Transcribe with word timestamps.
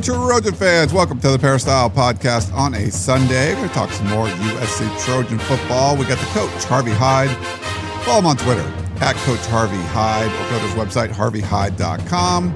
Trojan 0.00 0.54
fans. 0.54 0.92
Welcome 0.94 1.20
to 1.20 1.30
the 1.30 1.38
Peristyle 1.38 1.90
Podcast 1.90 2.50
on 2.54 2.72
a 2.72 2.90
Sunday. 2.90 3.50
We're 3.50 3.56
going 3.56 3.68
to 3.68 3.74
talk 3.74 3.90
some 3.90 4.08
more 4.08 4.26
USC 4.26 5.04
Trojan 5.04 5.38
football. 5.38 5.98
We 5.98 6.06
got 6.06 6.18
the 6.18 6.24
coach, 6.26 6.64
Harvey 6.64 6.92
Hyde. 6.92 7.28
Follow 8.04 8.20
him 8.20 8.26
on 8.26 8.36
Twitter, 8.38 8.62
at 9.02 9.14
Coach 9.16 9.44
Harvey 9.48 9.76
Hyde, 9.76 10.28
or 10.28 10.50
go 10.50 10.58
to 10.58 10.66
his 10.66 10.74
website, 10.74 11.10
harveyhyde.com. 11.10 12.52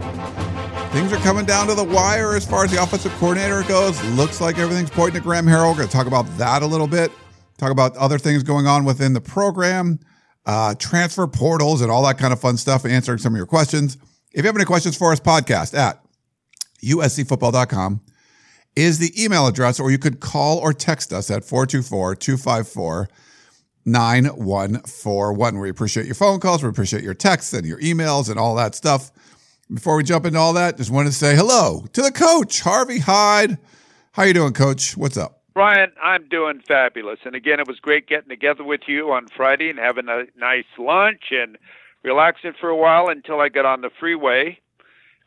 Things 0.93 1.13
are 1.13 1.17
coming 1.17 1.45
down 1.45 1.67
to 1.67 1.75
the 1.75 1.85
wire 1.85 2.35
as 2.35 2.47
far 2.47 2.65
as 2.65 2.71
the 2.71 2.83
offensive 2.83 3.13
coordinator 3.19 3.63
goes. 3.65 4.03
Looks 4.13 4.41
like 4.41 4.59
everything's 4.59 4.91
pointing 4.91 5.21
to 5.21 5.21
Graham 5.21 5.45
Harrell. 5.45 5.73
We're 5.73 5.77
going 5.77 5.89
to 5.89 5.95
talk 5.95 6.07
about 6.07 6.25
that 6.39 6.63
a 6.63 6.67
little 6.67 6.89
bit, 6.89 7.13
talk 7.59 7.71
about 7.71 7.95
other 7.99 8.19
things 8.19 8.45
going 8.45 8.67
on 8.67 8.87
within 8.87 9.13
the 9.13 9.21
program, 9.21 10.01
uh, 10.47 10.75
transfer 10.77 11.27
portals, 11.27 11.83
and 11.83 11.91
all 11.91 12.03
that 12.07 12.17
kind 12.17 12.33
of 12.33 12.41
fun 12.41 12.57
stuff, 12.57 12.87
answering 12.87 13.19
some 13.19 13.35
of 13.35 13.37
your 13.37 13.47
questions. 13.47 13.99
If 14.33 14.45
you 14.45 14.47
have 14.47 14.57
any 14.57 14.65
questions 14.65 14.97
for 14.97 15.13
us, 15.13 15.21
podcast 15.21 15.77
at 15.77 16.01
uscfootball.com 16.83 18.01
is 18.75 18.99
the 18.99 19.13
email 19.23 19.47
address, 19.47 19.81
or 19.81 19.91
you 19.91 19.99
could 19.99 20.21
call 20.21 20.59
or 20.59 20.73
text 20.73 21.13
us 21.13 21.31
at 21.31 21.45
424 21.45 22.15
254 22.17 23.09
9141. 23.87 25.59
We 25.59 25.71
appreciate 25.71 26.07
your 26.07 26.15
phone 26.15 26.41
calls, 26.41 26.63
we 26.63 26.69
appreciate 26.69 27.03
your 27.03 27.15
texts 27.15 27.53
and 27.53 27.67
your 27.67 27.81
emails 27.81 28.29
and 28.29 28.39
all 28.39 28.55
that 28.57 28.75
stuff. 28.75 29.11
Before 29.73 29.97
we 29.97 30.05
jump 30.05 30.27
into 30.27 30.39
all 30.39 30.53
that, 30.53 30.77
just 30.77 30.91
wanted 30.91 31.11
to 31.11 31.17
say 31.17 31.35
hello 31.35 31.87
to 31.93 32.03
the 32.03 32.13
coach, 32.13 32.61
Harvey 32.61 33.01
Hyde. 33.01 33.59
How 34.13 34.23
you 34.23 34.35
doing, 34.35 34.53
coach? 34.53 34.97
What's 34.97 35.17
up? 35.17 35.43
Ryan, 35.57 35.91
I'm 36.03 36.29
doing 36.29 36.61
fabulous. 36.69 37.19
And 37.25 37.35
again, 37.35 37.61
it 37.61 37.67
was 37.67 37.81
great 37.81 38.07
getting 38.07 38.29
together 38.29 38.63
with 38.63 38.83
you 38.87 39.11
on 39.11 39.27
Friday 39.35 39.71
and 39.71 39.79
having 39.79 40.09
a 40.09 40.25
nice 40.37 40.67
lunch 40.79 41.23
and 41.31 41.57
relaxing 42.05 42.53
for 42.61 42.69
a 42.69 42.77
while 42.77 43.09
until 43.09 43.41
I 43.41 43.49
got 43.49 43.65
on 43.65 43.81
the 43.81 43.91
freeway. 43.99 44.59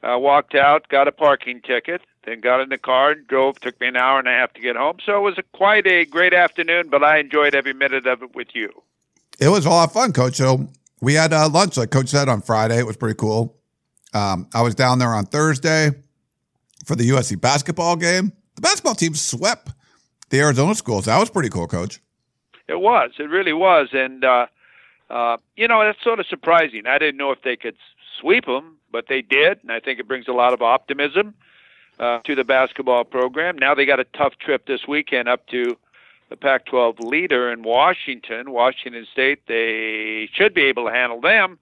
Uh, 0.02 0.18
walked 0.18 0.56
out, 0.56 0.88
got 0.88 1.08
a 1.10 1.12
parking 1.12 1.62
ticket, 1.62 2.02
then 2.24 2.40
got 2.40 2.62
in 2.62 2.70
the 2.70 2.78
car 2.78 3.12
and 3.12 3.28
drove. 3.28 3.60
Took 3.60 3.80
me 3.82 3.88
an 3.88 3.98
hour 3.98 4.18
and 4.18 4.28
a 4.28 4.32
half 4.32 4.54
to 4.54 4.62
get 4.62 4.78
home. 4.78 4.98
So 5.06 5.18
it 5.18 5.22
was 5.22 5.38
a, 5.38 5.44
quite 5.58 5.86
a 5.88 6.06
great 6.06 6.34
afternoon, 6.34 6.90
but 6.90 7.04
I 7.04 7.18
enjoyed 7.20 7.54
every 7.54 7.74
minute 7.74 8.08
of 8.08 8.24
it 8.24 8.34
with 8.34 8.50
you. 8.54 8.70
It 9.40 9.50
was 9.50 9.66
a 9.66 9.70
lot 9.70 9.90
of 9.90 9.94
fun, 9.94 10.14
Coach. 10.14 10.36
So 10.36 10.70
we 11.02 11.16
had 11.16 11.34
uh, 11.34 11.50
lunch, 11.50 11.76
like 11.76 11.92
Coach 11.92 12.08
said, 12.08 12.30
on 12.30 12.42
Friday. 12.42 12.78
It 12.78 12.86
was 12.86 12.98
pretty 12.98 13.18
cool. 13.18 13.58
Um, 14.14 14.48
I 14.54 14.62
was 14.62 14.76
down 14.76 15.00
there 15.00 15.14
on 15.14 15.26
Thursday 15.26 15.92
for 16.86 16.96
the 16.96 17.10
USC 17.10 17.40
basketball 17.40 17.96
game. 17.96 18.32
The 18.56 18.62
basketball 18.62 18.96
team 18.96 19.16
swept 19.16 19.72
the 20.30 20.40
Arizona 20.40 20.76
schools. 20.76 21.06
That 21.06 21.18
was 21.20 21.30
pretty 21.30 21.50
cool, 21.50 21.68
Coach. 21.68 22.00
It 22.68 22.80
was. 22.80 23.12
It 23.20 23.24
really 23.24 23.54
was. 23.54 23.90
And 23.94 24.24
uh, 24.24 24.48
uh, 25.10 25.38
you 25.56 25.68
know, 25.68 25.84
that's 25.84 26.02
sort 26.04 26.20
of 26.20 26.28
surprising. 26.28 26.86
I 26.88 26.98
didn't 26.98 27.18
know 27.18 27.32
if 27.32 27.42
they 27.42 27.56
could 27.56 27.76
sweep 28.20 28.46
them, 28.46 28.78
but 28.92 29.06
they 29.08 29.22
did, 29.22 29.60
and 29.62 29.72
I 29.72 29.80
think 29.80 30.00
it 30.00 30.08
brings 30.08 30.28
a 30.28 30.34
lot 30.34 30.54
of 30.54 30.62
optimism 30.62 31.34
uh, 32.00 32.20
to 32.26 32.36
the 32.36 32.44
basketball 32.44 33.04
program. 33.04 33.58
Now 33.58 33.76
they 33.76 33.86
got 33.86 34.00
a 34.00 34.06
tough 34.06 34.34
trip 34.40 34.66
this 34.68 34.82
weekend 34.88 35.28
up 35.28 35.48
to 35.48 35.78
the 36.30 36.38
Pac-12 36.38 37.00
leader 37.00 37.52
in 37.52 37.64
Washington, 37.64 38.52
Washington 38.52 39.08
State. 39.12 39.48
They 39.48 40.30
should 40.34 40.54
be 40.54 40.64
able 40.64 40.86
to 40.86 40.92
handle 40.92 41.22
them, 41.22 41.60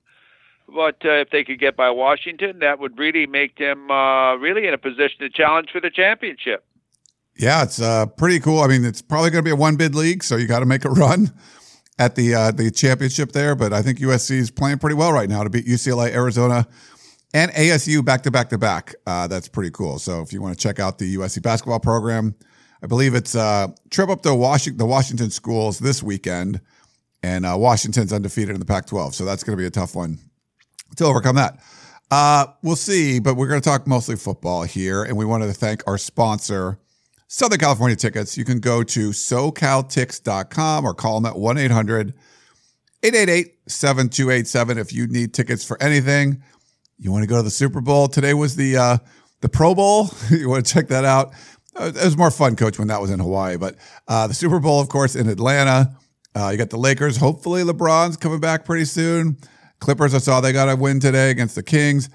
but 0.68 0.98
uh, 1.06 1.22
if 1.22 1.30
they 1.30 1.44
could 1.44 1.60
get 1.60 1.78
by 1.78 1.90
Washington, 1.90 2.60
that 2.60 2.80
would 2.80 2.98
really 2.98 3.26
make 3.26 3.58
them 3.58 3.90
uh, 3.90 4.36
really 4.36 4.68
in 4.68 4.74
a 4.74 4.78
position 4.78 5.20
to 5.20 5.30
challenge 5.30 5.70
for 5.72 5.80
the 5.80 5.90
championship. 5.90 6.66
Yeah, 7.38 7.64
it's 7.64 7.80
uh, 7.80 8.08
pretty 8.08 8.40
cool. 8.40 8.62
I 8.62 8.68
mean, 8.68 8.84
it's 8.84 9.02
probably 9.02 9.30
going 9.30 9.44
to 9.44 9.48
be 9.48 9.52
a 9.52 9.56
one 9.56 9.76
bid 9.76 9.94
league, 9.94 10.24
so 10.24 10.36
you 10.36 10.48
got 10.48 10.60
to 10.60 10.66
make 10.66 10.86
a 10.86 10.90
run 10.90 11.32
at 12.00 12.16
the 12.16 12.36
uh, 12.36 12.52
the 12.52 12.72
championship 12.72 13.32
there. 13.32 13.56
But 13.56 13.74
I 13.74 13.82
think 13.82 14.00
USC 14.00 14.32
is 14.32 14.52
playing 14.52 14.80
pretty 14.80 14.96
well 14.96 15.12
right 15.12 15.30
now 15.30 15.44
to 15.44 15.50
beat 15.50 15.66
UCLA, 15.66 16.12
Arizona, 16.12 16.68
and 17.34 17.52
ASU 17.52 18.04
back 18.04 18.24
to 18.24 18.32
back 18.32 18.50
to 18.50 18.58
back. 18.58 18.96
Uh, 19.06 19.28
that's 19.28 19.48
pretty 19.48 19.72
cool. 19.72 20.00
So 20.00 20.22
if 20.22 20.32
you 20.34 20.42
want 20.42 20.58
to 20.58 20.62
check 20.62 20.80
out 20.80 20.98
the 20.98 21.16
USC 21.18 21.42
basketball 21.42 21.80
program, 21.80 22.36
I 22.82 22.88
believe 22.88 23.16
it's 23.16 23.36
uh, 23.36 23.68
trip 23.90 24.10
up 24.10 24.22
to 24.24 24.34
Washington, 24.34 24.78
the 24.78 24.86
Washington 24.86 25.30
schools 25.30 25.80
this 25.80 26.04
weekend, 26.04 26.62
and 27.24 27.46
uh, 27.46 27.56
Washington's 27.58 28.14
undefeated 28.14 28.54
in 28.54 28.60
the 28.60 28.66
Pac-12. 28.66 29.14
So 29.14 29.26
that's 29.26 29.44
going 29.44 29.58
to 29.58 29.62
be 29.62 29.68
a 29.68 29.72
tough 29.72 29.96
one 29.96 30.20
to 30.98 31.06
overcome 31.06 31.36
that. 31.36 31.60
Uh, 32.10 32.46
we'll 32.64 32.76
see, 32.76 33.20
but 33.20 33.36
we're 33.36 33.48
going 33.48 33.60
to 33.60 33.70
talk 33.70 33.86
mostly 33.86 34.16
football 34.16 34.64
here, 34.64 35.04
and 35.04 35.18
we 35.18 35.26
wanted 35.26 35.48
to 35.48 35.54
thank 35.54 35.86
our 35.88 35.98
sponsor. 35.98 36.80
Southern 37.28 37.60
California 37.60 37.96
tickets, 37.96 38.38
you 38.38 38.46
can 38.46 38.60
go 38.60 38.84
to 38.84 39.10
socaltix.com 39.10 40.86
or 40.86 40.94
call 40.94 41.20
them 41.20 41.30
at 41.30 41.38
1 41.38 41.58
800 41.58 42.14
888 43.04 43.54
7287 43.68 44.78
if 44.78 44.94
you 44.94 45.08
need 45.08 45.34
tickets 45.34 45.64
for 45.64 45.82
anything. 45.84 46.42
You 46.98 47.12
want 47.12 47.24
to 47.24 47.28
go 47.28 47.38
to 47.38 47.44
the 47.44 47.50
Super 47.50 47.82
Bowl? 47.82 48.08
Today 48.08 48.34
was 48.34 48.56
the 48.56 48.78
uh, 48.78 48.98
the 49.42 49.50
Pro 49.50 49.76
Bowl. 49.76 50.10
you 50.32 50.50
want 50.50 50.66
to 50.66 50.74
check 50.74 50.88
that 50.88 51.06
out? 51.06 51.34
Uh, 51.76 51.92
it 51.94 52.04
was 52.04 52.18
more 52.18 52.32
fun, 52.32 52.56
coach, 52.56 52.80
when 52.80 52.88
that 52.88 53.02
was 53.02 53.12
in 53.12 53.20
Hawaii. 53.20 53.58
But 53.58 53.76
uh, 54.08 54.28
the 54.28 54.34
Super 54.34 54.60
Bowl, 54.60 54.80
of 54.80 54.90
course, 54.90 55.16
in 55.16 55.28
Atlanta. 55.28 55.96
Uh, 56.34 56.50
you 56.50 56.58
got 56.58 56.70
the 56.70 56.78
Lakers. 56.78 57.18
Hopefully, 57.18 57.64
LeBron's 57.64 58.18
coming 58.18 58.40
back 58.40 58.66
pretty 58.66 58.86
soon. 58.86 59.38
Clippers, 59.80 60.16
I 60.16 60.18
saw 60.18 60.42
they 60.42 60.54
got 60.54 60.70
a 60.70 60.76
win 60.76 61.00
today 61.00 61.30
against 61.30 61.56
the 61.56 61.62
Kings 61.62 62.10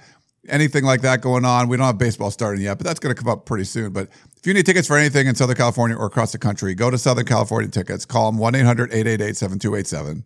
anything 0.48 0.84
like 0.84 1.02
that 1.02 1.20
going 1.20 1.44
on. 1.44 1.68
We 1.68 1.76
don't 1.76 1.86
have 1.86 1.98
baseball 1.98 2.30
starting 2.30 2.62
yet, 2.62 2.78
but 2.78 2.86
that's 2.86 3.00
going 3.00 3.14
to 3.14 3.20
come 3.20 3.30
up 3.30 3.46
pretty 3.46 3.64
soon. 3.64 3.92
But 3.92 4.08
if 4.36 4.46
you 4.46 4.54
need 4.54 4.66
tickets 4.66 4.88
for 4.88 4.96
anything 4.96 5.26
in 5.26 5.34
Southern 5.34 5.56
California 5.56 5.96
or 5.96 6.06
across 6.06 6.32
the 6.32 6.38
country, 6.38 6.74
go 6.74 6.90
to 6.90 6.98
Southern 6.98 7.26
California 7.26 7.70
Tickets. 7.70 8.04
Call 8.04 8.30
them 8.30 8.38
1 8.38 8.54
800 8.54 8.92
888 8.92 9.36
7287. 9.36 10.24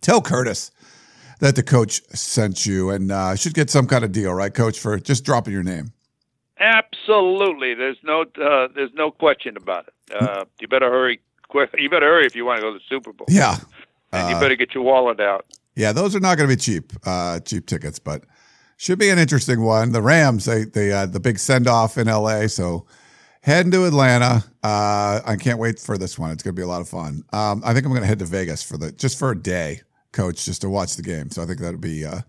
Tell 0.00 0.20
Curtis 0.22 0.70
that 1.40 1.56
the 1.56 1.62
coach 1.62 2.02
sent 2.14 2.64
you 2.64 2.90
and 2.90 3.10
uh, 3.10 3.34
should 3.34 3.54
get 3.54 3.70
some 3.70 3.86
kind 3.86 4.04
of 4.04 4.12
deal, 4.12 4.32
right, 4.32 4.54
coach, 4.54 4.78
for 4.78 4.98
just 4.98 5.24
dropping 5.24 5.52
your 5.52 5.62
name. 5.62 5.92
Absolutely. 6.58 7.74
There's 7.74 7.96
no 8.04 8.22
uh, 8.22 8.68
there's 8.74 8.92
no 8.94 9.10
question 9.10 9.56
about 9.56 9.88
it. 9.88 10.14
Uh, 10.14 10.44
you 10.60 10.68
better 10.68 10.90
hurry. 10.90 11.20
You 11.78 11.88
better 11.88 12.06
hurry 12.06 12.26
if 12.26 12.36
you 12.36 12.44
want 12.44 12.58
to 12.58 12.62
go 12.62 12.72
to 12.72 12.78
the 12.78 12.84
Super 12.88 13.12
Bowl. 13.12 13.26
Yeah. 13.28 13.56
And 14.12 14.28
you 14.28 14.40
better 14.40 14.56
get 14.56 14.74
your 14.74 14.84
wallet 14.84 15.20
out. 15.20 15.46
Yeah, 15.74 15.92
those 15.92 16.14
are 16.14 16.20
not 16.20 16.36
going 16.36 16.50
to 16.50 16.54
be 16.54 16.60
cheap, 16.60 16.92
uh, 17.06 17.40
cheap 17.40 17.66
tickets, 17.66 17.98
but 17.98 18.24
should 18.80 18.98
be 18.98 19.10
an 19.10 19.18
interesting 19.18 19.60
one. 19.60 19.92
The 19.92 20.00
Rams, 20.00 20.46
they 20.46 20.64
they 20.64 20.86
had 20.86 21.12
the 21.12 21.20
big 21.20 21.38
send 21.38 21.68
off 21.68 21.98
in 21.98 22.06
LA, 22.06 22.46
so 22.46 22.86
heading 23.42 23.70
to 23.72 23.84
Atlanta. 23.84 24.42
Uh, 24.62 25.20
I 25.22 25.36
can't 25.38 25.58
wait 25.58 25.78
for 25.78 25.98
this 25.98 26.18
one. 26.18 26.30
It's 26.30 26.42
going 26.42 26.56
to 26.56 26.58
be 26.58 26.64
a 26.64 26.66
lot 26.66 26.80
of 26.80 26.88
fun. 26.88 27.22
Um, 27.30 27.62
I 27.62 27.74
think 27.74 27.84
I'm 27.84 27.92
going 27.92 28.00
to 28.00 28.06
head 28.06 28.20
to 28.20 28.24
Vegas 28.24 28.62
for 28.62 28.78
the 28.78 28.90
just 28.90 29.18
for 29.18 29.32
a 29.32 29.38
day, 29.38 29.82
coach, 30.12 30.46
just 30.46 30.62
to 30.62 30.70
watch 30.70 30.96
the 30.96 31.02
game. 31.02 31.30
So 31.30 31.42
I 31.42 31.46
think 31.46 31.60
that'll 31.60 31.78
be. 31.78 32.06
Uh, 32.06 32.20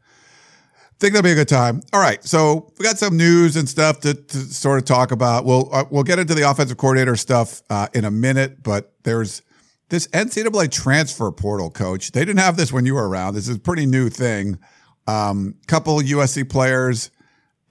think 0.99 1.13
that'll 1.13 1.23
be 1.23 1.31
a 1.31 1.35
good 1.35 1.47
time. 1.47 1.81
All 1.93 2.01
right, 2.01 2.23
so 2.23 2.71
we 2.77 2.83
got 2.83 2.99
some 2.99 3.15
news 3.15 3.55
and 3.55 3.67
stuff 3.67 4.01
to, 4.01 4.13
to 4.13 4.37
sort 4.37 4.77
of 4.77 4.83
talk 4.83 5.11
about. 5.11 5.45
We'll 5.45 5.73
uh, 5.73 5.85
we'll 5.89 6.03
get 6.03 6.19
into 6.19 6.33
the 6.33 6.49
offensive 6.49 6.75
coordinator 6.75 7.15
stuff 7.15 7.61
uh, 7.69 7.87
in 7.93 8.03
a 8.03 8.11
minute, 8.11 8.61
but 8.61 8.93
there's 9.03 9.41
this 9.87 10.07
NCAA 10.09 10.69
transfer 10.69 11.31
portal, 11.31 11.71
coach. 11.71 12.11
They 12.11 12.25
didn't 12.25 12.39
have 12.39 12.57
this 12.57 12.73
when 12.73 12.85
you 12.85 12.95
were 12.95 13.07
around. 13.07 13.35
This 13.35 13.47
is 13.47 13.55
a 13.55 13.59
pretty 13.59 13.85
new 13.85 14.09
thing. 14.09 14.59
Um, 15.07 15.55
couple 15.67 15.97
USC 15.99 16.49
players 16.49 17.11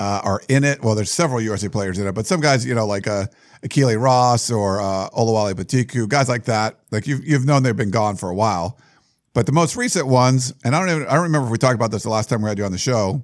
uh, 0.00 0.20
are 0.24 0.40
in 0.48 0.64
it. 0.64 0.82
Well, 0.82 0.94
there's 0.94 1.10
several 1.10 1.40
USC 1.40 1.70
players 1.70 1.98
in 1.98 2.06
it, 2.06 2.12
but 2.12 2.26
some 2.26 2.40
guys, 2.40 2.66
you 2.66 2.74
know, 2.74 2.86
like 2.86 3.06
uh, 3.06 3.26
Ykili 3.62 4.00
Ross 4.00 4.50
or 4.50 4.80
uh, 4.80 5.10
Oluwole 5.10 5.52
Betiku, 5.54 6.08
guys 6.08 6.28
like 6.28 6.44
that. 6.44 6.78
Like 6.90 7.06
you've 7.06 7.24
you've 7.24 7.44
known 7.44 7.62
they've 7.62 7.76
been 7.76 7.90
gone 7.90 8.16
for 8.16 8.30
a 8.30 8.34
while. 8.34 8.78
But 9.32 9.46
the 9.46 9.52
most 9.52 9.76
recent 9.76 10.08
ones, 10.08 10.52
and 10.64 10.74
I 10.74 10.80
don't 10.80 10.88
even 10.88 11.06
I 11.06 11.14
don't 11.14 11.24
remember 11.24 11.46
if 11.46 11.52
we 11.52 11.58
talked 11.58 11.74
about 11.74 11.90
this 11.90 12.02
the 12.02 12.10
last 12.10 12.28
time 12.28 12.42
we 12.42 12.48
had 12.48 12.58
you 12.58 12.64
on 12.64 12.72
the 12.72 12.78
show. 12.78 13.22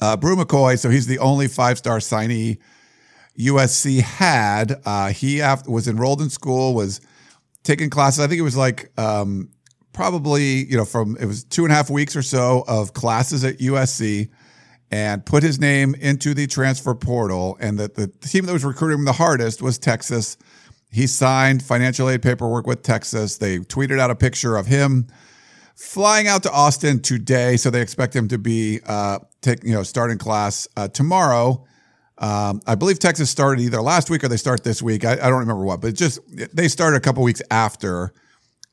Uh, 0.00 0.16
Bru 0.16 0.34
McCoy, 0.34 0.78
so 0.78 0.90
he's 0.90 1.06
the 1.06 1.20
only 1.20 1.46
five 1.46 1.78
star 1.78 1.98
signee 1.98 2.58
USC 3.38 4.00
had. 4.00 4.80
Uh, 4.84 5.10
he 5.10 5.40
after, 5.40 5.70
was 5.70 5.86
enrolled 5.86 6.20
in 6.20 6.28
school, 6.28 6.74
was 6.74 7.00
taking 7.62 7.88
classes. 7.88 8.18
I 8.18 8.26
think 8.26 8.40
it 8.40 8.42
was 8.42 8.56
like 8.56 8.90
um, 8.98 9.51
probably, 9.92 10.64
you 10.64 10.76
know, 10.76 10.84
from 10.84 11.16
it 11.18 11.26
was 11.26 11.44
two 11.44 11.64
and 11.64 11.72
a 11.72 11.76
half 11.76 11.90
weeks 11.90 12.16
or 12.16 12.22
so 12.22 12.64
of 12.66 12.94
classes 12.94 13.44
at 13.44 13.58
USC 13.58 14.30
and 14.90 15.24
put 15.24 15.42
his 15.42 15.58
name 15.58 15.94
into 15.96 16.34
the 16.34 16.46
transfer 16.46 16.94
portal. 16.94 17.56
And 17.60 17.78
that 17.78 17.94
the 17.94 18.08
team 18.08 18.46
that 18.46 18.52
was 18.52 18.64
recruiting 18.64 19.00
him 19.00 19.04
the 19.04 19.12
hardest 19.12 19.62
was 19.62 19.78
Texas. 19.78 20.36
He 20.90 21.06
signed 21.06 21.62
financial 21.62 22.08
aid 22.08 22.22
paperwork 22.22 22.66
with 22.66 22.82
Texas. 22.82 23.38
They 23.38 23.58
tweeted 23.58 23.98
out 23.98 24.10
a 24.10 24.14
picture 24.14 24.56
of 24.56 24.66
him 24.66 25.06
flying 25.74 26.28
out 26.28 26.42
to 26.42 26.52
Austin 26.52 27.00
today. 27.00 27.56
So 27.56 27.70
they 27.70 27.80
expect 27.80 28.14
him 28.14 28.28
to 28.28 28.38
be 28.38 28.80
uh, 28.86 29.20
taking, 29.40 29.70
you 29.70 29.74
know, 29.74 29.82
starting 29.82 30.18
class 30.18 30.68
uh, 30.76 30.88
tomorrow. 30.88 31.64
Um, 32.18 32.60
I 32.66 32.74
believe 32.74 32.98
Texas 32.98 33.30
started 33.30 33.62
either 33.62 33.80
last 33.80 34.10
week 34.10 34.22
or 34.22 34.28
they 34.28 34.36
start 34.36 34.62
this 34.62 34.82
week. 34.82 35.04
I, 35.04 35.12
I 35.12 35.28
don't 35.28 35.40
remember 35.40 35.64
what, 35.64 35.80
but 35.80 35.94
just 35.94 36.20
they 36.54 36.68
started 36.68 36.98
a 36.98 37.00
couple 37.00 37.22
weeks 37.22 37.42
after 37.50 38.12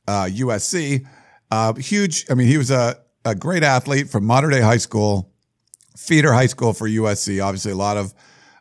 uh, 0.09 0.25
USC. 0.25 1.05
Uh, 1.51 1.73
huge. 1.75 2.25
I 2.29 2.33
mean, 2.33 2.47
he 2.47 2.57
was 2.57 2.71
a, 2.71 2.97
a 3.25 3.35
great 3.35 3.63
athlete 3.63 4.09
from 4.09 4.25
Mater 4.25 4.49
Dei 4.49 4.61
High 4.61 4.77
School, 4.77 5.31
feeder 5.95 6.33
high 6.33 6.47
school 6.47 6.73
for 6.73 6.87
USC. 6.87 7.43
Obviously, 7.43 7.71
a 7.71 7.75
lot 7.75 7.97
of 7.97 8.13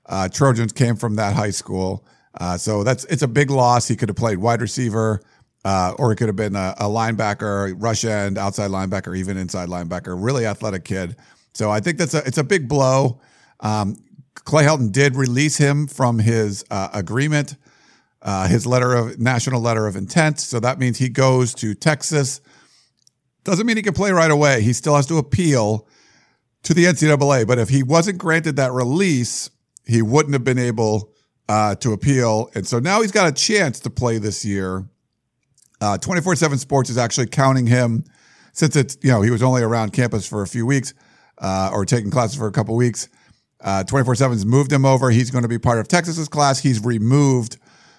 uh, 0.06 0.28
Trojans 0.28 0.72
came 0.72 0.96
from 0.96 1.16
that 1.16 1.34
high 1.34 1.50
school. 1.50 2.06
Uh, 2.38 2.56
so 2.56 2.84
that's 2.84 3.04
it's 3.06 3.22
a 3.22 3.28
big 3.28 3.50
loss. 3.50 3.88
He 3.88 3.96
could 3.96 4.08
have 4.10 4.16
played 4.16 4.38
wide 4.38 4.60
receiver, 4.60 5.22
uh, 5.64 5.94
or 5.98 6.10
he 6.10 6.16
could 6.16 6.28
have 6.28 6.36
been 6.36 6.54
a, 6.54 6.74
a 6.78 6.84
linebacker, 6.84 7.74
rush 7.78 8.04
end, 8.04 8.38
outside 8.38 8.70
linebacker, 8.70 9.16
even 9.16 9.36
inside 9.36 9.68
linebacker. 9.68 10.16
Really 10.22 10.46
athletic 10.46 10.84
kid. 10.84 11.16
So 11.54 11.70
I 11.70 11.80
think 11.80 11.98
that's 11.98 12.14
a 12.14 12.18
it's 12.26 12.38
a 12.38 12.44
big 12.44 12.68
blow. 12.68 13.20
Um, 13.60 13.96
Clay 14.34 14.64
Helton 14.64 14.92
did 14.92 15.16
release 15.16 15.56
him 15.56 15.88
from 15.88 16.18
his 16.18 16.64
uh, 16.70 16.88
agreement, 16.92 17.56
uh, 18.22 18.48
his 18.48 18.66
letter 18.66 18.94
of 18.94 19.18
national 19.18 19.60
letter 19.60 19.86
of 19.86 19.96
intent. 19.96 20.40
So 20.40 20.60
that 20.60 20.78
means 20.78 20.98
he 20.98 21.08
goes 21.08 21.54
to 21.56 21.74
Texas. 21.74 22.40
Doesn't 23.44 23.66
mean 23.66 23.76
he 23.76 23.82
can 23.82 23.94
play 23.94 24.10
right 24.10 24.30
away. 24.30 24.62
He 24.62 24.72
still 24.72 24.96
has 24.96 25.06
to 25.06 25.18
appeal 25.18 25.86
to 26.64 26.74
the 26.74 26.84
NCAA. 26.84 27.46
But 27.46 27.58
if 27.58 27.68
he 27.68 27.82
wasn't 27.82 28.18
granted 28.18 28.56
that 28.56 28.72
release, 28.72 29.50
he 29.86 30.02
wouldn't 30.02 30.34
have 30.34 30.44
been 30.44 30.58
able 30.58 31.12
uh, 31.48 31.74
to 31.76 31.92
appeal. 31.92 32.50
And 32.54 32.66
so 32.66 32.78
now 32.78 33.00
he's 33.00 33.12
got 33.12 33.28
a 33.28 33.32
chance 33.32 33.80
to 33.80 33.90
play 33.90 34.18
this 34.18 34.44
year. 34.44 34.84
Uh, 35.80 35.96
24 35.96 36.36
7 36.36 36.58
Sports 36.58 36.90
is 36.90 36.98
actually 36.98 37.28
counting 37.28 37.66
him 37.66 38.04
since 38.52 38.74
it's, 38.74 38.98
you 39.02 39.10
know, 39.10 39.22
he 39.22 39.30
was 39.30 39.42
only 39.42 39.62
around 39.62 39.92
campus 39.92 40.26
for 40.26 40.42
a 40.42 40.46
few 40.46 40.66
weeks 40.66 40.92
uh, 41.38 41.70
or 41.72 41.84
taking 41.84 42.10
classes 42.10 42.36
for 42.36 42.48
a 42.48 42.52
couple 42.52 42.74
weeks. 42.74 43.08
Uh, 43.60 43.84
24 43.84 44.14
7's 44.14 44.44
moved 44.44 44.72
him 44.72 44.84
over. 44.84 45.10
He's 45.10 45.30
going 45.30 45.42
to 45.42 45.48
be 45.48 45.58
part 45.58 45.78
of 45.78 45.88
Texas's 45.88 46.28
class. 46.28 46.60
He's 46.60 46.84
removed 46.84 47.58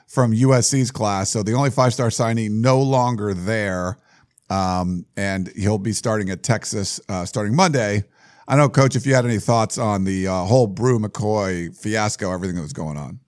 from 0.09 0.33
USC's 0.33 0.89
class. 0.89 1.29
So 1.29 1.43
the 1.43 1.53
only 1.53 1.69
five 1.69 1.93
star 1.93 2.09
signing 2.09 2.61
no 2.61 2.81
longer 2.81 3.33
there. 3.33 3.97
Um, 4.49 5.05
and 5.15 5.47
he'll 5.49 5.77
be 5.77 5.93
starting 5.93 6.31
at 6.31 6.41
Texas 6.41 6.99
uh, 7.07 7.23
starting 7.25 7.55
Monday. 7.55 8.03
I 8.47 8.55
know, 8.55 8.67
Coach, 8.67 8.95
if 8.95 9.05
you 9.05 9.13
had 9.13 9.25
any 9.25 9.37
thoughts 9.37 9.77
on 9.77 10.05
the 10.05 10.27
uh, 10.27 10.43
whole 10.45 10.65
Bru 10.65 10.97
McCoy 10.97 11.77
fiasco, 11.77 12.33
everything 12.33 12.55
that 12.55 12.63
was 12.63 12.73
going 12.73 12.97
on. 12.97 13.19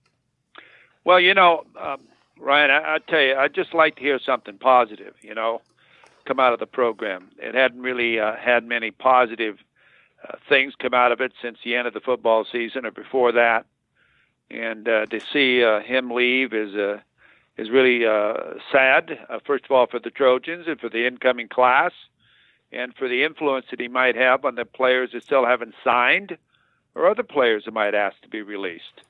Well, 1.04 1.20
you 1.20 1.32
know, 1.32 1.64
um, 1.80 2.00
Ryan, 2.40 2.72
I, 2.72 2.94
I 2.94 2.98
tell 3.08 3.20
you, 3.20 3.36
I'd 3.36 3.54
just 3.54 3.72
like 3.72 3.94
to 3.96 4.02
hear 4.02 4.18
something 4.18 4.58
positive, 4.58 5.14
you 5.22 5.32
know, 5.32 5.62
come 6.26 6.40
out 6.40 6.52
of 6.52 6.58
the 6.58 6.66
program. 6.66 7.30
It 7.38 7.54
hadn't 7.54 7.82
really 7.82 8.18
uh, 8.18 8.34
had 8.34 8.64
many 8.64 8.90
positive 8.90 9.58
uh, 10.28 10.34
things 10.48 10.74
come 10.76 10.94
out 10.94 11.12
of 11.12 11.20
it 11.20 11.32
since 11.40 11.58
the 11.64 11.76
end 11.76 11.86
of 11.86 11.94
the 11.94 12.00
football 12.00 12.44
season 12.50 12.84
or 12.84 12.90
before 12.90 13.30
that. 13.30 13.66
And 14.52 14.86
uh, 14.86 15.06
to 15.06 15.20
see 15.32 15.64
uh, 15.64 15.80
him 15.80 16.10
leave 16.10 16.52
is 16.52 16.74
uh, 16.74 17.00
is 17.56 17.70
really 17.70 18.06
uh, 18.06 18.34
sad. 18.70 19.18
Uh, 19.28 19.38
first 19.46 19.64
of 19.64 19.70
all, 19.72 19.86
for 19.86 19.98
the 19.98 20.10
Trojans 20.10 20.66
and 20.66 20.78
for 20.78 20.88
the 20.88 21.06
incoming 21.06 21.48
class, 21.48 21.92
and 22.70 22.94
for 22.94 23.08
the 23.08 23.24
influence 23.24 23.66
that 23.70 23.80
he 23.80 23.88
might 23.88 24.16
have 24.16 24.44
on 24.44 24.54
the 24.54 24.64
players 24.64 25.10
that 25.12 25.22
still 25.22 25.46
haven't 25.46 25.74
signed, 25.82 26.36
or 26.94 27.08
other 27.08 27.22
players 27.22 27.64
that 27.64 27.72
might 27.72 27.94
ask 27.94 28.20
to 28.22 28.28
be 28.28 28.42
released. 28.42 29.02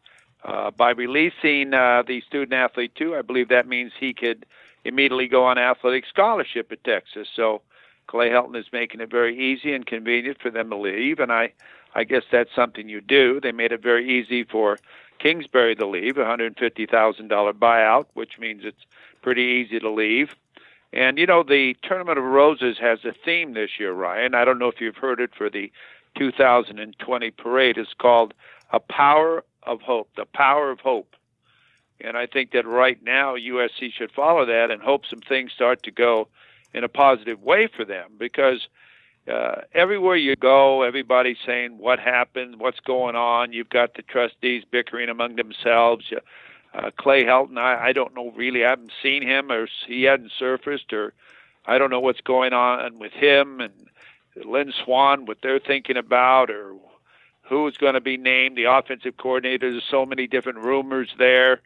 Uh, 0.44 0.70
by 0.70 0.90
releasing 0.90 1.72
uh, 1.72 2.02
the 2.06 2.20
student 2.22 2.52
athlete 2.52 2.94
too, 2.94 3.14
I 3.14 3.22
believe 3.22 3.48
that 3.48 3.68
means 3.68 3.92
he 3.98 4.12
could 4.12 4.44
immediately 4.84 5.28
go 5.28 5.44
on 5.44 5.58
athletic 5.58 6.04
scholarship 6.06 6.72
at 6.72 6.82
Texas. 6.82 7.28
So 7.34 7.62
Clay 8.08 8.30
Helton 8.30 8.56
is 8.56 8.66
making 8.72 9.00
it 9.00 9.10
very 9.10 9.38
easy 9.38 9.72
and 9.72 9.86
convenient 9.86 10.38
for 10.40 10.50
them 10.50 10.70
to 10.70 10.76
leave, 10.76 11.20
and 11.20 11.32
I, 11.32 11.52
I 11.94 12.02
guess 12.04 12.24
that's 12.30 12.54
something 12.54 12.88
you 12.88 13.00
do. 13.00 13.40
They 13.40 13.52
made 13.52 13.70
it 13.72 13.82
very 13.82 14.08
easy 14.18 14.42
for 14.42 14.78
Kingsbury 15.22 15.76
to 15.76 15.86
leave, 15.86 16.18
a 16.18 16.24
hundred 16.24 16.58
fifty 16.58 16.84
thousand 16.84 17.28
dollar 17.28 17.52
buyout, 17.52 18.06
which 18.14 18.38
means 18.40 18.62
it's 18.64 18.84
pretty 19.22 19.42
easy 19.42 19.78
to 19.78 19.90
leave. 19.90 20.34
And 20.92 21.16
you 21.16 21.26
know 21.26 21.44
the 21.44 21.76
Tournament 21.82 22.18
of 22.18 22.24
Roses 22.24 22.76
has 22.80 23.04
a 23.04 23.12
theme 23.24 23.54
this 23.54 23.78
year, 23.78 23.92
Ryan. 23.92 24.34
I 24.34 24.44
don't 24.44 24.58
know 24.58 24.68
if 24.68 24.80
you've 24.80 24.96
heard 24.96 25.20
it 25.20 25.30
for 25.36 25.48
the 25.48 25.70
2020 26.18 27.30
parade. 27.30 27.78
It's 27.78 27.94
called 27.94 28.34
"A 28.72 28.80
Power 28.80 29.44
of 29.62 29.80
Hope." 29.80 30.10
The 30.16 30.26
power 30.26 30.72
of 30.72 30.80
hope. 30.80 31.14
And 32.00 32.16
I 32.16 32.26
think 32.26 32.50
that 32.50 32.66
right 32.66 33.00
now 33.00 33.36
USC 33.36 33.92
should 33.92 34.10
follow 34.10 34.44
that 34.44 34.72
and 34.72 34.82
hope 34.82 35.06
some 35.06 35.20
things 35.20 35.52
start 35.52 35.84
to 35.84 35.92
go 35.92 36.26
in 36.74 36.82
a 36.82 36.88
positive 36.88 37.40
way 37.40 37.68
for 37.68 37.84
them 37.84 38.10
because 38.18 38.66
uh, 39.28 39.62
everywhere 39.72 40.16
you 40.16 40.34
go, 40.36 40.82
everybody's 40.82 41.38
saying 41.44 41.78
what 41.78 41.98
happened, 41.98 42.58
what's 42.58 42.80
going 42.80 43.16
on. 43.16 43.52
You've 43.52 43.70
got 43.70 43.94
the 43.94 44.02
trustees 44.02 44.64
bickering 44.70 45.08
among 45.08 45.36
themselves. 45.36 46.12
Uh, 46.74 46.90
Clay 46.96 47.24
Helton, 47.24 47.58
I, 47.58 47.88
I 47.88 47.92
don't 47.92 48.14
know 48.14 48.32
really. 48.32 48.64
I 48.64 48.70
haven't 48.70 48.92
seen 49.02 49.22
him, 49.22 49.52
or 49.52 49.68
he 49.86 50.04
hadn't 50.04 50.32
surfaced, 50.38 50.92
or 50.92 51.12
I 51.66 51.78
don't 51.78 51.90
know 51.90 52.00
what's 52.00 52.20
going 52.20 52.52
on 52.52 52.98
with 52.98 53.12
him 53.12 53.60
and 53.60 53.72
Lynn 54.44 54.72
Swann, 54.84 55.26
what 55.26 55.38
they're 55.42 55.58
thinking 55.58 55.96
about, 55.96 56.50
or 56.50 56.74
who's 57.42 57.76
going 57.76 57.94
to 57.94 58.00
be 58.00 58.16
named 58.16 58.56
the 58.56 58.64
offensive 58.64 59.16
coordinator. 59.18 59.70
There's 59.70 59.84
so 59.84 60.06
many 60.06 60.26
different 60.26 60.58
rumors 60.58 61.10
there. 61.18 61.60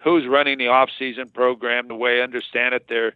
Who's 0.00 0.26
running 0.26 0.58
the 0.58 0.68
off-season 0.68 1.28
program? 1.30 1.88
The 1.88 1.94
way 1.94 2.20
I 2.20 2.24
understand 2.24 2.74
it, 2.74 2.86
they're 2.88 3.14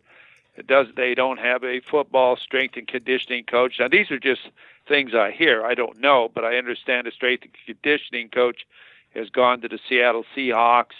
does 0.66 0.87
they 0.96 1.14
don't 1.14 1.38
have 1.38 1.64
a 1.64 1.81
football 1.81 2.37
strength 2.37 2.76
and 2.76 2.87
conditioning 2.87 3.44
coach. 3.44 3.76
Now 3.81 3.88
these 3.88 4.10
are 4.10 4.19
just 4.19 4.43
things 4.87 5.14
I 5.14 5.31
hear. 5.31 5.64
I 5.64 5.75
don't 5.75 6.00
know, 6.00 6.31
but 6.32 6.44
I 6.44 6.56
understand 6.56 7.06
a 7.06 7.12
strength 7.12 7.44
and 7.44 7.52
conditioning 7.66 8.28
coach 8.28 8.66
has 9.14 9.31
gone 9.31 9.60
to 9.62 9.69
the 9.69 9.78
Seattle 9.88 10.25
Seahawks. 10.37 10.94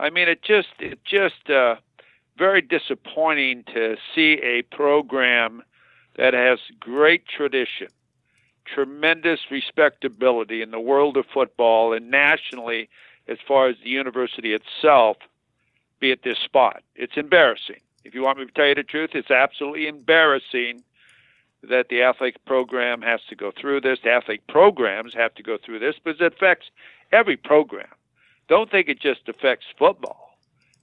I 0.00 0.10
mean, 0.10 0.28
it 0.28 0.42
just 0.42 0.68
it 0.78 1.04
just 1.04 1.50
uh, 1.50 1.76
very 2.36 2.62
disappointing 2.62 3.64
to 3.74 3.96
see 4.14 4.34
a 4.42 4.62
program 4.62 5.62
that 6.16 6.34
has 6.34 6.58
great 6.80 7.26
tradition, 7.26 7.88
tremendous 8.64 9.40
respectability 9.50 10.62
in 10.62 10.70
the 10.70 10.80
world 10.80 11.16
of 11.16 11.26
football 11.26 11.92
and 11.92 12.10
nationally 12.10 12.88
as 13.26 13.38
far 13.46 13.68
as 13.68 13.76
the 13.82 13.90
university 13.90 14.54
itself 14.54 15.18
be 16.00 16.12
at 16.12 16.22
this 16.22 16.38
spot. 16.38 16.82
It's 16.94 17.16
embarrassing. 17.16 17.80
If 18.04 18.14
you 18.14 18.22
want 18.22 18.38
me 18.38 18.46
to 18.46 18.52
tell 18.52 18.66
you 18.66 18.74
the 18.74 18.82
truth, 18.82 19.10
it's 19.14 19.30
absolutely 19.30 19.86
embarrassing 19.86 20.82
that 21.62 21.88
the 21.88 22.02
athletic 22.02 22.44
program 22.44 23.02
has 23.02 23.20
to 23.28 23.34
go 23.34 23.50
through 23.50 23.80
this. 23.80 23.98
The 24.02 24.10
athletic 24.10 24.46
programs 24.46 25.14
have 25.14 25.34
to 25.34 25.42
go 25.42 25.58
through 25.58 25.80
this 25.80 25.96
because 26.02 26.20
it 26.20 26.32
affects 26.32 26.70
every 27.12 27.36
program. 27.36 27.88
Don't 28.48 28.70
think 28.70 28.88
it 28.88 29.00
just 29.00 29.28
affects 29.28 29.66
football. 29.78 30.28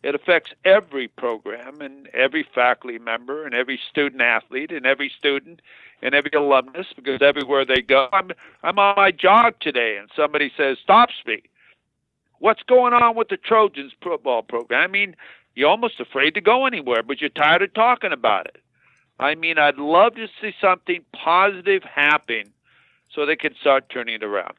It 0.03 0.13
affects 0.13 0.51
every 0.65 1.07
program 1.07 1.81
and 1.81 2.07
every 2.13 2.43
faculty 2.53 2.99
member 2.99 3.43
and 3.43 3.55
every 3.55 3.79
student 3.89 4.21
athlete 4.21 4.71
and 4.71 4.85
every 4.85 5.09
student 5.09 5.61
and 6.03 6.13
every 6.13 6.29
alumnus 6.35 6.87
because 6.95 7.23
everywhere 7.23 7.65
they 7.65 7.81
go, 7.81 8.07
I'm 8.13 8.31
I'm 8.61 8.77
on 8.77 8.93
my 8.97 9.09
jog 9.09 9.55
today 9.61 9.97
and 9.97 10.07
somebody 10.15 10.51
says 10.55 10.77
stop 10.83 11.09
speed. 11.19 11.47
What's 12.37 12.61
going 12.63 12.93
on 12.93 13.15
with 13.15 13.29
the 13.29 13.37
Trojans 13.37 13.93
football 14.03 14.43
program? 14.43 14.81
I 14.81 14.87
mean, 14.87 15.15
you're 15.55 15.69
almost 15.69 15.99
afraid 15.99 16.35
to 16.35 16.41
go 16.41 16.65
anywhere, 16.65 17.01
but 17.01 17.21
you're 17.21 17.29
tired 17.29 17.61
of 17.61 17.73
talking 17.73 18.11
about 18.11 18.47
it. 18.47 18.61
I 19.19 19.35
mean, 19.35 19.57
I'd 19.57 19.77
love 19.77 20.15
to 20.15 20.27
see 20.41 20.53
something 20.59 21.03
positive 21.13 21.83
happen 21.83 22.51
so 23.13 23.25
they 23.25 23.37
can 23.37 23.55
start 23.61 23.89
turning 23.89 24.15
it 24.15 24.23
around. 24.23 24.53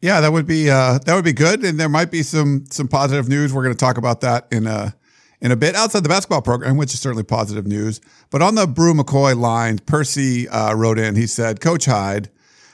Yeah, 0.00 0.20
that 0.20 0.32
would 0.32 0.46
be 0.46 0.68
uh, 0.68 0.98
that 1.06 1.14
would 1.14 1.24
be 1.24 1.32
good, 1.32 1.64
and 1.64 1.78
there 1.78 1.88
might 1.88 2.10
be 2.10 2.24
some 2.24 2.64
some 2.68 2.88
positive 2.88 3.28
news. 3.28 3.54
We're 3.54 3.62
going 3.62 3.74
to 3.74 3.78
talk 3.78 3.98
about 3.98 4.20
that 4.22 4.48
in 4.50 4.66
a 4.66 4.96
in 5.40 5.52
a 5.52 5.56
bit 5.56 5.76
outside 5.76 6.02
the 6.02 6.08
basketball 6.08 6.42
program, 6.42 6.76
which 6.76 6.92
is 6.92 6.98
certainly 6.98 7.22
positive 7.22 7.68
news. 7.68 8.00
But 8.30 8.42
on 8.42 8.56
the 8.56 8.66
Bru 8.66 8.94
McCoy 8.94 9.38
line, 9.38 9.78
Percy 9.78 10.48
uh, 10.48 10.74
wrote 10.74 10.98
in. 10.98 11.14
He 11.14 11.28
said, 11.28 11.60
"Coach 11.60 11.84
Hyde, 11.84 12.30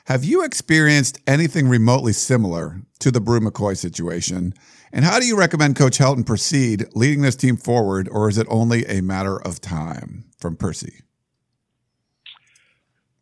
have 0.07 0.25
you 0.25 0.43
experienced 0.43 1.21
anything 1.27 1.69
remotely 1.69 2.15
similar 2.15 2.81
to 3.01 3.11
the 3.11 3.21
Bru 3.21 3.41
McCoy 3.41 3.77
situation? 3.77 4.55
And 4.93 5.05
how 5.05 5.21
do 5.21 5.27
you 5.27 5.39
recommend 5.39 5.77
Coach 5.77 5.99
Helton 5.99 6.25
proceed 6.25 6.87
leading 6.95 7.23
this 7.23 7.37
team 7.37 7.57
forward, 7.57 8.09
or 8.11 8.29
is 8.29 8.39
it 8.39 8.47
only 8.51 8.87
a 8.87 9.03
matter 9.03 9.41
of 9.41 9.61
time? 9.61 10.25
From 10.39 10.55
Percy. 10.55 11.03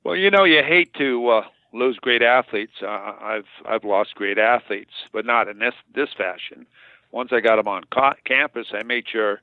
Well, 0.04 0.16
you 0.16 0.30
know, 0.30 0.44
you 0.44 0.62
hate 0.62 0.92
to 0.94 1.28
uh, 1.28 1.44
lose 1.72 1.96
great 1.98 2.22
athletes. 2.22 2.74
Uh, 2.82 3.14
I've 3.20 3.46
I've 3.64 3.84
lost 3.84 4.14
great 4.14 4.38
athletes, 4.38 4.92
but 5.12 5.24
not 5.24 5.48
in 5.48 5.58
this 5.58 5.74
this 5.94 6.12
fashion. 6.12 6.66
Once 7.10 7.32
I 7.32 7.40
got 7.40 7.56
them 7.56 7.68
on 7.68 7.84
co- 7.84 8.12
campus, 8.24 8.68
I 8.72 8.82
made 8.82 9.08
sure 9.08 9.40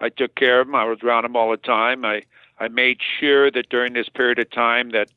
I 0.00 0.08
took 0.08 0.34
care 0.34 0.60
of 0.60 0.66
them. 0.66 0.74
I 0.74 0.84
was 0.84 1.02
around 1.02 1.22
them 1.22 1.36
all 1.36 1.50
the 1.50 1.56
time. 1.56 2.04
I 2.04 2.22
I 2.58 2.68
made 2.68 2.98
sure 3.20 3.50
that 3.50 3.68
during 3.68 3.92
this 3.92 4.08
period 4.08 4.38
of 4.38 4.50
time 4.50 4.90
that 4.90 5.10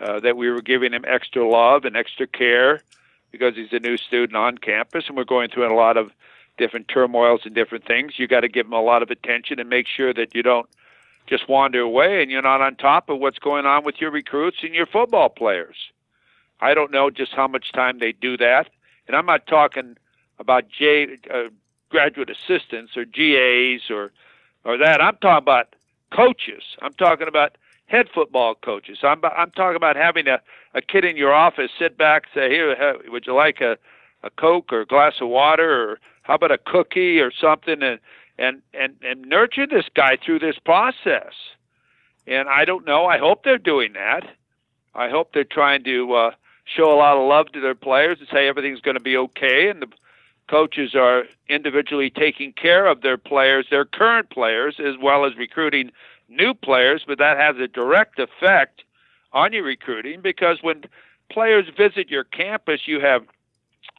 uh, 0.00 0.20
that 0.20 0.36
we 0.36 0.50
were 0.50 0.62
giving 0.62 0.92
them 0.92 1.04
extra 1.06 1.48
love 1.48 1.84
and 1.84 1.96
extra 1.96 2.26
care 2.26 2.82
because 3.30 3.54
he's 3.54 3.72
a 3.72 3.78
new 3.78 3.96
student 3.96 4.36
on 4.36 4.58
campus 4.58 5.04
and 5.08 5.16
we're 5.16 5.24
going 5.24 5.50
through 5.50 5.70
a 5.70 5.74
lot 5.74 5.96
of 5.96 6.10
different 6.56 6.88
turmoils 6.88 7.42
and 7.44 7.54
different 7.54 7.86
things. 7.86 8.18
You 8.18 8.26
got 8.26 8.40
to 8.40 8.48
give 8.48 8.66
him 8.66 8.72
a 8.72 8.82
lot 8.82 9.02
of 9.02 9.10
attention 9.10 9.60
and 9.60 9.68
make 9.68 9.86
sure 9.86 10.12
that 10.14 10.34
you 10.34 10.42
don't 10.42 10.68
just 11.26 11.48
wander 11.48 11.80
away 11.80 12.22
and 12.22 12.30
you're 12.30 12.42
not 12.42 12.60
on 12.60 12.74
top 12.76 13.08
of 13.10 13.18
what's 13.18 13.38
going 13.38 13.66
on 13.66 13.84
with 13.84 14.00
your 14.00 14.10
recruits 14.10 14.58
and 14.62 14.74
your 14.74 14.86
football 14.86 15.28
players. 15.28 15.76
I 16.60 16.74
don't 16.74 16.90
know 16.90 17.10
just 17.10 17.32
how 17.32 17.46
much 17.46 17.72
time 17.72 17.98
they 17.98 18.12
do 18.12 18.36
that 18.38 18.68
and 19.06 19.16
I'm 19.16 19.26
not 19.26 19.46
talking 19.46 19.96
about 20.38 20.68
J, 20.68 21.18
uh, 21.32 21.44
graduate 21.88 22.30
assistants 22.30 22.96
or 22.96 23.04
GAs 23.04 23.90
or 23.90 24.12
or 24.64 24.76
that. 24.78 25.00
I'm 25.00 25.16
talking 25.16 25.42
about 25.42 25.74
coaches. 26.14 26.62
I'm 26.82 26.92
talking 26.94 27.28
about 27.28 27.56
head 27.88 28.08
football 28.14 28.54
coaches. 28.54 28.98
I'm 29.02 29.20
I'm 29.24 29.50
talking 29.50 29.76
about 29.76 29.96
having 29.96 30.28
a 30.28 30.40
a 30.74 30.80
kid 30.80 31.04
in 31.04 31.16
your 31.16 31.34
office 31.34 31.70
sit 31.78 31.98
back, 31.98 32.24
say, 32.32 32.50
"Here, 32.50 32.96
would 33.08 33.26
you 33.26 33.34
like 33.34 33.60
a 33.60 33.76
a 34.22 34.30
coke 34.30 34.72
or 34.72 34.82
a 34.82 34.86
glass 34.86 35.14
of 35.20 35.28
water 35.28 35.90
or 35.90 36.00
how 36.22 36.34
about 36.34 36.52
a 36.52 36.58
cookie 36.58 37.20
or 37.20 37.32
something?" 37.32 37.82
and 37.82 37.98
and 38.38 38.62
and 38.72 38.96
and 39.02 39.22
nurture 39.22 39.66
this 39.66 39.86
guy 39.94 40.16
through 40.24 40.38
this 40.38 40.58
process. 40.64 41.32
And 42.26 42.48
I 42.48 42.64
don't 42.64 42.86
know. 42.86 43.06
I 43.06 43.18
hope 43.18 43.42
they're 43.42 43.58
doing 43.58 43.94
that. 43.94 44.24
I 44.94 45.08
hope 45.08 45.32
they're 45.32 45.44
trying 45.44 45.82
to 45.84 46.14
uh, 46.14 46.30
show 46.64 46.92
a 46.92 46.96
lot 46.96 47.16
of 47.16 47.26
love 47.26 47.52
to 47.52 47.60
their 47.60 47.74
players 47.74 48.18
and 48.18 48.28
say 48.30 48.48
everything's 48.48 48.80
going 48.80 48.96
to 48.96 49.02
be 49.02 49.16
okay, 49.16 49.68
and 49.68 49.80
the 49.80 49.88
coaches 50.48 50.94
are 50.94 51.24
individually 51.48 52.10
taking 52.10 52.52
care 52.52 52.86
of 52.86 53.00
their 53.02 53.16
players, 53.16 53.66
their 53.70 53.84
current 53.84 54.30
players, 54.30 54.76
as 54.78 54.94
well 55.00 55.24
as 55.24 55.36
recruiting 55.36 55.90
new 56.28 56.54
players. 56.54 57.02
But 57.06 57.18
that 57.18 57.36
has 57.36 57.56
a 57.56 57.68
direct 57.68 58.18
effect 58.18 58.82
on 59.32 59.52
your 59.52 59.64
recruiting 59.64 60.20
because 60.20 60.58
when 60.62 60.84
players 61.30 61.66
visit 61.76 62.08
your 62.08 62.24
campus, 62.24 62.82
you 62.86 63.00
have 63.00 63.24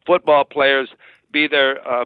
football 0.06 0.44
players 0.44 0.90
be 1.32 1.48
their 1.48 1.88
uh, 1.88 2.06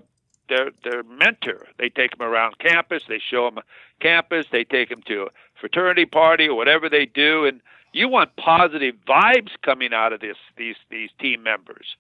their 0.49 0.71
their 0.83 1.03
mentor. 1.03 1.67
They 1.77 1.89
take 1.89 2.17
them 2.17 2.27
around 2.27 2.59
campus. 2.59 3.03
They 3.07 3.19
show 3.19 3.49
them 3.49 3.63
campus. 3.99 4.45
They 4.51 4.63
take 4.63 4.89
them 4.89 5.01
to 5.07 5.23
a 5.23 5.27
fraternity 5.59 6.05
party 6.05 6.47
or 6.47 6.55
whatever 6.55 6.89
they 6.89 7.05
do, 7.05 7.45
and 7.45 7.61
you 7.93 8.09
want 8.09 8.35
positive 8.35 8.95
vibes 9.07 9.51
coming 9.61 9.93
out 9.93 10.13
of 10.13 10.19
this 10.19 10.37
these 10.57 10.75
these 10.89 11.09
team 11.19 11.43
members. 11.43 11.95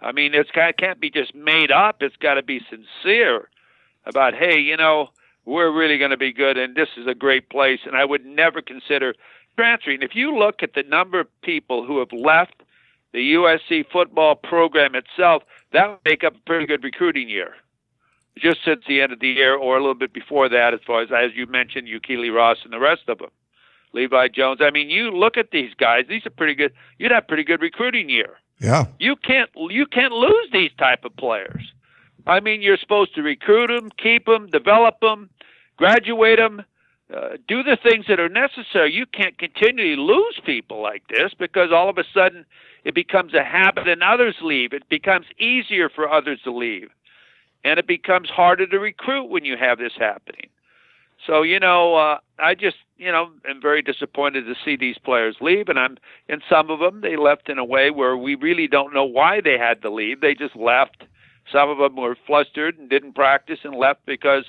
I 0.00 0.12
mean, 0.12 0.34
it's 0.34 0.50
it 0.54 0.78
can't 0.78 1.00
be 1.00 1.10
just 1.10 1.34
made 1.34 1.70
up. 1.70 2.02
It's 2.02 2.16
got 2.16 2.34
to 2.34 2.42
be 2.42 2.60
sincere 2.70 3.48
about 4.06 4.34
hey, 4.34 4.58
you 4.58 4.76
know, 4.76 5.10
we're 5.44 5.72
really 5.72 5.98
going 5.98 6.10
to 6.10 6.16
be 6.16 6.32
good, 6.32 6.56
and 6.56 6.74
this 6.74 6.88
is 6.96 7.06
a 7.06 7.14
great 7.14 7.48
place. 7.50 7.80
And 7.84 7.96
I 7.96 8.04
would 8.04 8.24
never 8.24 8.62
consider 8.62 9.14
transferring. 9.56 10.02
If 10.02 10.14
you 10.14 10.36
look 10.36 10.62
at 10.62 10.74
the 10.74 10.82
number 10.84 11.20
of 11.20 11.42
people 11.42 11.84
who 11.84 11.98
have 11.98 12.12
left 12.12 12.62
the 13.12 13.34
USC 13.34 13.84
football 13.90 14.34
program 14.34 14.94
itself, 14.94 15.42
that 15.72 15.88
would 15.88 15.98
make 16.04 16.24
up 16.24 16.34
a 16.34 16.40
pretty 16.46 16.66
good 16.66 16.84
recruiting 16.84 17.28
year 17.28 17.54
just 18.38 18.58
since 18.64 18.82
the 18.86 19.00
end 19.00 19.12
of 19.12 19.20
the 19.20 19.28
year 19.28 19.54
or 19.54 19.76
a 19.76 19.80
little 19.80 19.94
bit 19.94 20.12
before 20.12 20.48
that, 20.48 20.74
as 20.74 20.80
far 20.86 21.02
as 21.02 21.10
as 21.12 21.34
you 21.34 21.46
mentioned, 21.46 21.88
Ykili 21.88 22.34
Ross 22.34 22.58
and 22.64 22.72
the 22.72 22.78
rest 22.78 23.02
of 23.08 23.18
them, 23.18 23.30
Levi 23.92 24.28
Jones. 24.28 24.60
I 24.62 24.70
mean, 24.70 24.90
you 24.90 25.10
look 25.10 25.36
at 25.36 25.50
these 25.50 25.74
guys; 25.74 26.06
these 26.08 26.24
are 26.26 26.30
pretty 26.30 26.54
good. 26.54 26.72
You'd 26.98 27.12
have 27.12 27.28
pretty 27.28 27.44
good 27.44 27.60
recruiting 27.60 28.08
year. 28.08 28.38
Yeah. 28.58 28.86
You 28.98 29.16
can't 29.16 29.50
you 29.56 29.86
can't 29.86 30.12
lose 30.12 30.48
these 30.52 30.70
type 30.78 31.04
of 31.04 31.14
players. 31.16 31.72
I 32.26 32.40
mean, 32.40 32.62
you're 32.62 32.78
supposed 32.78 33.14
to 33.14 33.22
recruit 33.22 33.68
them, 33.68 33.90
keep 33.96 34.26
them, 34.26 34.48
develop 34.48 35.00
them, 35.00 35.30
graduate 35.76 36.38
them, 36.38 36.62
uh, 37.14 37.36
do 37.48 37.62
the 37.62 37.76
things 37.82 38.06
that 38.08 38.20
are 38.20 38.28
necessary. 38.28 38.92
You 38.92 39.06
can't 39.06 39.38
continually 39.38 39.96
lose 39.96 40.40
people 40.46 40.80
like 40.80 41.02
this 41.08 41.32
because 41.38 41.70
all 41.72 41.88
of 41.90 41.98
a 41.98 42.04
sudden 42.14 42.46
it 42.84 42.94
becomes 42.94 43.34
a 43.34 43.44
habit 43.44 43.88
and 43.88 44.02
others 44.02 44.36
leave. 44.40 44.72
It 44.72 44.88
becomes 44.88 45.26
easier 45.38 45.88
for 45.88 46.10
others 46.10 46.40
to 46.44 46.52
leave 46.52 46.88
and 47.64 47.78
it 47.78 47.86
becomes 47.86 48.28
harder 48.28 48.66
to 48.66 48.78
recruit 48.78 49.24
when 49.28 49.44
you 49.44 49.56
have 49.56 49.78
this 49.78 49.92
happening. 49.98 50.48
So 51.26 51.42
you 51.42 51.60
know, 51.60 51.94
uh, 51.94 52.18
I 52.38 52.54
just 52.54 52.76
you 52.98 53.12
know 53.12 53.30
am 53.48 53.60
very 53.60 53.82
disappointed 53.82 54.42
to 54.46 54.54
see 54.64 54.76
these 54.76 54.98
players 54.98 55.36
leave, 55.40 55.68
and 55.68 55.78
I'm 55.78 55.98
and 56.28 56.42
some 56.48 56.70
of 56.70 56.80
them 56.80 57.00
they 57.00 57.16
left 57.16 57.48
in 57.48 57.58
a 57.58 57.64
way 57.64 57.90
where 57.90 58.16
we 58.16 58.34
really 58.34 58.66
don't 58.66 58.92
know 58.92 59.04
why 59.04 59.40
they 59.40 59.56
had 59.56 59.82
to 59.82 59.90
leave. 59.90 60.20
They 60.20 60.34
just 60.34 60.56
left. 60.56 61.04
Some 61.50 61.70
of 61.70 61.78
them 61.78 61.96
were 61.96 62.16
flustered 62.26 62.78
and 62.78 62.88
didn't 62.88 63.14
practice 63.14 63.60
and 63.64 63.74
left 63.74 64.06
because 64.06 64.44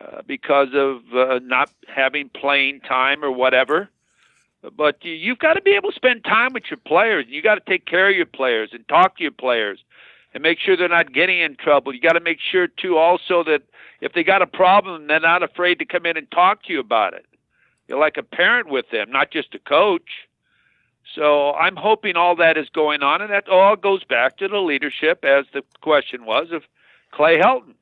uh, 0.00 0.22
because 0.26 0.68
of 0.74 1.02
uh, 1.14 1.38
not 1.42 1.70
having 1.86 2.28
playing 2.28 2.80
time 2.80 3.24
or 3.24 3.30
whatever. 3.30 3.88
But 4.76 5.04
you, 5.04 5.12
you've 5.12 5.38
got 5.38 5.54
to 5.54 5.62
be 5.62 5.72
able 5.72 5.90
to 5.90 5.96
spend 5.96 6.24
time 6.24 6.52
with 6.52 6.64
your 6.70 6.78
players. 6.78 7.26
You 7.28 7.42
got 7.42 7.54
to 7.54 7.70
take 7.70 7.86
care 7.86 8.08
of 8.08 8.16
your 8.16 8.26
players 8.26 8.70
and 8.72 8.86
talk 8.88 9.16
to 9.16 9.22
your 9.22 9.32
players 9.32 9.80
and 10.34 10.42
make 10.42 10.58
sure 10.58 10.76
they're 10.76 10.88
not 10.88 11.12
getting 11.12 11.40
in 11.40 11.56
trouble. 11.56 11.94
You 11.94 12.00
got 12.00 12.14
to 12.14 12.20
make 12.20 12.38
sure 12.40 12.66
too 12.66 12.96
also 12.96 13.44
that 13.44 13.62
if 14.00 14.12
they 14.12 14.24
got 14.24 14.42
a 14.42 14.46
problem, 14.46 15.06
they're 15.06 15.20
not 15.20 15.42
afraid 15.42 15.78
to 15.78 15.84
come 15.84 16.06
in 16.06 16.16
and 16.16 16.30
talk 16.30 16.64
to 16.64 16.72
you 16.72 16.80
about 16.80 17.14
it. 17.14 17.26
You're 17.86 18.00
like 18.00 18.16
a 18.16 18.22
parent 18.22 18.68
with 18.68 18.90
them, 18.90 19.10
not 19.10 19.30
just 19.30 19.54
a 19.54 19.58
coach. 19.58 20.08
So 21.14 21.52
I'm 21.52 21.76
hoping 21.76 22.16
all 22.16 22.36
that 22.36 22.56
is 22.56 22.68
going 22.70 23.02
on, 23.02 23.20
and 23.20 23.30
that 23.30 23.48
all 23.48 23.76
goes 23.76 24.02
back 24.04 24.38
to 24.38 24.48
the 24.48 24.58
leadership, 24.58 25.24
as 25.24 25.44
the 25.52 25.62
question 25.80 26.24
was 26.24 26.50
of 26.52 26.62
Clay 27.10 27.38
Helton. 27.38 27.74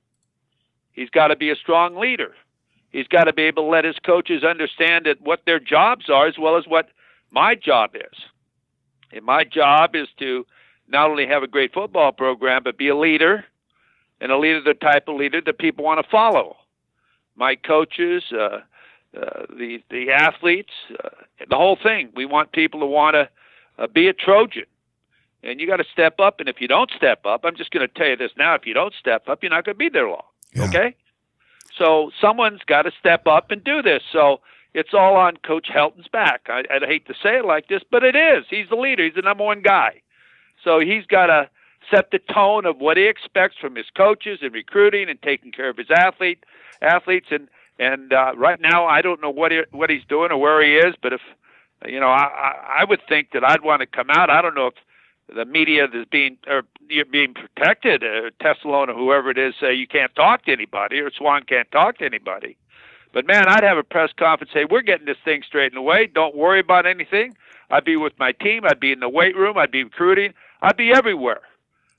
He's 0.92 1.10
got 1.10 1.28
to 1.28 1.36
be 1.36 1.50
a 1.50 1.56
strong 1.56 1.96
leader. 1.96 2.34
He's 2.90 3.06
got 3.06 3.24
to 3.24 3.32
be 3.32 3.42
able 3.42 3.64
to 3.64 3.68
let 3.68 3.84
his 3.84 3.98
coaches 4.04 4.42
understand 4.42 5.06
that 5.06 5.20
what 5.20 5.42
their 5.46 5.60
jobs 5.60 6.10
are, 6.10 6.26
as 6.26 6.38
well 6.38 6.56
as 6.56 6.66
what 6.66 6.88
my 7.30 7.54
job 7.54 7.94
is. 7.94 8.18
And 9.12 9.24
my 9.24 9.44
job 9.44 9.94
is 9.94 10.08
to 10.18 10.44
not 10.88 11.08
only 11.08 11.26
have 11.26 11.44
a 11.44 11.48
great 11.48 11.72
football 11.72 12.10
program, 12.10 12.62
but 12.64 12.76
be 12.76 12.88
a 12.88 12.96
leader, 12.96 13.44
and 14.20 14.32
a 14.32 14.38
leader 14.38 14.60
the 14.60 14.74
type 14.74 15.06
of 15.06 15.16
leader 15.16 15.40
that 15.40 15.58
people 15.58 15.84
want 15.84 16.04
to 16.04 16.10
follow. 16.10 16.56
My 17.36 17.54
coaches, 17.54 18.24
uh, 18.32 18.58
uh, 19.16 19.46
the 19.48 19.82
the 19.90 20.10
athletes, 20.10 20.72
uh, 21.02 21.08
the 21.48 21.56
whole 21.56 21.76
thing. 21.82 22.10
We 22.14 22.26
want 22.26 22.52
people 22.52 22.80
to 22.80 22.86
want 22.86 23.14
to 23.14 23.28
uh, 23.82 23.86
be 23.86 24.08
a 24.08 24.12
Trojan, 24.12 24.66
and 25.42 25.60
you 25.60 25.66
got 25.66 25.78
to 25.78 25.84
step 25.92 26.20
up. 26.20 26.40
And 26.40 26.48
if 26.48 26.60
you 26.60 26.68
don't 26.68 26.90
step 26.96 27.26
up, 27.26 27.40
I'm 27.44 27.56
just 27.56 27.70
going 27.70 27.86
to 27.86 27.92
tell 27.92 28.08
you 28.08 28.16
this 28.16 28.32
now: 28.36 28.54
if 28.54 28.66
you 28.66 28.74
don't 28.74 28.94
step 28.98 29.28
up, 29.28 29.42
you're 29.42 29.50
not 29.50 29.64
going 29.64 29.74
to 29.74 29.78
be 29.78 29.88
there 29.88 30.08
long. 30.08 30.22
Yeah. 30.54 30.64
Okay. 30.64 30.96
So 31.76 32.10
someone's 32.20 32.60
got 32.66 32.82
to 32.82 32.92
step 32.98 33.26
up 33.26 33.50
and 33.50 33.62
do 33.62 33.82
this. 33.82 34.02
So 34.12 34.40
it's 34.74 34.90
all 34.92 35.16
on 35.16 35.36
Coach 35.38 35.68
Helton's 35.72 36.08
back. 36.08 36.42
I, 36.48 36.62
I 36.70 36.86
hate 36.86 37.06
to 37.06 37.14
say 37.14 37.38
it 37.38 37.44
like 37.44 37.68
this, 37.68 37.82
but 37.90 38.04
it 38.04 38.16
is. 38.16 38.44
He's 38.48 38.68
the 38.68 38.76
leader. 38.76 39.04
He's 39.04 39.14
the 39.14 39.22
number 39.22 39.44
one 39.44 39.62
guy. 39.62 40.02
So 40.62 40.78
he's 40.78 41.06
got 41.06 41.26
to 41.26 41.48
set 41.90 42.10
the 42.10 42.18
tone 42.32 42.66
of 42.66 42.78
what 42.78 42.96
he 42.96 43.04
expects 43.04 43.56
from 43.60 43.74
his 43.74 43.86
coaches 43.96 44.40
and 44.42 44.52
recruiting 44.52 45.08
and 45.08 45.20
taking 45.22 45.50
care 45.52 45.70
of 45.70 45.76
his 45.76 45.90
athlete 45.90 46.44
athletes 46.82 47.28
and 47.30 47.48
and 47.80 48.12
uh, 48.12 48.32
right 48.36 48.60
now 48.60 48.86
I 48.86 49.00
don't 49.02 49.20
know 49.20 49.30
what 49.30 49.50
he, 49.50 49.62
what 49.72 49.90
he's 49.90 50.04
doing 50.08 50.30
or 50.30 50.36
where 50.38 50.62
he 50.62 50.76
is, 50.76 50.94
but 51.02 51.14
if 51.14 51.20
you 51.86 51.98
know 51.98 52.10
I 52.10 52.80
I 52.80 52.84
would 52.84 53.00
think 53.08 53.30
that 53.32 53.42
I'd 53.42 53.62
want 53.62 53.80
to 53.80 53.86
come 53.86 54.10
out. 54.10 54.30
I 54.30 54.42
don't 54.42 54.54
know 54.54 54.68
if 54.68 54.74
the 55.34 55.46
media 55.46 55.86
is 55.86 56.06
being 56.10 56.36
or 56.46 56.62
you're 56.88 57.06
being 57.06 57.34
protected, 57.34 58.04
uh, 58.04 58.30
Tessalone 58.40 58.88
or 58.88 58.94
whoever 58.94 59.30
it 59.30 59.38
is, 59.38 59.54
say 59.58 59.72
you 59.74 59.86
can't 59.88 60.14
talk 60.14 60.44
to 60.44 60.52
anybody 60.52 61.00
or 61.00 61.10
Swann 61.10 61.44
can't 61.44 61.70
talk 61.72 61.98
to 61.98 62.04
anybody. 62.04 62.56
But 63.12 63.26
man, 63.26 63.48
I'd 63.48 63.64
have 63.64 63.78
a 63.78 63.82
press 63.82 64.10
conference 64.16 64.52
say 64.52 64.66
we're 64.66 64.82
getting 64.82 65.06
this 65.06 65.16
thing 65.24 65.42
straightened 65.46 65.78
away. 65.78 66.06
Don't 66.06 66.36
worry 66.36 66.60
about 66.60 66.86
anything. 66.86 67.34
I'd 67.70 67.84
be 67.84 67.96
with 67.96 68.12
my 68.18 68.32
team. 68.32 68.64
I'd 68.64 68.80
be 68.80 68.92
in 68.92 69.00
the 69.00 69.08
weight 69.08 69.36
room. 69.36 69.56
I'd 69.56 69.70
be 69.70 69.84
recruiting. 69.84 70.34
I'd 70.60 70.76
be 70.76 70.92
everywhere. 70.92 71.40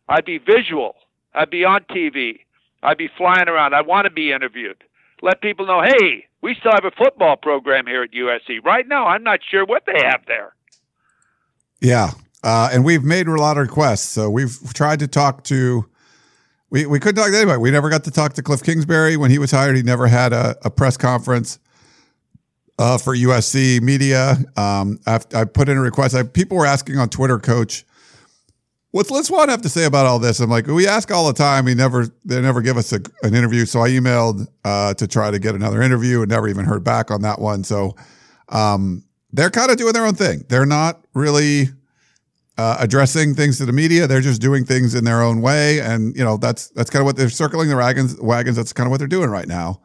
I'd 0.08 0.26
be 0.26 0.38
visual. 0.38 0.96
I'd 1.34 1.50
be 1.50 1.66
on 1.66 1.82
TV. 1.86 2.42
I'd 2.84 2.98
be 2.98 3.10
flying 3.18 3.48
around. 3.48 3.74
I 3.74 3.82
want 3.82 4.06
to 4.06 4.12
be 4.12 4.32
interviewed. 4.32 4.84
Let 5.22 5.42
people 5.42 5.66
know, 5.66 5.82
hey, 5.82 6.26
we 6.42 6.56
still 6.60 6.72
have 6.72 6.86
a 6.86 6.92
football 6.92 7.36
program 7.36 7.86
here 7.86 8.04
at 8.04 8.12
USC. 8.12 8.64
Right 8.64 8.88
now, 8.88 9.06
I'm 9.06 9.24
not 9.24 9.40
sure 9.50 9.66
what 9.66 9.84
they 9.86 10.04
have 10.04 10.22
there. 10.28 10.56
Yeah. 11.80 12.12
Uh, 12.44 12.70
and 12.72 12.84
we've 12.84 13.04
made 13.04 13.28
a 13.28 13.36
lot 13.36 13.58
of 13.58 13.62
requests. 13.62 14.10
So 14.10 14.30
we've 14.30 14.58
tried 14.74 15.00
to 15.00 15.08
talk 15.08 15.44
to, 15.46 15.86
we, 16.72 16.86
we 16.88 17.00
couldn't 17.00 17.22
talk 17.22 17.32
to 17.32 17.38
anybody. 17.38 17.60
We 17.60 17.70
never 17.70 17.90
got 17.90 18.04
to 18.06 18.12
talk 18.12 18.34
to 18.34 18.44
Cliff 18.44 18.64
Kingsbury 18.64 19.18
when 19.18 19.30
he 19.30 19.38
was 19.38 19.52
hired. 19.52 19.76
He 19.76 19.84
never 19.84 20.08
had 20.08 20.34
a, 20.34 20.56
a 20.64 20.72
press 20.72 20.98
conference 20.98 21.60
uh, 22.80 22.98
for 22.98 23.16
USC 23.16 23.80
media. 23.82 24.38
Um, 24.58 25.00
I, 25.06 25.20
I 25.36 25.46
put 25.46 25.70
in 25.70 25.78
a 25.78 25.82
request. 25.82 26.16
I, 26.16 26.24
people 26.24 26.58
were 26.58 26.66
asking 26.66 26.98
on 26.98 27.10
Twitter, 27.10 27.38
Coach, 27.38 27.86
What's 28.92 29.10
Les 29.10 29.28
Swann 29.28 29.48
have 29.48 29.62
to 29.62 29.70
say 29.70 29.86
about 29.86 30.06
all 30.06 30.20
this? 30.20 30.42
I'm 30.42 30.50
like, 30.50 30.68
we 30.68 30.86
ask 30.86 31.12
all 31.12 31.26
the 31.28 31.34
time. 31.34 31.66
He 31.66 31.74
never, 31.74 32.08
they 32.26 32.42
never 32.42 32.62
give 32.62 32.76
us 32.76 32.92
a, 32.92 33.00
an 33.24 33.34
interview. 33.34 33.66
So 33.66 33.80
I 33.80 33.90
emailed 33.90 34.48
uh, 34.66 34.94
to 34.96 35.08
try 35.08 35.32
to 35.32 35.40
get 35.40 35.56
another 35.56 35.82
interview 35.82 36.22
and 36.22 36.30
never 36.30 36.50
even 36.50 36.66
heard 36.66 36.84
back 36.84 37.10
on 37.10 37.22
that 37.22 37.40
one. 37.40 37.64
So 37.64 37.96
um, 38.50 39.06
they're 39.32 39.50
kind 39.50 39.72
of 39.72 39.78
doing 39.78 39.94
their 39.94 40.06
own 40.06 40.16
thing. 40.16 40.44
They're 40.50 40.66
not 40.66 41.06
really 41.14 41.70
uh, 42.58 42.78
addressing 42.82 43.34
things 43.34 43.58
to 43.60 43.66
the 43.66 43.72
media. 43.72 44.08
They're 44.08 44.20
just 44.20 44.42
doing 44.42 44.66
things 44.66 44.94
in 44.94 45.06
their 45.06 45.22
own 45.22 45.42
way, 45.42 45.80
and 45.80 46.14
you 46.14 46.24
know 46.24 46.36
that's 46.36 46.68
that's 46.72 46.90
kind 46.90 47.00
of 47.02 47.06
what 47.06 47.16
they're 47.16 47.30
circling 47.30 47.70
the 47.70 47.78
wagons. 47.78 48.20
Wagons. 48.20 48.58
That's 48.58 48.74
kind 48.74 48.88
of 48.88 48.92
what 48.92 48.98
they're 48.98 49.08
doing 49.08 49.30
right 49.30 49.48
now. 49.48 49.82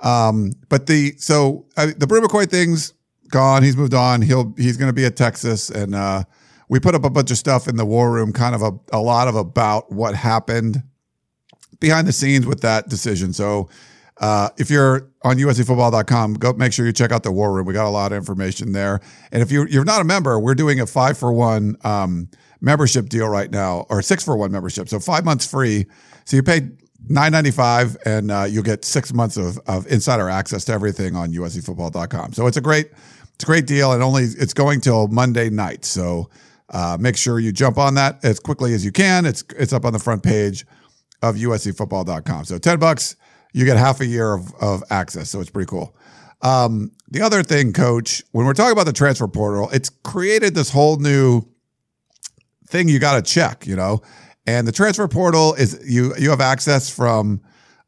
Um, 0.00 0.52
but 0.68 0.86
the 0.86 1.14
so 1.16 1.64
uh, 1.78 1.92
the 1.96 2.06
Bru 2.06 2.20
McCoy 2.20 2.48
thing's 2.48 2.92
gone. 3.30 3.62
He's 3.62 3.76
moved 3.76 3.94
on. 3.94 4.20
He'll 4.20 4.52
he's 4.58 4.76
going 4.76 4.90
to 4.90 4.94
be 4.94 5.06
at 5.06 5.16
Texas 5.16 5.70
and. 5.70 5.94
uh 5.94 6.24
we 6.74 6.80
put 6.80 6.96
up 6.96 7.04
a 7.04 7.10
bunch 7.10 7.30
of 7.30 7.38
stuff 7.38 7.68
in 7.68 7.76
the 7.76 7.86
war 7.86 8.10
room, 8.10 8.32
kind 8.32 8.52
of 8.52 8.60
a, 8.60 8.72
a 8.92 8.98
lot 8.98 9.28
of 9.28 9.36
about 9.36 9.92
what 9.92 10.12
happened 10.12 10.82
behind 11.78 12.08
the 12.08 12.12
scenes 12.12 12.46
with 12.46 12.62
that 12.62 12.88
decision. 12.88 13.32
So 13.32 13.68
uh, 14.20 14.48
if 14.58 14.70
you're 14.70 15.08
on 15.22 15.36
uscfootball.com, 15.36 16.34
go 16.34 16.52
make 16.54 16.72
sure 16.72 16.84
you 16.84 16.92
check 16.92 17.12
out 17.12 17.22
the 17.22 17.30
war 17.30 17.52
room. 17.52 17.64
We 17.64 17.74
got 17.74 17.86
a 17.86 17.90
lot 17.90 18.10
of 18.10 18.16
information 18.16 18.72
there. 18.72 19.00
And 19.30 19.40
if 19.40 19.52
you, 19.52 19.68
you're 19.68 19.84
not 19.84 20.00
a 20.00 20.04
member, 20.04 20.40
we're 20.40 20.56
doing 20.56 20.80
a 20.80 20.86
five 20.88 21.16
for 21.16 21.32
one 21.32 21.76
um, 21.84 22.28
membership 22.60 23.08
deal 23.08 23.28
right 23.28 23.52
now, 23.52 23.86
or 23.88 24.02
six 24.02 24.24
for 24.24 24.36
one 24.36 24.50
membership. 24.50 24.88
So 24.88 24.98
five 24.98 25.24
months 25.24 25.48
free. 25.48 25.86
So 26.24 26.36
you 26.36 26.42
pay 26.42 26.70
nine 27.06 27.30
ninety 27.30 27.52
five, 27.52 27.96
and 28.04 28.32
uh, 28.32 28.46
you'll 28.50 28.64
get 28.64 28.84
six 28.84 29.14
months 29.14 29.36
of, 29.36 29.60
of 29.68 29.86
insider 29.86 30.28
access 30.28 30.64
to 30.64 30.72
everything 30.72 31.14
on 31.14 31.30
USCFootball.com. 31.30 32.32
So 32.32 32.48
it's 32.48 32.56
a 32.56 32.60
great 32.60 32.86
it's 33.36 33.44
a 33.44 33.46
great 33.46 33.68
deal, 33.68 33.92
and 33.92 34.02
only 34.02 34.24
it's 34.24 34.54
going 34.54 34.80
till 34.80 35.06
Monday 35.06 35.50
night. 35.50 35.84
So 35.84 36.30
uh, 36.70 36.96
make 36.98 37.16
sure 37.16 37.38
you 37.38 37.52
jump 37.52 37.78
on 37.78 37.94
that 37.94 38.24
as 38.24 38.40
quickly 38.40 38.74
as 38.74 38.84
you 38.84 38.92
can. 38.92 39.26
It's 39.26 39.44
it's 39.56 39.72
up 39.72 39.84
on 39.84 39.92
the 39.92 39.98
front 39.98 40.22
page 40.22 40.66
of 41.22 41.36
USCFootball.com. 41.36 42.44
So 42.44 42.58
ten 42.58 42.78
bucks, 42.78 43.16
you 43.52 43.64
get 43.64 43.76
half 43.76 44.00
a 44.00 44.06
year 44.06 44.34
of, 44.34 44.52
of 44.60 44.82
access. 44.90 45.30
So 45.30 45.40
it's 45.40 45.50
pretty 45.50 45.68
cool. 45.68 45.96
Um, 46.42 46.92
the 47.08 47.22
other 47.22 47.42
thing, 47.42 47.72
Coach, 47.72 48.22
when 48.32 48.44
we're 48.46 48.54
talking 48.54 48.72
about 48.72 48.86
the 48.86 48.92
transfer 48.92 49.28
portal, 49.28 49.70
it's 49.72 49.88
created 49.88 50.54
this 50.54 50.70
whole 50.70 50.98
new 50.98 51.42
thing 52.66 52.88
you 52.88 52.98
got 52.98 53.14
to 53.16 53.22
check. 53.22 53.66
You 53.66 53.76
know, 53.76 54.02
and 54.46 54.66
the 54.66 54.72
transfer 54.72 55.08
portal 55.08 55.54
is 55.54 55.80
you 55.86 56.14
you 56.16 56.30
have 56.30 56.40
access 56.40 56.90
from 56.90 57.40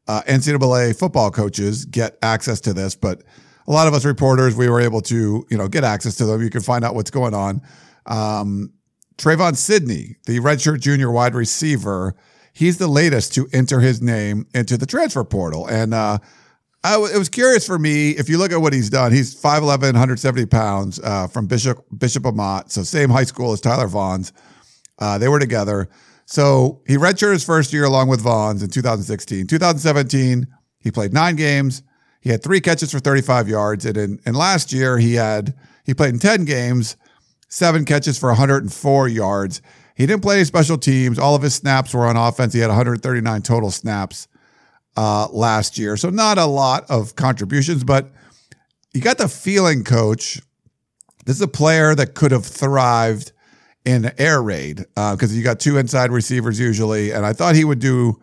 uh, 0.07 0.23
NCAA 0.23 0.99
football 0.99 1.31
coaches 1.31 1.85
get 1.85 2.17
access 2.23 2.61
to 2.63 2.73
this, 2.73 2.95
but 2.95 3.23
a 3.67 3.73
lot 3.73 3.89
of 3.89 3.95
us 3.95 4.05
reporters 4.05 4.55
we 4.55 4.69
were 4.69 4.81
able 4.81 5.01
to 5.03 5.47
you 5.51 5.59
know 5.59 5.69
get 5.69 5.85
access 5.85 6.17
to 6.17 6.25
them. 6.25 6.43
You 6.43 6.51
can 6.51 6.63
find 6.63 6.85
out 6.85 6.95
what's 6.95 7.11
going 7.11 7.35
on. 7.35 7.63
Um, 8.07 8.73
Trevon 9.19 9.57
Sidney, 9.57 10.17
the 10.27 10.41
redshirt 10.41 10.81
junior 10.81 11.11
wide 11.11 11.35
receiver, 11.35 12.15
he's 12.53 12.79
the 12.79 12.89
latest 12.89 13.35
to 13.35 13.49
enter 13.53 13.81
his 13.81 14.03
name 14.03 14.47
into 14.55 14.77
the 14.77 14.87
transfer 14.87 15.25
portal, 15.25 15.67
and 15.67 15.95
uh, 15.95 16.19
I 16.85 16.93
w- 16.93 17.13
it 17.13 17.19
was 17.19 17.29
curious 17.29 17.67
for 17.67 17.79
me 17.79 18.11
if 18.11 18.29
you 18.29 18.39
look 18.39 18.53
at 18.53 18.61
what 18.61 18.73
he's 18.73 18.91
done. 18.91 19.11
He's 19.11 19.35
5'11", 19.35 19.81
170 19.83 20.47
pounds 20.47 21.01
uh, 21.01 21.27
from 21.27 21.47
Bishop 21.47 21.85
Bishop 21.97 22.25
Amat, 22.27 22.71
so 22.71 22.83
same 22.83 23.11
high 23.11 23.25
school 23.25 23.53
as 23.53 23.61
Tyler 23.61 23.89
Vaughns. 23.89 24.33
Uh, 24.99 25.19
they 25.19 25.29
were 25.29 25.41
together. 25.41 25.89
So 26.27 26.83
he 26.87 26.97
redshirted 26.97 27.33
his 27.33 27.45
first 27.45 27.73
year 27.73 27.85
along 27.85 28.09
with 28.09 28.23
Vaughns 28.23 28.63
in 28.63 28.71
2016. 28.71 29.47
2017, 29.47 30.47
he 30.81 30.91
played 30.91 31.13
nine 31.13 31.37
games. 31.37 31.83
He 32.21 32.31
had 32.31 32.43
three 32.43 32.61
catches 32.61 32.91
for 32.91 32.99
35 32.99 33.49
yards. 33.49 33.85
And 33.87 33.97
in, 33.97 34.21
and 34.27 34.37
last 34.37 34.73
year, 34.73 34.99
he 34.99 35.15
had 35.15 35.55
he 35.85 35.95
played 35.95 36.15
in 36.15 36.19
10 36.19 36.45
games, 36.45 36.97
seven 37.57 37.87
catches 37.87 38.19
for 38.19 38.29
104 38.29 39.09
yards. 39.09 39.63
He 39.95 40.05
didn't 40.05 40.23
play 40.23 40.37
any 40.37 40.45
special 40.45 40.77
teams. 40.77 41.19
All 41.19 41.35
of 41.35 41.41
his 41.41 41.55
snaps 41.55 41.95
were 41.95 42.07
on 42.07 42.17
offense. 42.17 42.53
He 42.53 42.61
had 42.61 42.69
139 42.69 43.43
total 43.43 43.71
snaps 43.71 44.29
uh, 44.97 45.29
last 45.31 45.79
year. 45.79 45.97
So 45.97 46.11
not 46.11 46.37
a 46.37 46.45
lot 46.45 46.85
of 46.91 47.17
contributions, 47.17 47.83
but 47.83 48.13
you 48.93 49.01
got 49.01 49.17
the 49.17 49.29
feeling, 49.29 49.85
coach, 49.85 50.41
this 51.25 51.37
is 51.37 51.43
a 51.43 51.49
player 51.49 51.95
that 51.95 52.15
could 52.15 52.31
have 52.31 52.45
thrived 52.45 53.33
in 53.87 54.13
air 54.19 54.43
raid 54.43 54.85
because 54.95 55.33
uh, 55.33 55.35
you 55.35 55.43
got 55.43 55.59
two 55.59 55.79
inside 55.79 56.11
receivers 56.11 56.61
usually, 56.61 57.11
and 57.13 57.25
I 57.25 57.33
thought 57.33 57.55
he 57.55 57.65
would 57.65 57.79
do 57.79 58.21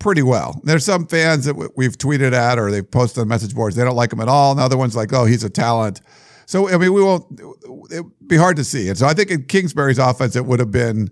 pretty 0.00 0.22
well. 0.22 0.60
There's 0.64 0.84
some 0.84 1.06
fans 1.06 1.44
that 1.44 1.72
we've 1.76 1.96
tweeted 1.96 2.32
at 2.32 2.58
or 2.58 2.70
they've 2.72 2.88
posted 2.88 3.20
on 3.20 3.28
message 3.28 3.54
boards. 3.54 3.76
They 3.76 3.84
don't 3.84 3.96
like 3.96 4.12
him 4.12 4.20
at 4.20 4.28
all. 4.28 4.50
And 4.50 4.60
other 4.60 4.76
ones 4.76 4.96
like, 4.96 5.12
oh, 5.12 5.24
he's 5.24 5.44
a 5.44 5.50
talent. 5.50 6.00
So 6.46 6.68
I 6.68 6.78
mean, 6.78 6.92
we 6.92 7.02
won't. 7.02 7.24
It'd 7.90 8.06
be 8.26 8.36
hard 8.36 8.56
to 8.56 8.64
see. 8.64 8.88
And 8.88 8.96
so 8.96 9.06
I 9.06 9.14
think 9.14 9.30
in 9.30 9.44
Kingsbury's 9.44 9.98
offense, 9.98 10.36
it 10.36 10.46
would 10.46 10.60
have 10.60 10.70
been 10.70 11.10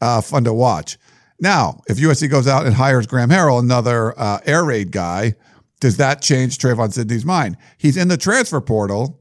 uh, 0.00 0.20
fun 0.20 0.44
to 0.44 0.52
watch. 0.52 0.98
Now, 1.40 1.80
if 1.88 1.96
USC 1.96 2.30
goes 2.30 2.46
out 2.46 2.64
and 2.64 2.74
hires 2.74 3.06
Graham 3.06 3.30
Harrell, 3.30 3.58
another 3.58 4.18
uh, 4.18 4.38
air 4.46 4.64
raid 4.64 4.92
guy, 4.92 5.34
does 5.80 5.96
that 5.96 6.22
change 6.22 6.58
Trevon 6.58 6.92
Sidney's 6.92 7.24
mind? 7.24 7.56
He's 7.76 7.96
in 7.96 8.08
the 8.08 8.16
transfer 8.16 8.60
portal 8.60 9.20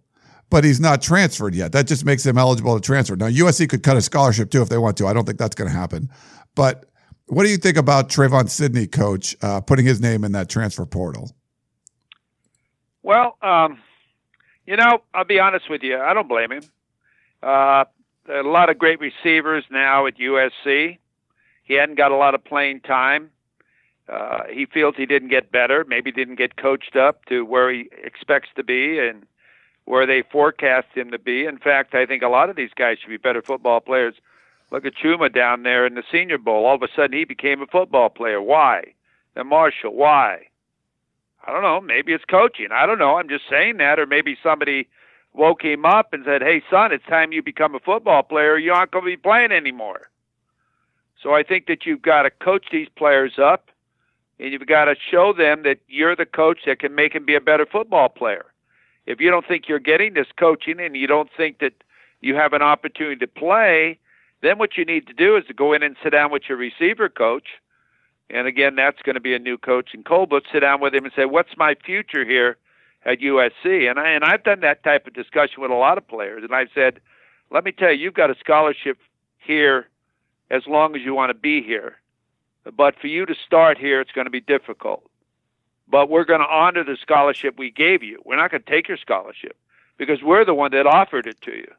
but 0.53 0.63
he's 0.63 0.79
not 0.79 1.01
transferred 1.01 1.55
yet. 1.55 1.71
That 1.71 1.87
just 1.87 2.05
makes 2.05 2.23
him 2.23 2.37
eligible 2.37 2.75
to 2.75 2.79
transfer. 2.79 3.15
Now, 3.15 3.25
USC 3.25 3.67
could 3.67 3.81
cut 3.81 3.97
a 3.97 4.01
scholarship 4.03 4.51
too 4.51 4.61
if 4.61 4.69
they 4.69 4.77
want 4.77 4.97
to. 4.97 5.07
I 5.07 5.13
don't 5.13 5.25
think 5.25 5.39
that's 5.39 5.55
going 5.55 5.67
to 5.67 5.75
happen. 5.75 6.09
But 6.53 6.85
what 7.25 7.43
do 7.43 7.49
you 7.49 7.57
think 7.57 7.75
about 7.75 8.07
Trevon 8.09 8.47
Sidney, 8.47 8.85
coach, 8.85 9.35
uh, 9.41 9.61
putting 9.61 9.83
his 9.83 9.99
name 9.99 10.23
in 10.23 10.33
that 10.33 10.49
transfer 10.49 10.85
portal? 10.85 11.31
Well, 13.01 13.35
um, 13.41 13.79
you 14.65 14.77
know, 14.77 15.01
I'll 15.13 15.25
be 15.25 15.39
honest 15.39 15.69
with 15.69 15.83
you. 15.83 15.99
I 15.99 16.13
don't 16.13 16.27
blame 16.27 16.51
him. 16.51 16.63
Uh, 17.41 17.85
a 18.29 18.43
lot 18.43 18.69
of 18.69 18.77
great 18.77 18.99
receivers 18.99 19.65
now 19.69 20.07
at 20.07 20.17
USC. 20.17 20.97
He 21.63 21.73
hadn't 21.73 21.95
got 21.95 22.11
a 22.11 22.15
lot 22.15 22.35
of 22.35 22.43
playing 22.43 22.81
time. 22.81 23.29
Uh, 24.07 24.43
he 24.51 24.65
feels 24.65 24.95
he 24.97 25.05
didn't 25.05 25.29
get 25.29 25.51
better, 25.51 25.85
maybe 25.87 26.11
didn't 26.11 26.35
get 26.35 26.57
coached 26.57 26.95
up 26.95 27.23
to 27.25 27.45
where 27.45 27.71
he 27.71 27.89
expects 28.03 28.49
to 28.55 28.63
be, 28.63 28.99
and 28.99 29.25
where 29.85 30.05
they 30.05 30.23
forecast 30.29 30.87
him 30.93 31.11
to 31.11 31.19
be. 31.19 31.45
In 31.45 31.57
fact, 31.57 31.95
I 31.95 32.05
think 32.05 32.21
a 32.21 32.27
lot 32.27 32.49
of 32.49 32.55
these 32.55 32.71
guys 32.75 32.97
should 32.99 33.09
be 33.09 33.17
better 33.17 33.41
football 33.41 33.79
players. 33.79 34.15
Look 34.71 34.85
at 34.85 34.95
Chuma 34.95 35.33
down 35.33 35.63
there 35.63 35.85
in 35.85 35.95
the 35.95 36.03
Senior 36.11 36.37
Bowl. 36.37 36.65
All 36.65 36.75
of 36.75 36.83
a 36.83 36.87
sudden, 36.95 37.17
he 37.17 37.25
became 37.25 37.61
a 37.61 37.67
football 37.67 38.09
player. 38.09 38.41
Why? 38.41 38.93
And 39.35 39.47
Marshall, 39.47 39.93
why? 39.93 40.47
I 41.45 41.51
don't 41.51 41.61
know. 41.61 41.81
Maybe 41.81 42.13
it's 42.13 42.25
coaching. 42.25 42.69
I 42.71 42.85
don't 42.85 42.99
know. 42.99 43.17
I'm 43.17 43.29
just 43.29 43.45
saying 43.49 43.77
that, 43.77 43.99
or 43.99 44.05
maybe 44.05 44.37
somebody 44.41 44.87
woke 45.33 45.63
him 45.63 45.85
up 45.85 46.13
and 46.13 46.23
said, 46.25 46.41
"Hey, 46.41 46.63
son, 46.69 46.91
it's 46.91 47.05
time 47.05 47.33
you 47.33 47.41
become 47.41 47.75
a 47.75 47.79
football 47.79 48.23
player. 48.23 48.57
You 48.57 48.73
aren't 48.73 48.91
going 48.91 49.05
to 49.05 49.11
be 49.11 49.17
playing 49.17 49.51
anymore." 49.51 50.09
So 51.21 51.33
I 51.33 51.43
think 51.43 51.67
that 51.67 51.85
you've 51.85 52.01
got 52.01 52.23
to 52.23 52.29
coach 52.29 52.67
these 52.71 52.89
players 52.89 53.39
up, 53.39 53.69
and 54.39 54.51
you've 54.51 54.65
got 54.67 54.85
to 54.85 54.95
show 55.11 55.33
them 55.33 55.63
that 55.63 55.79
you're 55.87 56.15
the 56.15 56.25
coach 56.25 56.59
that 56.65 56.79
can 56.79 56.95
make 56.95 57.13
them 57.13 57.25
be 57.25 57.35
a 57.35 57.41
better 57.41 57.65
football 57.65 58.09
player 58.09 58.45
if 59.05 59.19
you 59.19 59.29
don't 59.29 59.47
think 59.47 59.67
you're 59.67 59.79
getting 59.79 60.13
this 60.13 60.27
coaching 60.37 60.79
and 60.79 60.95
you 60.95 61.07
don't 61.07 61.29
think 61.35 61.59
that 61.59 61.73
you 62.21 62.35
have 62.35 62.53
an 62.53 62.61
opportunity 62.61 63.17
to 63.17 63.27
play, 63.27 63.99
then 64.41 64.57
what 64.57 64.77
you 64.77 64.85
need 64.85 65.07
to 65.07 65.13
do 65.13 65.35
is 65.35 65.45
to 65.47 65.53
go 65.53 65.73
in 65.73 65.83
and 65.83 65.95
sit 66.01 66.11
down 66.11 66.31
with 66.31 66.43
your 66.47 66.57
receiver 66.57 67.09
coach. 67.09 67.47
And 68.33 68.47
again, 68.47 68.75
that's 68.75 69.01
going 69.03 69.15
to 69.15 69.21
be 69.21 69.33
a 69.33 69.39
new 69.39 69.57
coach 69.57 69.93
in 69.93 70.03
Colbert. 70.03 70.43
Sit 70.51 70.61
down 70.61 70.81
with 70.81 70.93
him 70.93 71.05
and 71.05 71.13
say, 71.15 71.25
"What's 71.25 71.55
my 71.55 71.75
future 71.75 72.25
here 72.25 72.57
at 73.05 73.19
USC?" 73.19 73.89
And 73.89 73.99
I 73.99 74.09
and 74.09 74.23
I've 74.23 74.43
done 74.43 74.61
that 74.61 74.83
type 74.83 75.07
of 75.07 75.13
discussion 75.13 75.61
with 75.61 75.71
a 75.71 75.75
lot 75.75 75.97
of 75.97 76.07
players, 76.07 76.43
and 76.43 76.53
I've 76.53 76.69
said, 76.73 76.99
"Let 77.51 77.63
me 77.63 77.71
tell 77.71 77.91
you, 77.91 77.99
you've 77.99 78.13
got 78.13 78.31
a 78.31 78.35
scholarship 78.39 78.97
here 79.37 79.87
as 80.49 80.67
long 80.67 80.95
as 80.95 81.01
you 81.03 81.13
want 81.13 81.29
to 81.29 81.35
be 81.35 81.61
here, 81.61 81.97
but 82.75 82.99
for 82.99 83.07
you 83.07 83.25
to 83.25 83.35
start 83.45 83.77
here, 83.77 84.01
it's 84.01 84.11
going 84.11 84.25
to 84.25 84.31
be 84.31 84.41
difficult 84.41 85.09
but 85.87 86.09
we're 86.09 86.25
going 86.25 86.39
to 86.39 86.47
honor 86.47 86.83
the 86.83 86.97
scholarship 87.01 87.55
we 87.57 87.69
gave 87.69 88.03
you. 88.03 88.21
We're 88.25 88.37
not 88.37 88.51
going 88.51 88.63
to 88.63 88.69
take 88.69 88.87
your 88.87 88.97
scholarship 88.97 89.55
because 89.97 90.23
we're 90.23 90.45
the 90.45 90.53
one 90.53 90.71
that 90.71 90.87
offered 90.87 91.27
it 91.27 91.39
to 91.41 91.51
you. 91.51 91.71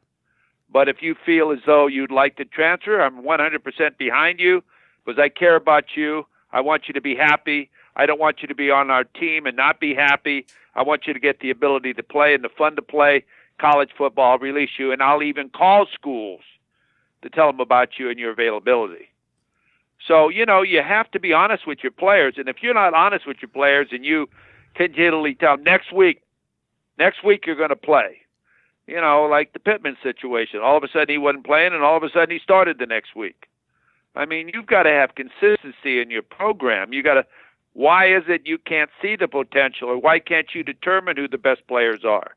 But 0.71 0.89
if 0.89 1.01
you 1.01 1.15
feel 1.25 1.51
as 1.51 1.59
though 1.65 1.87
you'd 1.87 2.11
like 2.11 2.37
to 2.37 2.45
transfer, 2.45 3.01
I'm 3.01 3.23
100% 3.23 3.97
behind 3.97 4.39
you 4.39 4.63
because 5.03 5.19
I 5.19 5.29
care 5.29 5.55
about 5.55 5.95
you. 5.95 6.25
I 6.55 6.61
want 6.61 6.87
you 6.87 6.93
to 6.93 7.01
be 7.01 7.15
happy. 7.15 7.69
I 7.97 8.05
don't 8.05 8.19
want 8.19 8.41
you 8.41 8.47
to 8.47 8.55
be 8.55 8.71
on 8.71 8.89
our 8.89 9.03
team 9.03 9.45
and 9.45 9.57
not 9.57 9.81
be 9.81 9.93
happy. 9.93 10.45
I 10.73 10.83
want 10.83 11.05
you 11.05 11.13
to 11.13 11.19
get 11.19 11.41
the 11.41 11.49
ability 11.49 11.93
to 11.95 12.01
play 12.01 12.33
and 12.33 12.45
the 12.45 12.49
fun 12.49 12.77
to 12.77 12.81
play 12.81 13.25
college 13.59 13.89
football. 13.97 14.31
I'll 14.31 14.39
release 14.39 14.69
you, 14.79 14.93
and 14.93 15.03
I'll 15.03 15.21
even 15.21 15.49
call 15.49 15.85
schools 15.93 16.39
to 17.23 17.29
tell 17.29 17.47
them 17.51 17.59
about 17.59 17.99
you 17.99 18.09
and 18.09 18.17
your 18.17 18.31
availability. 18.31 19.09
So, 20.07 20.29
you 20.29 20.45
know, 20.45 20.61
you 20.61 20.81
have 20.81 21.11
to 21.11 21.19
be 21.19 21.33
honest 21.33 21.67
with 21.67 21.79
your 21.83 21.91
players. 21.91 22.35
And 22.37 22.47
if 22.47 22.63
you're 22.63 22.73
not 22.73 22.93
honest 22.93 23.27
with 23.27 23.37
your 23.41 23.49
players 23.49 23.89
and 23.91 24.05
you 24.05 24.29
continually 24.75 25.35
tell 25.35 25.57
them 25.57 25.63
next 25.65 25.91
week, 25.91 26.21
next 26.97 27.21
week 27.21 27.45
you're 27.45 27.57
going 27.57 27.69
to 27.69 27.75
play, 27.75 28.21
you 28.87 29.01
know, 29.01 29.27
like 29.29 29.51
the 29.51 29.59
Pittman 29.59 29.97
situation. 30.01 30.61
All 30.61 30.77
of 30.77 30.83
a 30.83 30.87
sudden 30.87 31.09
he 31.09 31.17
wasn't 31.17 31.45
playing, 31.45 31.73
and 31.73 31.83
all 31.83 31.97
of 31.97 32.03
a 32.03 32.09
sudden 32.09 32.31
he 32.31 32.39
started 32.39 32.79
the 32.79 32.85
next 32.85 33.13
week. 33.13 33.47
I 34.15 34.25
mean, 34.25 34.49
you've 34.53 34.67
got 34.67 34.83
to 34.83 34.89
have 34.89 35.15
consistency 35.15 36.01
in 36.01 36.09
your 36.09 36.21
program. 36.21 36.93
You 36.93 37.03
got 37.03 37.15
to. 37.15 37.25
Why 37.73 38.07
is 38.07 38.23
it 38.29 38.43
you 38.45 38.57
can't 38.57 38.89
see 39.01 39.17
the 39.17 39.27
potential, 39.27 39.89
or 39.89 39.97
why 39.97 40.19
can't 40.19 40.47
you 40.55 40.63
determine 40.63 41.17
who 41.17 41.27
the 41.27 41.37
best 41.37 41.67
players 41.67 42.05
are? 42.05 42.35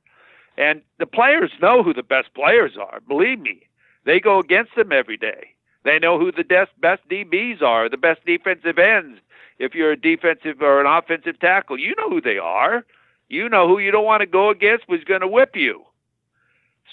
And 0.57 0.83
the 0.99 1.07
players 1.07 1.53
know 1.63 1.85
who 1.85 1.95
the 1.95 2.03
best 2.03 2.35
players 2.35 2.77
are. 2.77 3.01
Believe 3.07 3.39
me, 3.39 3.63
they 4.05 4.19
go 4.19 4.41
against 4.41 4.75
them 4.75 4.91
every 4.91 5.17
day. 5.17 5.55
They 5.85 6.01
know 6.01 6.19
who 6.19 6.33
the 6.33 6.43
best 6.43 6.73
best 6.81 7.09
DBs 7.09 7.63
are, 7.63 7.89
the 7.89 7.97
best 7.97 8.25
defensive 8.27 8.79
ends. 8.79 9.21
If 9.59 9.75
you're 9.75 9.93
a 9.93 10.01
defensive 10.01 10.61
or 10.61 10.81
an 10.81 10.87
offensive 10.87 11.39
tackle, 11.39 11.79
you 11.79 11.95
know 11.97 12.11
who 12.11 12.21
they 12.21 12.39
are. 12.39 12.85
You 13.29 13.49
know 13.49 13.69
who 13.69 13.79
you 13.79 13.91
don't 13.91 14.05
want 14.05 14.21
to 14.21 14.27
go 14.27 14.51
against 14.51 14.85
who's 14.89 15.05
going 15.05 15.21
to 15.21 15.29
whip 15.29 15.55
you. 15.55 15.85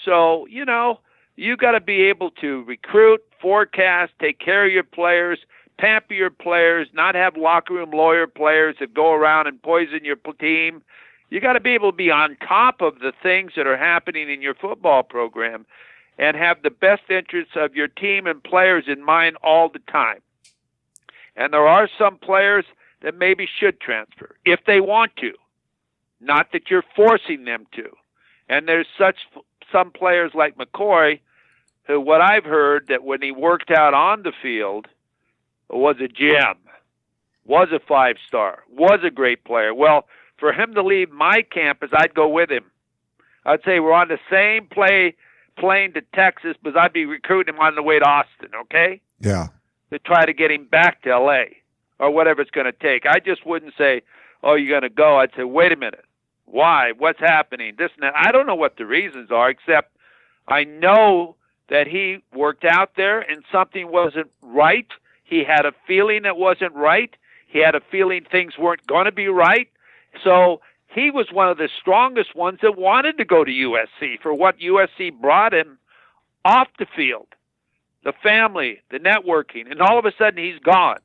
So, 0.04 0.46
you 0.46 0.64
know, 0.64 1.00
you 1.36 1.56
got 1.56 1.72
to 1.72 1.80
be 1.80 2.04
able 2.04 2.30
to 2.32 2.64
recruit, 2.64 3.22
forecast, 3.40 4.12
take 4.20 4.38
care 4.38 4.66
of 4.66 4.72
your 4.72 4.82
players, 4.82 5.38
pamper 5.78 6.14
your 6.14 6.30
players, 6.30 6.88
not 6.94 7.14
have 7.14 7.36
locker 7.36 7.74
room 7.74 7.90
lawyer 7.90 8.26
players 8.26 8.76
that 8.80 8.94
go 8.94 9.12
around 9.12 9.46
and 9.46 9.62
poison 9.62 10.00
your 10.02 10.16
team. 10.40 10.82
You 11.28 11.40
got 11.40 11.52
to 11.52 11.60
be 11.60 11.72
able 11.72 11.92
to 11.92 11.96
be 11.96 12.10
on 12.10 12.36
top 12.46 12.80
of 12.80 13.00
the 13.00 13.12
things 13.22 13.52
that 13.56 13.66
are 13.66 13.76
happening 13.76 14.30
in 14.30 14.40
your 14.40 14.54
football 14.54 15.02
program 15.02 15.66
and 16.18 16.36
have 16.36 16.62
the 16.62 16.70
best 16.70 17.02
interests 17.10 17.52
of 17.56 17.74
your 17.74 17.88
team 17.88 18.26
and 18.26 18.42
players 18.42 18.84
in 18.86 19.04
mind 19.04 19.36
all 19.42 19.68
the 19.68 19.80
time. 19.90 20.20
And 21.36 21.52
there 21.52 21.66
are 21.66 21.88
some 21.98 22.16
players 22.16 22.64
that 23.02 23.18
maybe 23.18 23.46
should 23.46 23.80
transfer 23.80 24.36
if 24.46 24.60
they 24.66 24.80
want 24.80 25.16
to, 25.16 25.32
not 26.20 26.52
that 26.52 26.70
you're 26.70 26.84
forcing 26.94 27.44
them 27.44 27.66
to. 27.74 27.90
And 28.48 28.66
there's 28.66 28.86
such 28.96 29.16
some 29.70 29.90
players 29.90 30.32
like 30.34 30.56
McCoy 30.56 31.20
who, 31.86 32.00
what 32.00 32.20
I've 32.20 32.44
heard, 32.44 32.86
that 32.88 33.04
when 33.04 33.22
he 33.22 33.30
worked 33.30 33.70
out 33.70 33.94
on 33.94 34.22
the 34.22 34.32
field, 34.42 34.86
was 35.70 35.96
a 36.00 36.08
gem, 36.08 36.56
was 37.44 37.68
a 37.72 37.80
five 37.80 38.16
star, 38.26 38.62
was 38.70 39.00
a 39.04 39.10
great 39.10 39.44
player. 39.44 39.74
Well, 39.74 40.06
for 40.38 40.52
him 40.52 40.74
to 40.74 40.82
leave 40.82 41.10
my 41.10 41.42
campus, 41.50 41.90
I'd 41.92 42.14
go 42.14 42.28
with 42.28 42.50
him. 42.50 42.64
I'd 43.44 43.62
say 43.64 43.80
we're 43.80 43.92
on 43.92 44.08
the 44.08 44.18
same 44.30 44.66
play 44.66 45.14
plane 45.58 45.92
to 45.94 46.02
Texas, 46.14 46.56
but 46.62 46.76
I'd 46.76 46.92
be 46.92 47.06
recruiting 47.06 47.54
him 47.54 47.60
on 47.60 47.74
the 47.74 47.82
way 47.82 47.98
to 47.98 48.04
Austin. 48.04 48.50
Okay. 48.62 49.00
Yeah. 49.20 49.48
To 49.90 49.98
try 49.98 50.26
to 50.26 50.32
get 50.32 50.50
him 50.50 50.66
back 50.66 51.02
to 51.02 51.10
L.A. 51.10 51.56
or 51.98 52.10
whatever 52.10 52.42
it's 52.42 52.50
going 52.50 52.66
to 52.66 52.72
take. 52.72 53.06
I 53.06 53.20
just 53.20 53.46
wouldn't 53.46 53.74
say, 53.78 54.02
"Oh, 54.42 54.54
you're 54.54 54.68
going 54.68 54.82
to 54.82 54.94
go." 54.94 55.18
I'd 55.18 55.30
say, 55.36 55.44
"Wait 55.44 55.72
a 55.72 55.76
minute. 55.76 56.04
Why? 56.44 56.92
What's 56.98 57.20
happening? 57.20 57.74
This 57.78 57.90
and 57.94 58.02
that." 58.02 58.14
I 58.16 58.32
don't 58.32 58.46
know 58.46 58.56
what 58.56 58.76
the 58.76 58.84
reasons 58.84 59.30
are, 59.30 59.48
except 59.48 59.96
I 60.48 60.64
know 60.64 61.36
that 61.68 61.86
he 61.86 62.22
worked 62.34 62.64
out 62.64 62.92
there 62.96 63.20
and 63.20 63.44
something 63.50 63.90
wasn't 63.90 64.30
right. 64.42 64.88
He 65.24 65.44
had 65.44 65.66
a 65.66 65.72
feeling 65.86 66.24
it 66.24 66.36
wasn't 66.36 66.74
right. 66.74 67.14
He 67.46 67.58
had 67.58 67.74
a 67.74 67.80
feeling 67.90 68.24
things 68.30 68.58
weren't 68.58 68.86
going 68.86 69.06
to 69.06 69.12
be 69.12 69.28
right. 69.28 69.68
So 70.22 70.60
he 70.86 71.10
was 71.10 71.28
one 71.32 71.48
of 71.48 71.58
the 71.58 71.68
strongest 71.80 72.34
ones 72.34 72.60
that 72.62 72.78
wanted 72.78 73.18
to 73.18 73.24
go 73.24 73.44
to 73.44 73.50
USC 73.50 74.20
for 74.20 74.32
what 74.32 74.58
USC 74.58 75.12
brought 75.20 75.52
him 75.52 75.78
off 76.44 76.68
the 76.78 76.86
field 76.94 77.26
the 78.06 78.12
family, 78.22 78.80
the 78.92 79.00
networking, 79.00 79.68
and 79.68 79.82
all 79.82 79.98
of 79.98 80.04
a 80.04 80.12
sudden 80.16 80.42
he's 80.42 80.60
gone. 80.60 80.98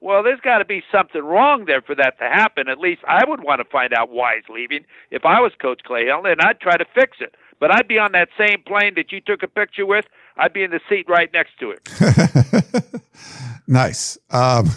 Well, 0.00 0.22
there's 0.22 0.40
got 0.40 0.58
to 0.58 0.64
be 0.64 0.82
something 0.92 1.22
wrong 1.22 1.64
there 1.64 1.82
for 1.82 1.96
that 1.96 2.18
to 2.18 2.24
happen. 2.24 2.68
At 2.68 2.78
least 2.78 3.02
I 3.08 3.24
would 3.26 3.42
want 3.42 3.60
to 3.60 3.64
find 3.64 3.92
out 3.92 4.10
why 4.10 4.36
he's 4.36 4.48
leaving 4.48 4.84
if 5.10 5.24
I 5.24 5.40
was 5.40 5.52
Coach 5.60 5.82
Clay 5.84 6.04
Helton, 6.04 6.30
and 6.30 6.40
I'd 6.40 6.60
try 6.60 6.76
to 6.76 6.84
fix 6.94 7.16
it. 7.20 7.34
But 7.58 7.70
I'd 7.70 7.88
be 7.88 7.98
on 7.98 8.12
that 8.12 8.28
same 8.38 8.62
plane 8.66 8.94
that 8.96 9.12
you 9.12 9.20
took 9.20 9.42
a 9.42 9.48
picture 9.48 9.86
with. 9.86 10.04
I'd 10.36 10.52
be 10.52 10.62
in 10.62 10.70
the 10.70 10.80
seat 10.88 11.06
right 11.08 11.30
next 11.32 11.58
to 11.60 11.70
it. 11.70 13.02
nice. 13.66 14.18
Um, 14.30 14.68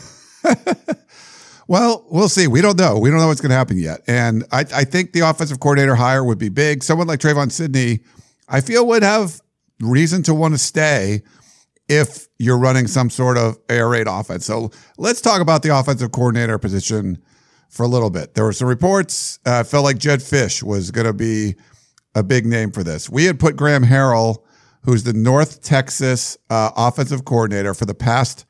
well, 1.68 2.06
we'll 2.10 2.30
see. 2.30 2.48
We 2.48 2.62
don't 2.62 2.78
know. 2.78 2.98
We 2.98 3.10
don't 3.10 3.20
know 3.20 3.28
what's 3.28 3.42
going 3.42 3.50
to 3.50 3.58
happen 3.58 3.78
yet. 3.78 4.02
And 4.08 4.46
I, 4.52 4.62
I 4.74 4.84
think 4.86 5.12
the 5.12 5.22
offensive 5.22 5.60
coordinator 5.60 5.96
hire 5.96 6.24
would 6.24 6.40
be 6.40 6.50
big. 6.50 6.84
Someone 6.84 7.08
like 7.08 7.20
Trevon 7.20 7.52
Sidney, 7.52 8.00
I 8.48 8.62
feel 8.62 8.88
would 8.88 9.04
have 9.04 9.42
reason 9.82 10.24
to 10.24 10.34
want 10.34 10.54
to 10.54 10.58
stay 10.58 11.22
if 11.90 12.28
you're 12.38 12.58
running 12.58 12.88
some 12.88 13.10
sort 13.10 13.38
of 13.38 13.58
air 13.68 13.90
raid 13.90 14.08
offense. 14.08 14.46
So 14.46 14.72
let's 14.98 15.22
talk 15.22 15.42
about 15.42 15.64
the 15.64 15.78
offensive 15.78 16.12
coordinator 16.12 16.58
position 16.58 17.18
for 17.70 17.84
a 17.84 17.88
little 17.88 18.10
bit. 18.10 18.36
There 18.36 18.46
were 18.46 18.54
some 18.54 18.68
reports. 18.68 19.40
Uh, 19.46 19.64
felt 19.64 19.84
like 19.84 19.98
Jedd 19.98 20.20
Fisch 20.20 20.64
was 20.64 20.92
going 20.92 21.08
to 21.08 21.14
be 21.14 21.56
a 22.16 22.24
big 22.24 22.46
name 22.46 22.72
for 22.72 22.84
this. 22.84 23.10
We 23.10 23.26
had 23.26 23.40
put 23.40 23.56
Graham 23.56 23.84
Harrell, 23.84 24.44
who's 24.84 25.04
the 25.04 25.14
North 25.14 25.62
Texas 25.62 26.38
uh, 26.50 26.72
offensive 26.76 27.26
coordinator 27.26 27.74
for 27.74 27.86
the 27.86 27.94
past 27.94 28.46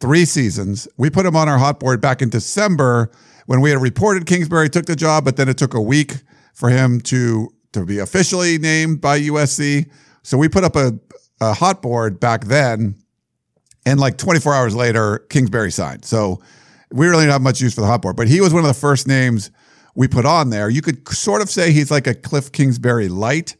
three 0.00 0.24
seasons. 0.24 0.86
We 0.96 1.10
put 1.10 1.26
him 1.26 1.36
on 1.36 1.48
our 1.48 1.58
hot 1.58 1.80
board 1.80 2.00
back 2.00 2.22
in 2.22 2.28
December 2.28 3.10
when 3.46 3.60
we 3.60 3.70
had 3.70 3.80
reported 3.80 4.26
Kingsbury 4.26 4.68
took 4.68 4.86
the 4.86 4.96
job, 4.96 5.24
but 5.24 5.36
then 5.36 5.48
it 5.48 5.58
took 5.58 5.74
a 5.74 5.80
week 5.80 6.14
for 6.52 6.70
him 6.70 7.00
to 7.02 7.50
to 7.72 7.84
be 7.84 7.98
officially 7.98 8.56
named 8.56 9.00
by 9.00 9.18
USC. 9.18 9.90
So 10.22 10.38
we 10.38 10.48
put 10.48 10.62
up 10.62 10.76
a, 10.76 10.92
a 11.40 11.52
hot 11.52 11.82
board 11.82 12.20
back 12.20 12.44
then, 12.44 12.94
and 13.84 13.98
like 13.98 14.16
24 14.16 14.54
hours 14.54 14.76
later, 14.76 15.26
Kingsbury 15.28 15.72
signed. 15.72 16.04
So 16.04 16.40
we 16.92 17.08
really 17.08 17.24
don't 17.24 17.32
have 17.32 17.42
much 17.42 17.60
use 17.60 17.74
for 17.74 17.80
the 17.80 17.88
hot 17.88 18.00
board, 18.00 18.14
but 18.14 18.28
he 18.28 18.40
was 18.40 18.54
one 18.54 18.62
of 18.62 18.68
the 18.68 18.74
first 18.74 19.08
names 19.08 19.50
we 19.94 20.08
put 20.08 20.26
on 20.26 20.50
there. 20.50 20.68
You 20.68 20.82
could 20.82 21.06
sort 21.08 21.42
of 21.42 21.50
say 21.50 21.72
he's 21.72 21.90
like 21.90 22.06
a 22.06 22.14
Cliff 22.14 22.52
Kingsbury 22.52 23.08
light. 23.08 23.56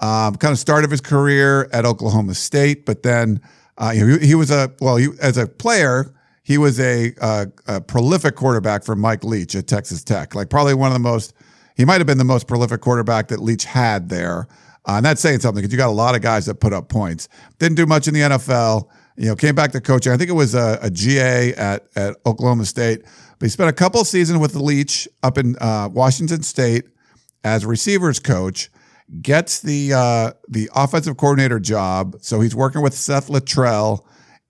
Um, 0.00 0.36
kind 0.36 0.52
of 0.52 0.58
start 0.58 0.84
of 0.84 0.90
his 0.90 1.00
career 1.00 1.68
at 1.72 1.84
Oklahoma 1.84 2.34
State, 2.34 2.86
but 2.86 3.02
then 3.02 3.40
uh, 3.78 3.90
he, 3.90 4.18
he, 4.18 4.34
was 4.36 4.50
a 4.50 4.72
well, 4.80 4.96
he, 4.96 5.08
as 5.20 5.36
a 5.36 5.48
player, 5.48 6.14
he 6.44 6.56
was 6.56 6.78
a, 6.78 7.12
a, 7.20 7.46
a, 7.66 7.80
prolific 7.80 8.36
quarterback 8.36 8.84
for 8.84 8.94
Mike 8.94 9.24
Leach 9.24 9.56
at 9.56 9.66
Texas 9.66 10.04
Tech. 10.04 10.34
Like 10.34 10.50
probably 10.50 10.74
one 10.74 10.88
of 10.88 10.92
the 10.92 11.00
most, 11.00 11.34
he 11.76 11.84
might 11.84 11.98
have 11.98 12.06
been 12.06 12.18
the 12.18 12.24
most 12.24 12.46
prolific 12.46 12.80
quarterback 12.80 13.28
that 13.28 13.40
Leach 13.40 13.64
had 13.64 14.08
there. 14.08 14.46
Uh, 14.86 14.94
and 14.96 15.04
that's 15.04 15.20
saying 15.20 15.40
something 15.40 15.62
because 15.62 15.72
you 15.72 15.78
got 15.78 15.88
a 15.88 15.92
lot 15.92 16.14
of 16.14 16.22
guys 16.22 16.46
that 16.46 16.56
put 16.56 16.72
up 16.72 16.88
points. 16.88 17.28
Didn't 17.58 17.76
do 17.76 17.86
much 17.86 18.08
in 18.08 18.14
the 18.14 18.20
NFL. 18.20 18.88
You 19.18 19.26
know, 19.26 19.36
came 19.36 19.54
back 19.54 19.72
to 19.72 19.80
coaching. 19.80 20.12
I 20.12 20.16
think 20.16 20.30
it 20.30 20.34
was 20.34 20.54
a, 20.54 20.78
a 20.80 20.90
GA 20.90 21.52
at 21.54 21.88
at 21.96 22.16
Oklahoma 22.24 22.64
State. 22.64 23.02
But 23.38 23.46
he 23.46 23.50
spent 23.50 23.68
a 23.68 23.72
couple 23.72 24.04
seasons 24.04 24.38
with 24.38 24.52
the 24.52 24.62
Leach 24.62 25.08
up 25.22 25.38
in 25.38 25.56
uh, 25.60 25.88
Washington 25.92 26.42
State 26.42 26.84
as 27.44 27.64
receivers 27.66 28.18
coach 28.18 28.70
gets 29.22 29.60
the 29.60 29.92
uh, 29.92 30.32
the 30.48 30.70
offensive 30.74 31.16
coordinator 31.16 31.58
job. 31.58 32.16
So 32.20 32.40
he's 32.40 32.54
working 32.54 32.82
with 32.82 32.94
Seth 32.94 33.28
Littrell 33.28 34.04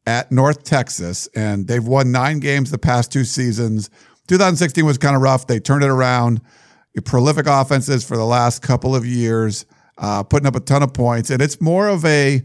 at 0.07 0.33
North 0.33 0.65
Texas, 0.65 1.29
and 1.35 1.67
they've 1.67 1.87
won 1.87 2.13
nine 2.13 2.41
games 2.41 2.71
the 2.71 2.79
past 2.79 3.13
two 3.13 3.25
seasons. 3.25 3.91
2016 4.29 4.85
was 4.85 4.99
kind 4.99 5.17
of 5.17 5.23
rough. 5.23 5.47
They 5.47 5.61
turned 5.61 5.85
it 5.85 5.91
around. 5.91 6.41
Prolific 7.05 7.47
offenses 7.47 8.05
for 8.05 8.17
the 8.17 8.25
last 8.25 8.61
couple 8.61 8.97
of 8.97 9.07
years, 9.07 9.65
uh, 9.99 10.25
putting 10.25 10.49
up 10.49 10.57
a 10.57 10.61
ton 10.61 10.83
of 10.83 10.93
points, 10.93 11.31
and 11.31 11.41
it's 11.41 11.61
more 11.61 11.89
of 11.89 12.05
a. 12.05 12.43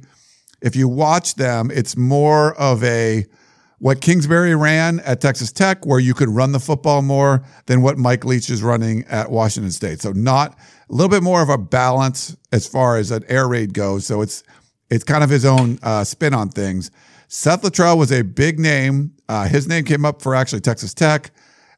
If 0.64 0.78
you 0.78 0.88
watch 0.88 1.36
them, 1.36 1.70
it's 1.72 1.98
more 1.98 2.54
of 2.56 2.84
a 2.86 3.26
what 3.80 4.00
Kingsbury 4.00 4.56
ran 4.56 5.02
at 5.02 5.20
Texas 5.20 5.52
Tech, 5.52 5.86
where 5.86 6.00
you 6.00 6.14
could 6.14 6.30
run 6.30 6.54
the 6.54 6.60
football 6.60 7.02
more 7.02 7.44
than 7.66 7.82
what 7.82 7.98
Mike 7.98 8.24
Leach 8.24 8.50
is 8.50 8.64
running 8.64 9.04
at 9.10 9.30
Washington 9.30 9.74
State. 9.74 10.00
So 10.00 10.14
not 10.14 10.58
a 10.90 10.94
little 10.94 11.10
bit 11.10 11.22
more 11.22 11.42
of 11.42 11.50
a 11.50 11.58
balance 11.58 12.38
as 12.54 12.66
far 12.66 12.96
as 12.96 13.12
an 13.12 13.26
air 13.28 13.46
raid 13.46 13.74
goes. 13.74 14.06
So 14.06 14.22
it's 14.22 14.42
it's 14.90 15.04
kind 15.04 15.22
of 15.22 15.30
his 15.30 15.44
own 15.44 15.80
uh, 15.84 16.06
spin 16.06 16.34
on 16.34 16.48
things. 16.48 16.92
Seth 17.28 17.64
Littrell 17.64 17.98
was 17.98 18.14
a 18.14 18.22
big 18.22 18.58
name. 18.58 19.16
Uh, 19.28 19.50
his 19.50 19.68
name 19.68 19.84
came 19.84 20.06
up 20.06 20.22
for 20.22 20.34
actually 20.34 20.62
Texas 20.62 20.94
Tech. 20.94 21.32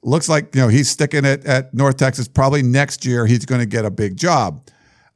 Looks 0.04 0.30
like 0.30 0.54
you 0.54 0.62
know 0.62 0.68
he's 0.68 0.90
sticking 0.90 1.26
it 1.26 1.44
at 1.48 1.74
North 1.74 1.98
Texas. 1.98 2.28
Probably 2.28 2.62
next 2.62 3.04
year 3.04 3.26
he's 3.26 3.46
going 3.46 3.62
to 3.62 3.66
get 3.66 3.84
a 3.84 3.90
big 3.90 4.16
job. 4.16 4.70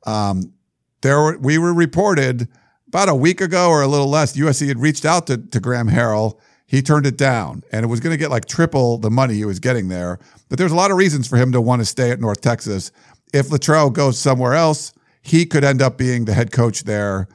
Um, 0.08 0.54
there 1.02 1.20
were, 1.20 1.38
we 1.38 1.60
were 1.60 1.74
reported 1.74 2.50
about 2.90 3.10
a 3.10 3.16
week 3.16 3.42
ago 3.42 3.70
or 3.70 3.82
a 3.82 3.88
little 3.88 4.10
less. 4.10 4.36
USC 4.36 4.68
had 4.68 4.80
reached 4.80 5.06
out 5.06 5.28
to, 5.28 5.38
to 5.38 5.60
Graham 5.60 5.90
Harrell. 5.90 6.40
He 6.68 6.84
turned 6.84 7.08
it 7.08 7.18
down, 7.18 7.64
and 7.72 7.84
it 7.84 7.88
was 7.88 8.00
going 8.00 8.14
to 8.14 8.18
get 8.18 8.30
like 8.30 8.46
triple 8.46 9.00
the 9.00 9.10
money 9.10 9.34
he 9.34 9.46
was 9.46 9.60
getting 9.60 9.88
there. 9.88 10.20
But 10.50 10.60
there's 10.60 10.72
a 10.72 10.76
lot 10.76 10.92
of 10.92 10.98
reasons 10.98 11.28
for 11.28 11.38
him 11.38 11.52
to 11.54 11.62
want 11.62 11.82
to 11.82 11.86
stay 11.86 12.12
at 12.12 12.20
North 12.20 12.42
Texas 12.42 12.92
if 13.34 13.50
Littrell 13.50 13.92
goes 13.92 14.18
somewhere 14.18 14.54
else, 14.54 14.94
he 15.22 15.46
could 15.46 15.64
end 15.64 15.82
up 15.82 15.98
being 15.98 16.26
the 16.26 16.34
head 16.34 16.52
coach 16.52 16.84
there 16.84 17.28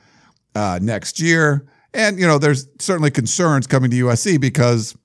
uh, 0.55 0.79
next 0.83 1.21
year. 1.21 1.67
And, 1.93 2.19
you 2.19 2.27
know, 2.27 2.38
there's 2.38 2.67
certainly 2.79 3.11
concerns 3.11 3.67
coming 3.67 3.90
to 3.90 4.07
USC 4.07 4.40
because, 4.40 4.97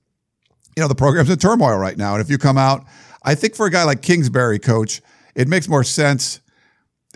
you 0.76 0.82
know, 0.82 0.88
the 0.88 0.94
program's 0.94 1.30
in 1.30 1.38
turmoil 1.38 1.76
right 1.76 1.96
now. 1.96 2.14
And 2.14 2.20
if 2.20 2.30
you 2.30 2.38
come 2.38 2.58
out, 2.58 2.84
I 3.22 3.34
think 3.34 3.54
for 3.54 3.66
a 3.66 3.70
guy 3.70 3.84
like 3.84 4.02
Kingsbury, 4.02 4.58
coach, 4.58 5.00
it 5.34 5.46
makes 5.46 5.68
more 5.68 5.84
sense 5.84 6.40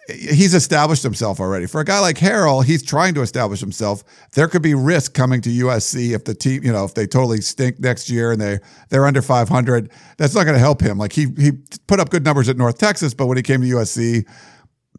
he's 0.08 0.54
established 0.54 1.02
himself 1.02 1.40
already. 1.40 1.66
For 1.66 1.80
a 1.80 1.84
guy 1.84 1.98
like 2.00 2.16
Harrell, 2.16 2.64
he's 2.64 2.82
trying 2.82 3.14
to 3.14 3.22
establish 3.22 3.60
himself. 3.60 4.04
There 4.32 4.48
could 4.48 4.62
be 4.62 4.74
risk 4.74 5.14
coming 5.14 5.40
to 5.42 5.48
USC 5.48 6.14
if 6.14 6.24
the 6.24 6.34
team, 6.34 6.62
you 6.62 6.72
know, 6.72 6.84
if 6.84 6.94
they 6.94 7.06
totally 7.06 7.40
stink 7.40 7.80
next 7.80 8.10
year 8.10 8.32
and 8.32 8.40
they 8.40 8.58
they're 8.90 9.06
under 9.06 9.22
500. 9.22 9.90
That's 10.18 10.34
not 10.34 10.44
going 10.44 10.54
to 10.54 10.60
help 10.60 10.80
him. 10.80 10.98
Like 10.98 11.12
he 11.12 11.28
he 11.38 11.52
put 11.86 12.00
up 12.00 12.10
good 12.10 12.24
numbers 12.24 12.48
at 12.48 12.56
North 12.56 12.78
Texas, 12.78 13.14
but 13.14 13.26
when 13.26 13.36
he 13.36 13.42
came 13.42 13.62
to 13.62 13.66
USC, 13.66 14.26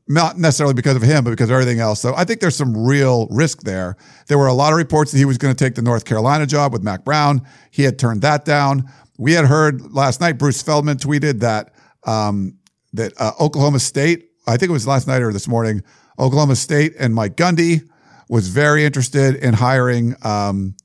not 0.08 0.38
necessarily 0.38 0.74
because 0.74 0.96
of 0.96 1.02
him, 1.02 1.24
but 1.24 1.32
because 1.32 1.50
of 1.50 1.54
everything 1.54 1.80
else. 1.80 2.00
So 2.00 2.14
I 2.16 2.26
think 2.26 2.40
there's 2.40 2.56
some 2.56 2.76
real 2.78 3.28
risk 3.30 3.62
there. 3.62 3.98
There 4.28 4.38
were 4.38 4.48
a 4.48 4.54
lot 4.54 4.72
of 4.72 4.78
reports 4.78 5.12
that 5.12 5.18
he 5.18 5.26
was 5.26 5.38
going 5.38 5.56
to 5.56 5.64
take 5.64 5.76
the 5.76 5.82
North 5.82 6.06
Carolina 6.06 6.46
job 6.46 6.74
with 6.74 6.84
Mack 6.84 7.04
Brown. 7.04 7.42
He 7.72 7.84
had 7.84 7.98
turned 7.98 8.22
that 8.22 8.46
down. 8.46 8.90
We 9.18 9.34
had 9.34 9.46
heard 9.46 9.94
last 9.94 10.22
night. 10.22 10.34
Bruce 10.34 10.62
Feldman 10.62 10.98
tweeted 10.98 11.40
that 11.40 11.74
um, 12.06 12.58
that 12.94 13.14
uh, 13.20 13.32
Oklahoma 13.40 13.80
State 13.80 14.30
I 14.48 14.58
think 14.58 14.70
it 14.70 14.74
was 14.74 14.88
last 14.88 15.08
night 15.08 15.22
or 15.22 15.34
this 15.34 15.48
morning, 15.48 15.84
Oklahoma 16.20 16.56
State 16.56 16.94
and 17.00 17.14
Mike 17.14 17.36
Gundy 17.36 17.88
was 18.30 18.48
very 18.48 18.86
interested 18.86 19.36
in 19.36 19.54
hiring 19.54 20.16
um, 20.24 20.76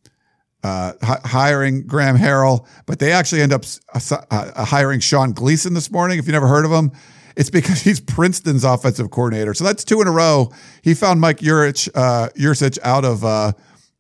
uh, 0.62 0.92
h- 1.03 1.18
hiring 1.25 1.87
Graham 1.87 2.16
Harrell, 2.16 2.66
but 2.87 2.99
they 2.99 3.12
actually 3.12 3.42
end 3.42 3.53
up 3.53 3.64
uh, 3.94 4.16
uh, 4.31 4.64
hiring 4.64 5.01
Sean 5.01 5.33
Gleason 5.33 5.75
this 5.75 5.90
morning. 5.90 6.18
If 6.18 6.27
you 6.27 6.33
never 6.33 6.49
heard 6.49 6.64
of 6.64 6.70
him, 6.70 6.92
it's 7.37 7.51
because 7.51 7.81
he's 7.85 8.01
Princeton's 8.01 8.64
offensive 8.64 9.11
coordinator. 9.11 9.55
So 9.55 9.64
that's 9.64 9.85
two 9.85 10.01
in 10.01 10.09
a 10.09 10.12
row. 10.12 10.53
He 10.83 10.94
found 10.94 11.20
Mike 11.20 11.38
Yurcich, 11.38 11.88
uh, 11.94 12.88
out 12.88 13.05
of 13.05 13.25
uh, 13.25 13.53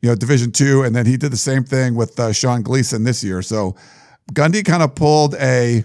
you 0.02 0.08
know 0.08 0.14
Division 0.14 0.52
two, 0.52 0.82
and 0.82 0.94
then 0.94 1.06
he 1.06 1.16
did 1.16 1.32
the 1.32 1.38
same 1.38 1.64
thing 1.64 1.94
with 1.94 2.18
uh, 2.18 2.32
Sean 2.32 2.62
Gleason 2.62 3.04
this 3.04 3.24
year. 3.24 3.42
So 3.42 3.76
Gundy 4.32 4.64
kind 4.64 4.82
of 4.82 4.94
pulled 4.94 5.34
a 5.36 5.84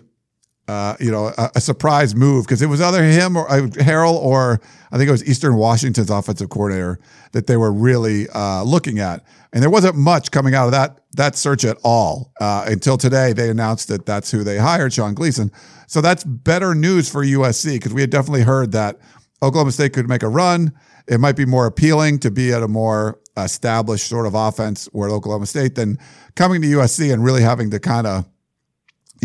uh, 0.67 0.95
you 0.99 1.11
know, 1.11 1.31
a, 1.37 1.51
a 1.55 1.61
surprise 1.61 2.15
move 2.15 2.45
because 2.45 2.61
it 2.61 2.67
was 2.67 2.81
either 2.81 3.03
him 3.03 3.37
or 3.37 3.49
uh, 3.51 3.61
Harrell 3.67 4.13
or 4.13 4.59
I 4.91 4.97
think 4.97 5.07
it 5.07 5.11
was 5.11 5.27
Eastern 5.27 5.55
Washington's 5.55 6.09
offensive 6.09 6.49
coordinator 6.49 6.99
that 7.33 7.47
they 7.47 7.57
were 7.57 7.71
really 7.71 8.27
uh, 8.29 8.63
looking 8.63 8.99
at, 8.99 9.23
and 9.53 9.61
there 9.61 9.69
wasn't 9.69 9.95
much 9.95 10.31
coming 10.31 10.55
out 10.55 10.65
of 10.65 10.71
that 10.71 10.99
that 11.15 11.35
search 11.35 11.63
at 11.65 11.77
all 11.83 12.31
uh, 12.41 12.65
until 12.67 12.97
today. 12.97 13.33
They 13.33 13.49
announced 13.49 13.87
that 13.89 14.05
that's 14.05 14.31
who 14.31 14.43
they 14.43 14.57
hired, 14.57 14.93
Sean 14.93 15.13
Gleason. 15.13 15.51
So 15.87 16.01
that's 16.01 16.23
better 16.23 16.73
news 16.73 17.09
for 17.09 17.23
USC 17.23 17.73
because 17.73 17.93
we 17.93 18.01
had 18.01 18.09
definitely 18.09 18.41
heard 18.41 18.71
that 18.71 18.97
Oklahoma 19.43 19.71
State 19.71 19.93
could 19.93 20.09
make 20.09 20.23
a 20.23 20.29
run. 20.29 20.73
it 21.07 21.19
might 21.19 21.35
be 21.35 21.45
more 21.45 21.67
appealing 21.67 22.19
to 22.19 22.31
be 22.31 22.51
at 22.51 22.63
a 22.63 22.67
more 22.67 23.19
established 23.37 24.07
sort 24.07 24.25
of 24.25 24.33
offense 24.33 24.87
where 24.91 25.09
Oklahoma 25.09 25.45
State 25.45 25.75
than 25.75 25.99
coming 26.35 26.61
to 26.61 26.67
USC 26.67 27.13
and 27.13 27.23
really 27.23 27.41
having 27.41 27.69
to 27.71 27.79
kind 27.79 28.07
of, 28.07 28.25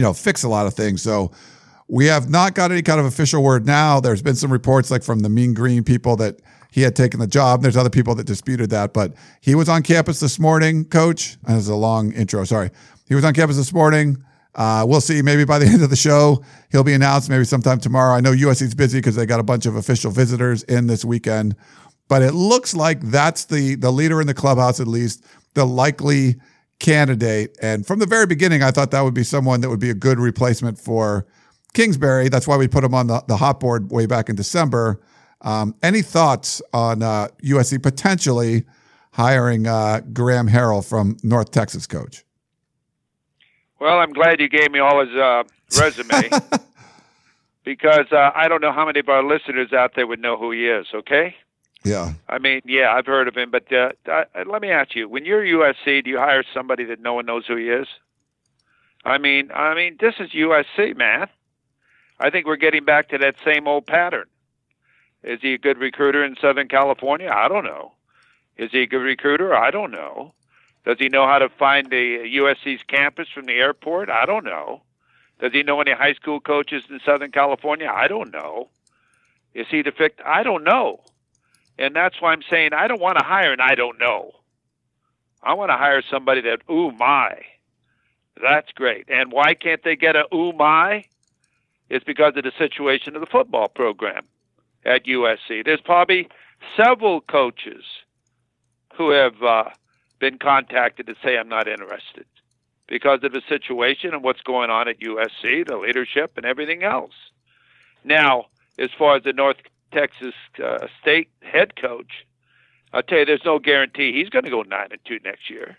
you 0.01 0.07
know, 0.07 0.15
fix 0.15 0.45
a 0.45 0.49
lot 0.49 0.67
of 0.67 0.73
things. 0.73 1.03
So 1.03 1.31
we 1.87 2.07
have 2.07 2.31
not 2.31 2.55
got 2.55 2.73
any 2.73 2.81
kind 2.81 2.99
of 2.99 3.05
official 3.05 3.43
word 3.43 3.67
now. 3.67 4.01
There's 4.01 4.23
been 4.23 4.35
some 4.35 4.51
reports 4.51 4.91
like 4.91 5.03
from 5.03 5.21
the 5.21 5.29
Mean 5.29 5.53
Green 5.53 5.85
people 5.85 6.17
that 6.17 6.41
he 6.71 6.81
had 6.81 6.97
taken 6.97 7.21
the 7.21 7.27
job. 7.27 7.61
There's 7.61 7.77
other 7.77 7.91
people 7.91 8.15
that 8.15 8.25
disputed 8.25 8.71
that, 8.71 8.95
but 8.95 9.13
he 9.43 9.55
was 9.55 9.69
on 9.69 9.83
campus 9.83 10.19
this 10.19 10.39
morning, 10.39 10.87
coach. 10.87 11.37
That 11.43 11.57
was 11.57 11.69
a 11.69 11.75
long 11.75 12.13
intro. 12.13 12.45
Sorry. 12.45 12.71
He 13.09 13.15
was 13.15 13.27
on 13.27 13.35
campus 13.35 13.59
this 13.59 13.75
morning. 13.75 14.25
Uh, 14.55 14.87
we'll 14.89 15.03
see. 15.03 15.21
Maybe 15.21 15.45
by 15.45 15.59
the 15.59 15.67
end 15.71 15.83
of 15.83 15.91
the 15.91 15.97
show, 15.97 16.43
he'll 16.73 16.83
be 16.83 16.95
announced. 16.95 17.29
Maybe 17.29 17.45
sometime 17.45 17.79
tomorrow. 17.79 18.15
I 18.15 18.21
know 18.21 18.33
USC's 18.33 18.75
busy 18.75 19.01
because 19.01 19.17
they 19.17 19.27
got 19.27 19.39
a 19.39 19.43
bunch 19.43 19.67
of 19.67 19.77
official 19.77 20.11
visitors 20.11 20.63
in 20.63 20.87
this 20.87 21.05
weekend, 21.05 21.57
but 22.09 22.23
it 22.23 22.33
looks 22.33 22.75
like 22.75 23.03
that's 23.03 23.45
the 23.45 23.75
the 23.75 23.91
leader 23.91 24.19
in 24.23 24.27
the 24.27 24.33
clubhouse, 24.33 24.81
at 24.81 24.89
least 24.89 25.27
the 25.53 25.67
likely 25.67 26.37
candidate. 26.81 27.57
And 27.63 27.87
from 27.87 28.01
the 28.01 28.07
very 28.07 28.27
beginning, 28.27 28.63
I 28.63 28.71
thought 28.71 28.91
that 28.91 29.03
would 29.03 29.15
be 29.15 29.23
someone 29.23 29.61
that 29.61 29.69
would 29.69 29.81
be 29.81 29.91
a 29.91 29.95
good 29.95 30.19
replacement 30.19 30.79
for 30.79 31.27
Kingsbury. 31.73 32.29
That's 32.29 32.49
why 32.49 32.57
we 32.57 32.67
put 32.67 32.83
him 32.83 32.95
on 32.95 33.07
the, 33.07 33.23
the 33.29 33.37
hot 33.37 33.61
board 33.61 33.91
way 33.91 34.07
back 34.07 34.29
in 34.29 34.35
December. 34.35 35.01
Um, 35.43 35.75
any 35.83 36.03
thoughts 36.03 36.61
on 36.73 37.03
uh, 37.03 37.29
USC 37.45 37.83
potentially 37.83 38.65
hiring 39.13 39.67
uh, 39.67 40.01
Graham 40.13 40.49
Harrell 40.49 40.87
from 40.87 41.17
North 41.23 41.51
Texas 41.51 41.87
coach? 41.87 42.25
Well, 43.79 43.99
I'm 43.99 44.13
glad 44.13 44.41
you 44.41 44.49
gave 44.49 44.71
me 44.71 44.79
all 44.79 45.01
his 45.01 45.17
uh, 45.17 45.45
resume 45.79 46.29
because 47.65 48.07
uh, 48.13 48.31
I 48.35 48.49
don't 48.49 48.61
know 48.61 48.73
how 48.73 48.85
many 48.85 49.01
of 49.01 49.09
our 49.09 49.23
listeners 49.23 49.73
out 49.73 49.93
there 49.97 50.07
would 50.07 50.21
know 50.21 50.37
who 50.37 50.51
he 50.51 50.69
is. 50.69 50.87
Okay. 50.95 51.35
Yeah. 51.85 52.13
I 52.29 52.39
mean, 52.39 52.61
yeah, 52.65 52.93
I've 52.93 53.07
heard 53.07 53.27
of 53.29 53.37
him, 53.37 53.51
but 53.51 53.73
uh, 53.73 53.91
uh, 54.11 54.25
let 54.47 54.61
me 54.61 54.71
ask 54.71 54.95
you: 54.95 55.09
When 55.09 55.25
you're 55.25 55.43
USC, 55.43 56.05
do 56.05 56.11
you 56.11 56.19
hire 56.19 56.45
somebody 56.53 56.85
that 56.85 57.01
no 57.01 57.15
one 57.15 57.27
knows 57.27 57.47
who 57.47 57.57
he 57.57 57.71
is? 57.71 57.89
I 59.05 59.19
mean, 59.19 59.51
I 59.51 59.75
mean, 59.75 59.97
this 59.99 60.15
is 60.21 60.31
USC, 60.31 60.97
man. 60.97 61.29
I 62.19 62.29
think 62.29 62.47
we're 62.47 62.57
getting 62.57 62.85
back 62.85 63.09
to 63.09 63.19
that 63.19 63.37
same 63.45 63.67
old 63.67 63.87
pattern. 63.87 64.27
Is 65.23 65.41
he 65.41 65.55
a 65.55 65.59
good 65.59 65.79
recruiter 65.79 66.23
in 66.25 66.37
Southern 66.37 66.69
California? 66.69 67.31
I 67.35 67.49
don't 67.49 67.65
know. 67.65 67.93
Is 68.57 68.71
he 68.73 68.83
a 68.83 68.87
good 68.87 68.99
recruiter? 69.03 69.55
I 69.55 69.71
don't 69.71 69.91
know. 69.91 70.35
Does 70.85 70.99
he 70.99 71.09
know 71.09 71.27
how 71.27 71.39
to 71.39 71.49
find 71.49 71.91
the 71.91 72.19
USC's 72.37 72.83
campus 72.83 73.29
from 73.33 73.47
the 73.47 73.55
airport? 73.55 74.11
I 74.11 74.27
don't 74.27 74.45
know. 74.45 74.83
Does 75.39 75.53
he 75.53 75.63
know 75.63 75.81
any 75.81 75.93
high 75.93 76.15
school 76.15 76.41
coaches 76.41 76.85
in 76.91 77.01
Southern 77.05 77.31
California? 77.31 77.91
I 77.91 78.09
don't 78.09 78.33
know. 78.33 78.69
Is 79.55 79.67
he 79.71 79.83
the 79.83 79.93
fit? 79.93 80.19
I 80.25 80.43
don't 80.43 80.65
know. 80.65 81.01
And 81.79 81.95
that's 81.95 82.21
why 82.21 82.33
I'm 82.33 82.43
saying 82.51 82.73
I 82.73 82.87
don't 82.89 83.01
want 83.01 83.19
to 83.19 83.25
hire 83.25 83.53
an 83.53 83.61
I 83.61 83.75
don't 83.75 83.99
know. 83.99 84.33
I 85.43 85.55
want 85.55 85.71
to 85.71 85.77
hire 85.77 86.03
somebody 86.11 86.43
that, 86.43 86.61
ooh, 86.71 86.93
my. 86.93 87.41
That's 88.43 88.71
great. 88.73 89.09
And 89.09 89.33
why 89.33 89.55
can't 89.55 89.83
they 89.83 89.97
get 89.97 90.17
a 90.17 90.25
ooh, 90.35 90.53
my? 90.53 91.05
It's 91.89 92.05
because 92.05 92.35
of 92.37 92.45
the 92.45 92.53
situation 92.59 93.15
of 93.17 93.21
the 93.21 93.27
football 93.27 93.69
program 93.69 94.25
at 94.85 95.07
USC. 95.07 95.65
There's 95.65 95.81
probably 95.81 96.29
several 96.77 97.21
coaches 97.23 97.85
who 98.97 99.11
have 99.11 99.43
uh, 99.43 99.65
been 100.19 100.39
contacted 100.39 101.07
to 101.07 101.15
say 101.23 101.37
I'm 101.37 101.49
not 101.49 101.67
interested 101.69 102.27
because 102.87 103.21
of 103.23 103.33
the 103.33 103.43
situation 103.49 104.13
and 104.13 104.23
what's 104.23 104.43
going 104.43 104.71
on 104.71 104.89
at 104.89 105.01
USC, 105.01 105.67
the 105.67 105.77
leadership, 105.77 106.33
and 106.37 106.45
everything 106.45 106.83
else. 106.83 107.15
Now, 108.05 108.47
as 108.79 108.91
far 108.99 109.17
as 109.17 109.23
the 109.23 109.33
North 109.33 109.59
Texas 109.93 110.35
uh, 110.63 110.87
State 111.01 111.31
head 111.43 111.77
coach, 111.77 112.27
I'll 112.93 113.03
tell 113.03 113.19
you, 113.19 113.25
there's 113.25 113.45
no 113.45 113.59
guarantee 113.59 114.13
he's 114.13 114.31
going 114.31 114.45
to 114.45 114.51
go 114.51 114.63
nine 114.63 114.89
and 114.91 115.01
two 115.05 115.19
next 115.25 115.49
year. 115.49 115.79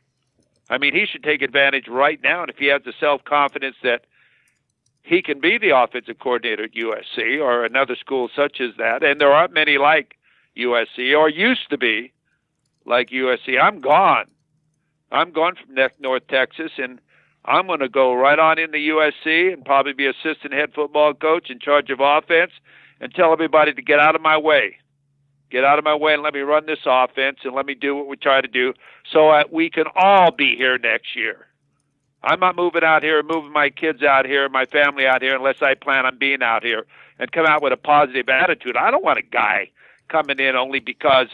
I 0.70 0.78
mean, 0.78 0.94
he 0.94 1.06
should 1.06 1.24
take 1.24 1.42
advantage 1.42 1.88
right 1.88 2.20
now, 2.24 2.42
and 2.42 2.50
if 2.50 2.58
he 2.58 2.68
has 2.68 2.82
the 2.84 2.94
self 3.00 3.24
confidence 3.26 3.76
that 3.84 4.06
he 5.04 5.22
can 5.22 5.40
be 5.40 5.58
the 5.58 5.76
offensive 5.76 6.20
coordinator 6.20 6.66
at 6.66 6.74
USC 6.74 7.42
or 7.42 7.66
another 7.66 7.96
school 7.96 8.30
such 8.34 8.62
as 8.62 8.72
that, 8.78 9.04
and 9.04 9.20
there 9.20 9.34
aren't 9.34 9.54
many 9.54 9.78
like 9.78 10.16
USC 10.58 11.18
or 11.18 11.30
used 11.30 11.70
to 11.70 11.78
be 11.78 12.14
like 12.86 13.10
USC. 13.10 13.60
I'm 13.62 13.82
gone. 13.82 14.26
I'm 15.12 15.32
gone 15.32 15.56
from 15.56 15.76
North 16.00 16.28
Texas, 16.28 16.72
and 16.78 17.02
I'm 17.44 17.68
going 17.68 17.80
to 17.80 17.90
go 17.90 18.14
right 18.14 18.40
on 18.40 18.60
into 18.60 18.78
USC 18.78 19.52
and 19.52 19.66
probably 19.66 19.94
be 19.94 20.06
assistant 20.06 20.54
head 20.54 20.72
football 20.74 21.14
coach 21.14 21.50
in 21.50 21.60
charge 21.60 21.90
of 21.90 22.00
offense 22.00 22.52
and 23.02 23.14
tell 23.14 23.34
everybody 23.34 23.74
to 23.74 23.82
get 23.82 24.00
out 24.00 24.16
of 24.16 24.22
my 24.22 24.38
way. 24.38 24.78
Get 25.50 25.66
out 25.66 25.78
of 25.78 25.84
my 25.84 25.96
way 25.96 26.14
and 26.14 26.24
let 26.24 26.34
me 26.34 26.40
run 26.40 26.66
this 26.66 26.80
offense 26.86 27.40
and 27.44 27.54
let 27.54 27.66
me 27.66 27.76
do 27.76 27.94
what 27.94 28.08
we 28.08 28.16
try 28.16 28.40
to 28.40 28.48
do 28.48 28.74
so 29.12 29.32
that 29.32 29.52
we 29.52 29.70
can 29.70 29.86
all 29.96 30.32
be 30.32 30.56
here 30.56 30.78
next 30.78 31.14
year. 31.16 31.48
I'm 32.24 32.40
not 32.40 32.56
moving 32.56 32.84
out 32.84 33.02
here, 33.02 33.20
and 33.20 33.28
moving 33.28 33.52
my 33.52 33.72
kids 33.72 34.04
out 34.04 34.28
here, 34.28 34.48
my 34.48 34.66
family 34.66 35.08
out 35.08 35.24
here, 35.24 35.36
unless 35.36 35.62
I 35.62 35.74
plan 35.74 36.06
on 36.06 36.20
being 36.20 36.44
out 36.44 36.64
here 36.64 36.86
and 37.18 37.32
come 37.32 37.48
out 37.48 37.64
with 37.64 37.74
a 37.74 37.78
positive 37.78 38.30
attitude. 38.30 38.78
I 38.78 38.92
don't 38.92 39.04
want 39.04 39.18
a 39.18 39.24
guy 39.24 39.72
coming 40.08 40.40
in 40.40 40.56
only 40.56 40.80
because, 40.80 41.28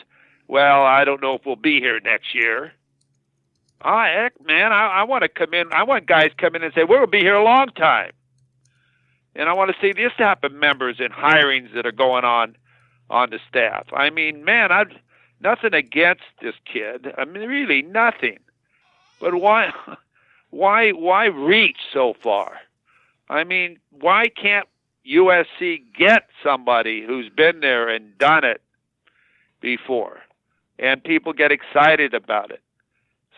well, 0.47 0.83
I 0.83 1.03
don't 1.03 1.21
know 1.21 1.33
if 1.33 1.45
we'll 1.45 1.57
be 1.57 1.81
here 1.81 1.99
next 1.99 2.33
year. 2.33 2.71
Oh, 3.83 4.03
heck, 4.03 4.33
man, 4.45 4.71
I, 4.71 4.87
I 4.87 5.03
want 5.03 5.23
to 5.23 5.29
come 5.29 5.53
in. 5.53 5.71
I 5.73 5.83
want 5.83 6.07
guys 6.07 6.31
come 6.37 6.55
in 6.55 6.63
and 6.63 6.73
say, 6.73 6.85
we'll 6.85 7.05
be 7.05 7.19
here 7.19 7.35
a 7.35 7.43
long 7.43 7.67
time. 7.75 8.11
And 9.37 9.47
I 9.47 9.53
want 9.53 9.69
to 9.69 9.77
see 9.79 9.93
this 9.93 10.11
of 10.19 10.51
members 10.51 10.97
and 10.99 11.13
hirings 11.13 11.71
that 11.75 11.85
are 11.85 11.91
going 11.91 12.25
on 12.25 12.57
on 13.09 13.29
the 13.29 13.39
staff. 13.47 13.85
I 13.93 14.09
mean, 14.09 14.43
man, 14.43 14.71
I've 14.71 14.91
nothing 15.39 15.75
against 15.75 16.23
this 16.41 16.55
kid. 16.65 17.13
I 17.17 17.23
mean, 17.23 17.47
really 17.47 17.83
nothing. 17.83 18.39
But 19.19 19.35
why? 19.35 19.71
why 20.49 20.91
why 20.91 21.25
reach 21.25 21.77
so 21.93 22.15
far? 22.21 22.57
I 23.29 23.43
mean, 23.43 23.77
why 23.91 24.25
can't 24.29 24.67
USC 25.07 25.83
get 25.95 26.23
somebody 26.43 27.05
who's 27.05 27.29
been 27.29 27.59
there 27.59 27.87
and 27.89 28.17
done 28.17 28.43
it 28.43 28.61
before, 29.61 30.21
and 30.79 31.03
people 31.03 31.31
get 31.33 31.51
excited 31.51 32.15
about 32.15 32.49
it? 32.49 32.61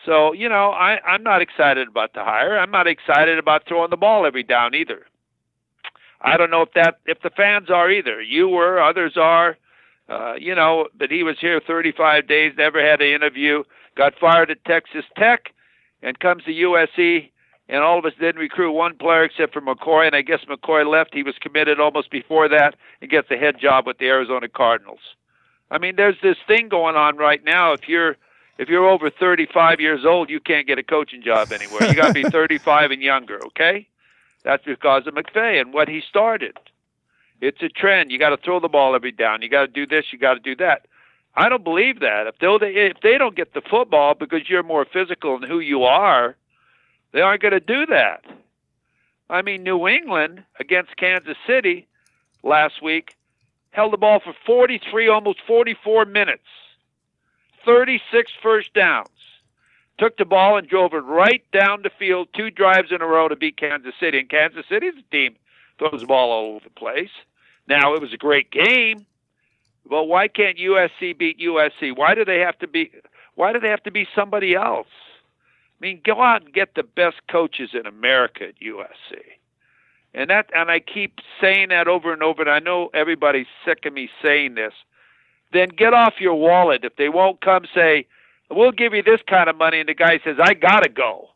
So 0.06 0.32
you 0.32 0.48
know, 0.48 0.70
I 0.70 0.98
I'm 1.06 1.22
not 1.22 1.42
excited 1.42 1.88
about 1.88 2.14
the 2.14 2.24
hire. 2.24 2.58
I'm 2.58 2.70
not 2.70 2.86
excited 2.86 3.38
about 3.38 3.66
throwing 3.68 3.90
the 3.90 3.98
ball 3.98 4.24
every 4.24 4.42
down 4.42 4.74
either. 4.74 5.04
I 6.20 6.36
don't 6.36 6.50
know 6.50 6.62
if 6.62 6.72
that 6.74 6.98
if 7.06 7.20
the 7.22 7.30
fans 7.30 7.70
are 7.70 7.90
either. 7.90 8.20
You 8.20 8.48
were, 8.48 8.80
others 8.80 9.16
are. 9.16 9.56
Uh, 10.08 10.34
you 10.34 10.54
know, 10.54 10.88
but 10.98 11.10
he 11.10 11.22
was 11.22 11.36
here 11.40 11.60
35 11.64 12.26
days, 12.26 12.52
never 12.58 12.84
had 12.84 13.00
an 13.00 13.08
interview, 13.08 13.62
got 13.96 14.12
fired 14.18 14.50
at 14.50 14.64
Texas 14.64 15.04
Tech 15.16 15.52
and 16.02 16.18
comes 16.18 16.42
to 16.44 16.50
USC, 16.50 17.30
and 17.68 17.82
all 17.82 17.98
of 17.98 18.04
us 18.04 18.12
didn't 18.18 18.40
recruit 18.40 18.72
one 18.72 18.96
player 18.96 19.22
except 19.22 19.52
for 19.52 19.60
McCoy, 19.60 20.06
and 20.06 20.16
I 20.16 20.22
guess 20.22 20.40
McCoy 20.48 20.84
left. 20.90 21.14
He 21.14 21.22
was 21.22 21.36
committed 21.40 21.78
almost 21.78 22.10
before 22.10 22.48
that 22.48 22.74
and 23.00 23.08
gets 23.08 23.30
a 23.30 23.36
head 23.36 23.60
job 23.60 23.86
with 23.86 23.98
the 23.98 24.08
Arizona 24.08 24.48
Cardinals. 24.48 24.98
I 25.70 25.78
mean, 25.78 25.94
there's 25.94 26.16
this 26.22 26.36
thing 26.48 26.68
going 26.68 26.96
on 26.96 27.16
right 27.16 27.44
now. 27.44 27.72
If 27.72 27.88
you're 27.88 28.16
if 28.58 28.68
you're 28.68 28.88
over 28.88 29.10
35 29.10 29.80
years 29.80 30.04
old, 30.04 30.28
you 30.28 30.40
can't 30.40 30.66
get 30.66 30.78
a 30.78 30.82
coaching 30.82 31.22
job 31.22 31.52
anywhere. 31.52 31.88
You 31.88 31.94
got 31.94 32.08
to 32.08 32.12
be 32.12 32.24
35 32.30 32.90
and 32.90 33.00
younger, 33.00 33.42
okay? 33.46 33.86
That's 34.42 34.64
because 34.64 35.06
of 35.06 35.14
McVay 35.14 35.60
and 35.60 35.72
what 35.72 35.88
he 35.88 36.00
started. 36.08 36.56
It's 37.40 37.62
a 37.62 37.68
trend. 37.68 38.10
You 38.10 38.18
got 38.18 38.30
to 38.30 38.36
throw 38.36 38.60
the 38.60 38.68
ball 38.68 38.94
every 38.94 39.12
down. 39.12 39.42
You 39.42 39.48
got 39.48 39.62
to 39.62 39.66
do 39.68 39.86
this. 39.86 40.06
You 40.12 40.18
got 40.18 40.34
to 40.34 40.40
do 40.40 40.56
that. 40.56 40.86
I 41.36 41.48
don't 41.48 41.64
believe 41.64 42.00
that. 42.00 42.26
If 42.26 42.38
they 42.38 42.66
if 42.66 43.00
they 43.02 43.16
don't 43.16 43.36
get 43.36 43.54
the 43.54 43.62
football 43.62 44.14
because 44.14 44.48
you're 44.48 44.62
more 44.62 44.84
physical 44.84 45.38
than 45.38 45.48
who 45.48 45.60
you 45.60 45.84
are, 45.84 46.36
they 47.12 47.20
aren't 47.20 47.42
going 47.42 47.52
to 47.52 47.60
do 47.60 47.86
that. 47.86 48.24
I 49.28 49.42
mean, 49.42 49.62
New 49.62 49.86
England 49.86 50.42
against 50.58 50.96
Kansas 50.96 51.36
City 51.46 51.86
last 52.42 52.82
week 52.82 53.14
held 53.70 53.92
the 53.92 53.96
ball 53.96 54.20
for 54.20 54.34
43, 54.44 55.08
almost 55.08 55.38
44 55.46 56.04
minutes, 56.04 56.42
36 57.64 58.32
first 58.42 58.74
downs. 58.74 59.08
Took 60.00 60.16
the 60.16 60.24
ball 60.24 60.56
and 60.56 60.66
drove 60.66 60.94
it 60.94 61.04
right 61.04 61.44
down 61.52 61.82
the 61.82 61.90
field, 61.96 62.28
two 62.34 62.50
drives 62.50 62.90
in 62.90 63.02
a 63.02 63.06
row 63.06 63.28
to 63.28 63.36
beat 63.36 63.56
Kansas 63.56 63.94
City. 64.00 64.18
And 64.18 64.28
Kansas 64.28 64.64
City's 64.68 64.94
team 65.12 65.36
throws 65.78 66.00
the 66.00 66.06
ball 66.06 66.32
all 66.32 66.54
over 66.56 66.64
the 66.64 66.70
place. 66.70 67.10
Now, 67.68 67.94
it 67.94 68.00
was 68.00 68.12
a 68.12 68.16
great 68.16 68.50
game 68.50 69.06
well, 69.90 70.06
why 70.06 70.28
can't 70.28 70.56
USC 70.56 71.18
beat 71.18 71.40
USC? 71.40 71.96
Why 71.96 72.14
do 72.14 72.24
they 72.24 72.38
have 72.38 72.58
to 72.60 72.68
be? 72.68 72.92
Why 73.34 73.52
do 73.52 73.60
they 73.60 73.68
have 73.68 73.82
to 73.82 73.90
be 73.90 74.06
somebody 74.14 74.54
else? 74.54 74.86
I 74.86 75.80
mean, 75.80 76.00
go 76.04 76.22
out 76.22 76.44
and 76.44 76.52
get 76.52 76.74
the 76.74 76.82
best 76.82 77.16
coaches 77.30 77.70
in 77.72 77.86
America 77.86 78.48
at 78.48 78.60
USC. 78.60 79.18
And 80.12 80.28
that, 80.28 80.50
and 80.54 80.70
I 80.70 80.80
keep 80.80 81.20
saying 81.40 81.70
that 81.70 81.88
over 81.88 82.12
and 82.12 82.22
over. 82.22 82.42
And 82.42 82.50
I 82.50 82.58
know 82.58 82.90
everybody's 82.92 83.46
sick 83.64 83.86
of 83.86 83.92
me 83.92 84.10
saying 84.22 84.54
this. 84.56 84.74
Then 85.52 85.70
get 85.70 85.94
off 85.94 86.14
your 86.20 86.34
wallet 86.34 86.84
if 86.84 86.96
they 86.96 87.08
won't 87.08 87.40
come. 87.40 87.64
Say, 87.74 88.06
we'll 88.50 88.72
give 88.72 88.94
you 88.94 89.02
this 89.02 89.20
kind 89.26 89.48
of 89.48 89.56
money, 89.56 89.80
and 89.80 89.88
the 89.88 89.94
guy 89.94 90.20
says, 90.24 90.36
I 90.42 90.54
gotta 90.54 90.88
go. 90.88 91.30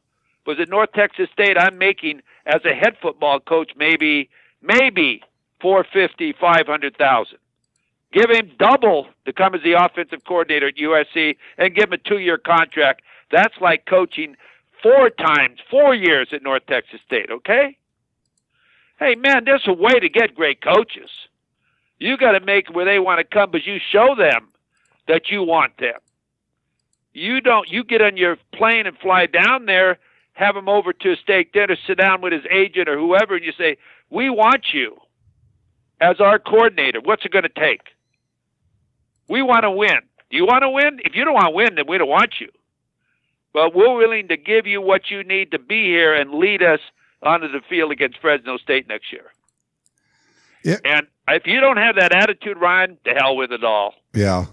Was 0.47 0.59
it 0.59 0.69
North 0.69 0.93
Texas 0.93 1.29
State? 1.33 1.57
I'm 1.59 1.79
making 1.79 2.21
as 2.47 2.61
a 2.65 2.75
head 2.75 2.97
football 3.01 3.41
coach 3.41 3.73
maybe 3.77 4.29
maybe 4.61 5.23
four 5.61 5.85
fifty, 5.91 6.33
five 6.33 6.67
hundred 6.67 6.97
thousand 6.99 7.39
give 8.15 8.31
him 8.31 8.53
double 8.59 9.09
to 9.27 9.33
come 9.33 9.55
as 9.55 9.63
the 9.63 9.73
offensive 9.73 10.25
coordinator 10.25 10.69
at 10.69 10.77
USC, 10.77 11.37
and 11.59 11.75
give 11.75 11.87
him 11.89 11.95
a 11.95 11.99
two-year 11.99 12.39
contract. 12.39 13.03
That's 13.31 13.55
like 13.61 13.87
coaching 13.87 14.37
four 14.83 15.11
times, 15.11 15.59
four 15.71 15.95
years 15.95 16.29
at 16.33 16.43
North 16.43 16.65
Texas 16.67 17.01
State. 17.05 17.31
Okay. 17.31 17.77
Hey 18.99 19.17
man, 19.17 19.45
there's 19.45 19.67
a 19.67 19.73
way 19.73 19.99
to 19.99 20.09
get 20.09 20.35
great 20.35 20.63
coaches. 20.63 21.11
You 21.99 22.17
got 22.17 22.33
to 22.33 22.41
make 22.41 22.73
where 22.73 22.85
they 22.85 22.99
want 22.99 23.19
to 23.19 23.25
come, 23.25 23.51
but 23.51 23.67
you 23.67 23.79
show 23.91 24.15
them 24.17 24.49
that 25.09 25.31
you 25.31 25.43
want 25.43 25.77
them. 25.79 25.99
You 27.15 27.41
don't. 27.41 27.69
You 27.71 27.85
get 27.85 28.03
on 28.03 28.17
your 28.17 28.37
plane 28.53 28.87
and 28.87 28.99
fly 28.99 29.27
down 29.27 29.67
there, 29.67 29.99
have 30.33 30.57
him 30.57 30.69
over 30.69 30.93
to 30.93 31.13
a 31.13 31.17
steak 31.17 31.53
dinner, 31.53 31.77
sit 31.87 31.97
down 31.97 32.21
with 32.21 32.33
his 32.33 32.45
agent 32.51 32.89
or 32.89 32.99
whoever, 32.99 33.37
and 33.37 33.45
you 33.45 33.53
say, 33.57 33.79
"We 34.11 34.29
want 34.29 34.67
you 34.75 34.99
as 36.01 36.21
our 36.21 36.39
coordinator. 36.39 37.01
What's 37.01 37.25
it 37.25 37.33
going 37.33 37.45
to 37.45 37.49
take? 37.49 37.83
We 39.29 39.43
want 39.43 39.63
to 39.63 39.71
win. 39.71 40.01
Do 40.31 40.37
you 40.37 40.45
want 40.45 40.63
to 40.63 40.71
win? 40.71 41.01
If 41.05 41.15
you 41.15 41.25
don't 41.25 41.35
want 41.35 41.47
to 41.47 41.51
win, 41.51 41.77
then 41.77 41.85
we 41.89 41.99
don't 41.99 42.09
want 42.09 42.35
you. 42.41 42.49
But 43.53 43.75
we're 43.75 43.95
willing 43.97 44.29
to 44.29 44.37
give 44.37 44.67
you 44.67 44.83
what 44.83 45.11
you 45.11 45.23
need 45.23 45.53
to 45.53 45.59
be 45.59 45.85
here 45.85 46.13
and 46.13 46.35
lead 46.35 46.63
us 46.63 46.81
onto 47.23 47.49
the 47.49 47.61
field 47.69 47.93
against 47.93 48.19
Fresno 48.19 48.59
State 48.59 48.89
next 48.89 49.13
year. 49.13 49.33
Yeah. 50.65 50.79
And 50.85 51.07
if 51.29 51.47
you 51.47 51.61
don't 51.61 51.77
have 51.77 51.97
that 51.97 52.13
attitude, 52.13 52.59
Ryan, 52.59 52.99
to 53.05 53.13
hell 53.13 53.37
with 53.37 53.53
it 53.53 53.63
all. 53.63 53.95
Yeah. 54.13 54.47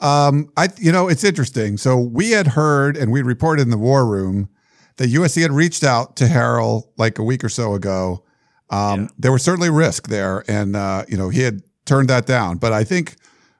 Um, 0.00 0.50
I 0.56 0.68
you 0.78 0.92
know 0.92 1.08
it's 1.08 1.24
interesting. 1.24 1.76
So 1.76 1.96
we 1.96 2.30
had 2.30 2.48
heard 2.48 2.96
and 2.96 3.10
we 3.10 3.22
reported 3.22 3.62
in 3.62 3.70
the 3.70 3.78
war 3.78 4.06
room 4.06 4.48
that 4.96 5.08
USC 5.10 5.42
had 5.42 5.52
reached 5.52 5.84
out 5.84 6.16
to 6.16 6.24
Harrell 6.24 6.84
like 6.96 7.18
a 7.18 7.22
week 7.22 7.44
or 7.44 7.48
so 7.48 7.74
ago. 7.74 8.22
Um, 8.70 9.02
Yeah. 9.02 9.08
There 9.18 9.32
was 9.32 9.42
certainly 9.42 9.70
risk 9.70 10.08
there, 10.08 10.44
and 10.48 10.76
uh, 10.76 11.04
you 11.08 11.16
know 11.16 11.28
he 11.28 11.40
had 11.42 11.62
turned 11.84 12.08
that 12.08 12.26
down. 12.26 12.58
But 12.58 12.72
I 12.72 12.84
think 12.84 13.16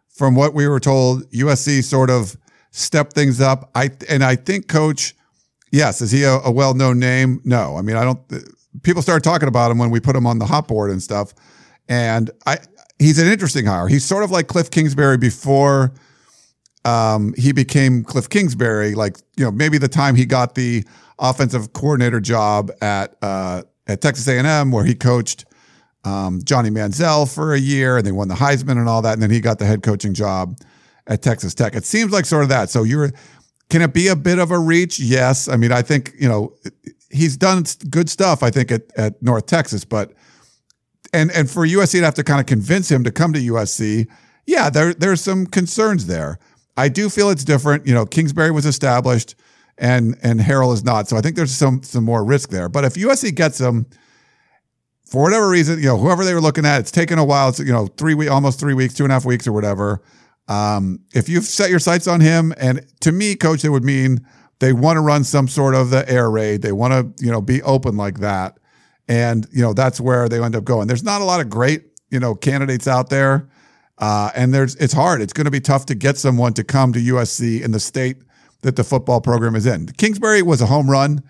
from 0.09 0.35
what 0.35 0.53
we 0.55 0.67
were 0.67 0.81
told, 0.81 1.31
USC 1.31 1.83
sort 1.85 2.11
of 2.11 2.37
stepped 2.71 3.15
things 3.15 3.41
up. 3.41 3.71
I 3.75 3.91
and 4.09 4.25
I 4.25 4.37
think 4.37 4.69
Coach, 4.69 5.15
yes, 5.73 6.01
is 6.01 6.11
he 6.11 6.25
a, 6.25 6.39
a 6.41 6.51
well-known 6.51 6.99
name? 6.99 7.41
No, 7.45 7.77
I 7.77 7.83
mean 7.83 7.97
I 7.97 8.05
don't. 8.05 8.21
People 8.83 9.01
started 9.01 9.25
talking 9.25 9.49
about 9.49 9.71
him 9.71 9.79
when 9.79 9.91
we 9.91 10.01
put 10.01 10.15
him 10.15 10.27
on 10.27 10.39
the 10.39 10.45
hot 10.47 10.69
board 10.69 10.91
and 10.91 11.03
stuff, 11.03 11.33
and 11.89 12.31
I 12.45 12.59
he's 12.99 13.19
an 13.19 13.29
interesting 13.29 13.65
hire. 13.65 13.89
He's 13.89 14.05
sort 14.05 14.23
of 14.25 14.31
like 14.31 14.49
Cliff 14.49 14.71
Kingsbury 14.71 15.17
before 15.17 15.95
um, 16.87 17.35
he 17.37 17.53
became 17.53 18.05
Cliff 18.05 18.29
Kingsbury, 18.29 18.95
like 18.95 19.19
you 19.37 19.45
know 19.45 19.51
maybe 19.51 19.77
the 19.77 19.89
time 19.89 20.15
he 20.15 20.25
got 20.25 20.55
the 20.55 20.85
offensive 21.19 21.73
coordinator 21.73 22.21
job 22.21 22.71
at 22.81 23.17
uh, 23.23 23.63
at 23.89 24.01
Texas 24.01 24.29
A&M, 24.29 24.71
where 24.71 24.85
he 24.85 24.95
coached 24.95 25.45
um, 26.05 26.41
Johnny 26.45 26.71
Manziel 26.71 27.33
for 27.33 27.53
a 27.55 27.59
year, 27.59 27.97
and 27.97 28.07
they 28.07 28.13
won 28.13 28.29
the 28.29 28.37
Heisman 28.37 28.79
and 28.79 28.89
all 28.89 29.03
that, 29.03 29.15
and 29.15 29.23
then 29.23 29.33
he 29.33 29.41
got 29.41 29.59
the 29.59 29.67
head 29.67 29.83
coaching 29.83 30.15
job 30.15 30.59
at 31.09 31.23
Texas 31.23 31.55
Tech. 31.55 31.75
It 31.75 31.85
seems 31.85 32.13
like 32.13 32.25
sort 32.25 32.45
of 32.45 32.49
that. 32.51 32.71
So 32.71 32.85
you're, 32.85 33.11
can 33.69 33.83
it 33.83 33.93
be 33.93 34.07
a 34.07 34.17
bit 34.17 34.39
of 34.39 34.53
a 34.53 34.59
reach? 34.59 35.01
Yes. 35.01 35.49
I 35.49 35.57
mean, 35.57 35.73
I 35.73 35.83
think 35.83 36.13
you 36.19 36.29
know 36.29 36.55
he's 37.11 37.37
done 37.37 37.65
good 37.91 38.09
stuff. 38.09 38.45
I 38.45 38.51
think 38.51 38.71
at 38.71 38.83
at 38.97 39.21
North 39.21 39.47
Texas, 39.47 39.85
but 39.85 40.13
and 41.13 41.33
and 41.33 41.51
for 41.51 41.67
USC 41.67 41.99
to 41.99 42.05
have 42.05 42.15
to 42.15 42.25
kind 42.25 42.39
of 42.39 42.47
convince 42.47 42.89
him 42.89 43.03
to 43.03 43.11
come 43.11 43.33
to 43.33 43.41
USC, 43.41 44.07
yeah, 44.47 44.71
there 44.71 44.95
there's 44.95 45.21
some 45.21 45.47
concerns 45.47 46.07
there. 46.07 46.39
I 46.77 46.89
do 46.89 47.09
feel 47.09 47.31
it's 47.31 47.45
different. 47.45 47.87
You 47.87 47.95
know, 47.95 48.07
Kingsbury 48.07 48.51
was 48.51 48.67
established 48.67 49.35
and 49.79 50.17
and 50.23 50.41
Harrell 50.41 50.73
is 50.73 50.85
not. 50.85 51.09
So 51.09 51.17
I 51.17 51.21
think 51.21 51.37
there's 51.37 51.55
some 51.55 51.83
some 51.83 52.05
more 52.05 52.25
risk 52.25 52.51
there. 52.51 52.69
But 52.69 52.85
if 52.85 52.95
USC 52.95 53.35
gets 53.35 53.61
him 53.61 53.87
for 55.05 55.23
whatever 55.23 55.49
reason, 55.49 55.79
you 55.79 55.87
know, 55.87 55.97
whoever 55.97 56.25
they 56.25 56.35
were 56.35 56.41
looking 56.41 56.67
at, 56.67 56.81
it's 56.81 56.91
taken 56.91 57.19
a 57.19 57.25
while. 57.25 57.51
It's 57.51 57.59
you 57.59 57.73
know 57.73 57.87
three 57.87 58.15
week, 58.15 58.31
almost 58.31 58.59
three 58.61 58.75
weeks, 58.75 58.95
two 58.95 59.05
and 59.05 59.13
a 59.13 59.15
half 59.15 59.25
weeks 59.25 59.47
or 59.47 59.53
whatever. 59.53 60.03
Um, 60.49 61.01
if 61.15 61.29
you've 61.29 61.45
set 61.45 61.71
your 61.71 61.79
sights 61.79 62.07
on 62.07 62.21
him, 62.21 62.55
and 62.57 62.87
to 63.01 63.13
me, 63.13 63.35
coach, 63.35 63.65
it 63.65 63.71
would 63.71 63.85
mean 63.85 64.25
they 64.61 64.73
want 64.73 64.97
to 64.97 65.01
run 65.01 65.25
some 65.25 65.49
sort 65.49 65.75
of 65.75 65.91
the 65.91 66.09
air 66.09 66.31
raid. 66.31 66.63
They 66.63 66.73
want 66.73 66.93
to 67.19 67.25
you 67.25 67.31
know 67.31 67.41
be 67.41 67.63
open 67.63 67.97
like 67.97 68.21
that, 68.21 68.59
and 69.09 69.47
you 69.53 69.63
know 69.63 69.73
that's 69.73 70.01
where 70.01 70.29
they 70.29 70.43
end 70.43 70.57
up 70.57 70.65
going. 70.65 70.89
There's 70.89 71.05
not 71.05 71.21
a 71.21 71.25
lot 71.25 71.41
of 71.41 71.51
great 71.51 71.85
you 72.11 72.21
know 72.21 72.35
candidates 72.35 72.89
out 72.89 73.11
there. 73.11 73.49
Uh, 73.99 74.31
and 74.35 74.53
there's 74.53 74.75
it's 74.77 74.93
hard. 74.93 75.21
It's 75.21 75.33
going 75.33 75.47
to 75.47 75.51
be 75.51 75.61
tough 75.61 75.87
to 75.87 75.95
get 75.95 76.19
someone 76.19 76.53
to 76.55 76.65
come 76.65 76.93
to 76.93 76.99
USC 76.99 77.63
in 77.63 77.73
the 77.73 77.81
state 77.81 78.19
that 78.63 78.77
the 78.77 78.85
football 78.85 79.21
program 79.21 79.55
is 79.55 79.67
in. 79.67 79.87
Kingsbury 79.87 80.43
was 80.43 80.61
a 80.61 80.67
home 80.67 80.91
run, 80.91 81.23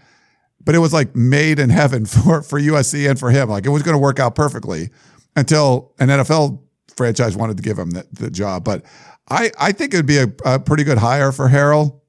but 0.64 0.74
it 0.74 0.78
was 0.78 0.92
like 0.92 1.14
made 1.14 1.58
in 1.58 1.70
heaven 1.70 2.06
for 2.06 2.42
for 2.42 2.60
USC 2.60 3.08
and 3.08 3.18
for 3.18 3.30
him. 3.30 3.48
Like 3.48 3.66
it 3.66 3.70
was 3.70 3.82
going 3.82 3.94
to 3.94 4.02
work 4.02 4.18
out 4.18 4.34
perfectly 4.34 4.90
until 5.36 5.94
an 5.98 6.08
NFL 6.08 6.60
franchise 6.96 7.36
wanted 7.36 7.56
to 7.58 7.62
give 7.62 7.78
him 7.78 7.90
the, 7.90 8.06
the 8.12 8.30
job. 8.30 8.64
But 8.64 8.84
I 9.28 9.52
I 9.58 9.72
think 9.72 9.94
it 9.94 9.98
would 9.98 10.06
be 10.06 10.18
a, 10.18 10.32
a 10.44 10.58
pretty 10.58 10.82
good 10.82 10.98
hire 10.98 11.32
for 11.32 11.48
Harrell. 11.48 12.00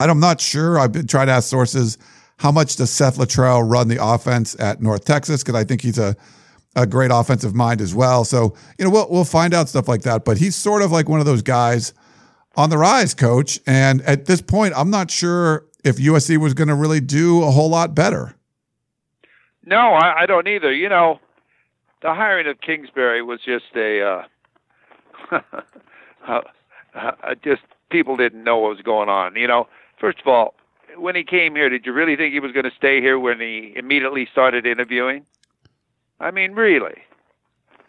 I'm 0.00 0.20
not 0.20 0.40
sure. 0.40 0.78
I've 0.78 0.92
been 0.92 1.06
trying 1.06 1.26
to 1.26 1.32
ask 1.32 1.48
sources 1.48 1.98
how 2.36 2.52
much 2.52 2.76
does 2.76 2.90
Seth 2.90 3.16
Littrell 3.16 3.68
run 3.68 3.88
the 3.88 3.98
offense 4.00 4.54
at 4.60 4.80
North 4.80 5.04
Texas 5.04 5.42
because 5.42 5.56
I 5.56 5.64
think 5.64 5.82
he's 5.82 5.98
a 5.98 6.16
a 6.82 6.86
great 6.86 7.10
offensive 7.12 7.54
mind 7.54 7.80
as 7.80 7.94
well. 7.94 8.24
So, 8.24 8.54
you 8.78 8.84
know, 8.84 8.90
we'll 8.90 9.08
we'll 9.10 9.24
find 9.24 9.52
out 9.54 9.68
stuff 9.68 9.88
like 9.88 10.02
that. 10.02 10.24
But 10.24 10.38
he's 10.38 10.56
sort 10.56 10.82
of 10.82 10.92
like 10.92 11.08
one 11.08 11.20
of 11.20 11.26
those 11.26 11.42
guys 11.42 11.92
on 12.56 12.70
the 12.70 12.78
rise, 12.78 13.14
coach. 13.14 13.60
And 13.66 14.00
at 14.02 14.26
this 14.26 14.40
point, 14.40 14.74
I'm 14.76 14.90
not 14.90 15.10
sure 15.10 15.66
if 15.84 15.96
USC 15.96 16.38
was 16.38 16.54
going 16.54 16.68
to 16.68 16.74
really 16.74 17.00
do 17.00 17.42
a 17.42 17.50
whole 17.50 17.68
lot 17.68 17.94
better. 17.94 18.34
No, 19.64 19.92
I, 19.92 20.22
I 20.22 20.26
don't 20.26 20.48
either. 20.48 20.72
You 20.72 20.88
know, 20.88 21.20
the 22.02 22.14
hiring 22.14 22.46
of 22.46 22.60
Kingsbury 22.60 23.22
was 23.22 23.40
just 23.44 23.66
a 23.76 24.02
uh, 24.02 24.22
uh, 26.28 26.40
uh, 26.94 27.34
just 27.44 27.62
people 27.90 28.16
didn't 28.16 28.44
know 28.44 28.58
what 28.58 28.70
was 28.76 28.82
going 28.82 29.08
on. 29.08 29.36
You 29.36 29.46
know, 29.46 29.68
first 30.00 30.20
of 30.20 30.26
all, 30.26 30.54
when 30.96 31.14
he 31.14 31.24
came 31.24 31.54
here, 31.54 31.68
did 31.68 31.86
you 31.86 31.92
really 31.92 32.16
think 32.16 32.32
he 32.32 32.40
was 32.40 32.52
going 32.52 32.64
to 32.64 32.74
stay 32.76 33.00
here 33.00 33.18
when 33.18 33.40
he 33.40 33.72
immediately 33.76 34.26
started 34.30 34.66
interviewing? 34.66 35.24
I 36.20 36.30
mean, 36.30 36.52
really? 36.52 36.96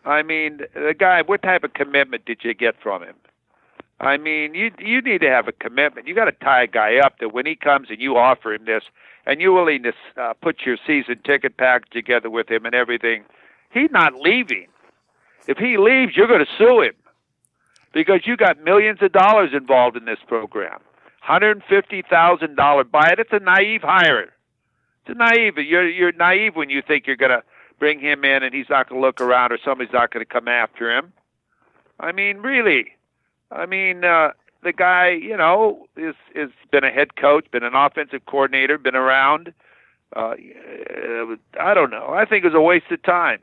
I 0.06 0.24
mean, 0.24 0.62
the 0.74 0.96
guy. 0.98 1.22
What 1.22 1.42
type 1.42 1.64
of 1.64 1.74
commitment 1.74 2.26
did 2.26 2.40
you 2.44 2.54
get 2.54 2.76
from 2.82 3.04
him? 3.04 3.16
I 4.00 4.18
mean, 4.18 4.54
you 4.54 4.72
you 4.80 5.02
need 5.02 5.22
to 5.22 5.30
have 5.30 5.48
a 5.48 5.52
commitment. 5.52 6.08
You 6.08 6.16
got 6.16 6.26
to 6.26 6.32
tie 6.32 6.64
a 6.64 6.68
guy 6.68 6.98
up 6.98 7.20
that 7.20 7.34
when 7.34 7.46
he 7.46 7.56
comes 7.56 7.88
and 7.90 8.00
you 8.00 8.18
offer 8.18 8.54
him 8.54 8.66
this, 8.66 8.84
and 9.26 9.42
you're 9.42 9.54
willing 9.54 9.84
to 9.84 9.94
uh, 10.18 10.34
put 10.42 10.62
your 10.66 10.78
season 10.88 11.20
ticket 11.26 11.58
package 11.58 11.90
together 11.92 12.30
with 12.30 12.50
him 12.50 12.66
and 12.66 12.74
everything, 12.74 13.24
he's 13.72 13.92
not 13.92 14.14
leaving. 14.16 14.68
If 15.48 15.58
he 15.58 15.78
leaves, 15.78 16.16
you're 16.16 16.28
going 16.28 16.46
to 16.46 16.52
sue 16.58 16.82
him 16.82 16.94
because 17.94 18.22
you 18.26 18.38
got 18.38 18.64
millions 18.64 19.00
of 19.02 19.12
dollars 19.12 19.50
involved 19.54 19.98
in 19.98 20.06
this 20.06 20.20
program. 20.28 20.80
Hundred 21.22 21.62
fifty 21.68 22.04
thousand 22.10 22.56
dollar 22.56 22.84
buy 22.84 23.10
it. 23.12 23.20
It's 23.20 23.34
a 23.34 23.40
naive 23.40 23.82
hire. 23.82 24.32
It's 25.02 25.10
a 25.10 25.14
naive. 25.14 25.58
You're 25.58 25.90
you're 25.90 26.14
naive 26.14 26.56
when 26.56 26.70
you 26.70 26.82
think 26.82 27.06
you're 27.06 27.18
going 27.18 27.32
to 27.32 27.44
bring 27.80 28.00
him 28.00 28.24
in 28.26 28.44
and 28.44 28.54
he's 28.54 28.70
not 28.70 28.90
going 28.90 29.02
to 29.02 29.06
look 29.06 29.22
around 29.22 29.52
or 29.52 29.58
somebody's 29.64 29.94
not 29.94 30.12
going 30.12 30.26
to 30.26 30.32
come 30.32 30.48
after 30.48 30.96
him. 30.96 31.14
I 32.00 32.12
mean, 32.12 32.38
really. 32.38 32.94
I 33.52 33.66
mean, 33.66 34.04
uh, 34.04 34.32
the 34.64 34.74
guy, 34.74 35.10
you 35.10 35.36
know, 35.36 35.88
is 35.98 36.16
is 36.36 36.50
been 36.72 36.84
a 36.84 36.92
head 36.92 37.16
coach, 37.16 37.50
been 37.52 37.64
an 37.64 37.76
offensive 37.76 38.26
coordinator, 38.26 38.78
been 38.78 38.96
around. 38.96 39.54
Uh, 40.16 40.34
I 41.60 41.74
don't 41.74 41.92
know. 41.92 42.10
I 42.10 42.26
think 42.26 42.44
it 42.44 42.48
was 42.48 42.56
a 42.56 42.62
waste 42.62 42.92
of 42.92 43.02
time 43.04 43.40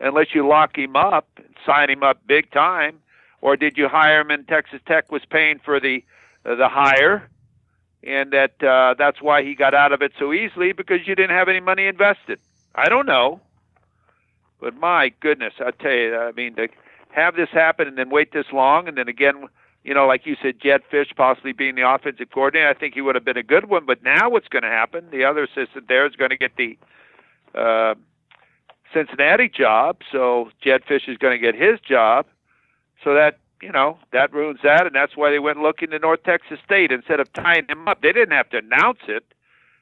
unless 0.00 0.34
you 0.34 0.46
lock 0.46 0.76
him 0.76 0.96
up 0.96 1.28
and 1.36 1.54
sign 1.64 1.90
him 1.90 2.02
up 2.02 2.18
big 2.26 2.50
time. 2.50 2.98
Or 3.40 3.56
did 3.56 3.76
you 3.76 3.88
hire 3.88 4.20
him 4.20 4.30
and 4.30 4.46
Texas 4.48 4.80
Tech 4.86 5.12
was 5.12 5.22
paying 5.28 5.58
for 5.58 5.78
the 5.78 6.02
uh, 6.44 6.54
the 6.54 6.68
hire, 6.68 7.28
and 8.02 8.32
that 8.32 8.62
uh, 8.62 8.94
that's 8.98 9.20
why 9.20 9.42
he 9.42 9.54
got 9.54 9.74
out 9.74 9.92
of 9.92 10.02
it 10.02 10.12
so 10.18 10.32
easily 10.32 10.72
because 10.72 11.06
you 11.06 11.14
didn't 11.14 11.36
have 11.36 11.48
any 11.48 11.60
money 11.60 11.86
invested. 11.86 12.40
I 12.74 12.88
don't 12.88 13.06
know. 13.06 13.40
But 14.60 14.74
my 14.76 15.12
goodness, 15.20 15.54
I 15.60 15.70
tell 15.70 15.92
you, 15.92 16.16
I 16.16 16.32
mean, 16.32 16.54
to 16.56 16.68
have 17.10 17.36
this 17.36 17.50
happen 17.50 17.88
and 17.88 17.98
then 17.98 18.10
wait 18.10 18.32
this 18.32 18.46
long, 18.52 18.88
and 18.88 18.96
then 18.96 19.08
again, 19.08 19.48
you 19.84 19.94
know, 19.94 20.06
like 20.06 20.26
you 20.26 20.36
said, 20.42 20.60
Jedd 20.60 20.82
Fisch 20.92 21.14
possibly 21.14 21.52
being 21.52 21.76
the 21.76 21.88
offensive 21.88 22.30
coordinator, 22.32 22.68
I 22.68 22.74
think 22.74 22.94
he 22.94 23.00
would 23.00 23.14
have 23.14 23.24
been 23.24 23.36
a 23.36 23.42
good 23.42 23.68
one. 23.68 23.86
But 23.86 24.02
now, 24.02 24.28
what's 24.28 24.48
going 24.48 24.64
to 24.64 24.68
happen? 24.68 25.06
The 25.10 25.24
other 25.24 25.44
assistant 25.44 25.86
there 25.88 26.06
is 26.06 26.16
going 26.16 26.30
to 26.30 26.36
get 26.36 26.56
the 26.56 26.76
uh, 27.54 27.94
Cincinnati 28.92 29.48
job, 29.48 29.98
so 30.10 30.50
Jedd 30.60 30.84
Fisch 30.84 31.08
is 31.08 31.18
going 31.18 31.32
to 31.32 31.38
get 31.38 31.54
his 31.54 31.78
job. 31.80 32.26
So 33.04 33.14
that 33.14 33.38
you 33.62 33.70
know 33.70 33.98
that 34.12 34.32
ruins 34.32 34.60
that, 34.64 34.86
and 34.86 34.94
that's 34.94 35.16
why 35.16 35.30
they 35.30 35.38
went 35.38 35.58
looking 35.58 35.90
to 35.90 35.98
North 35.98 36.22
Texas 36.24 36.58
State 36.64 36.90
instead 36.90 37.20
of 37.20 37.32
tying 37.32 37.66
him 37.68 37.86
up. 37.86 38.02
They 38.02 38.12
didn't 38.12 38.32
have 38.32 38.50
to 38.50 38.58
announce 38.58 39.00
it, 39.06 39.24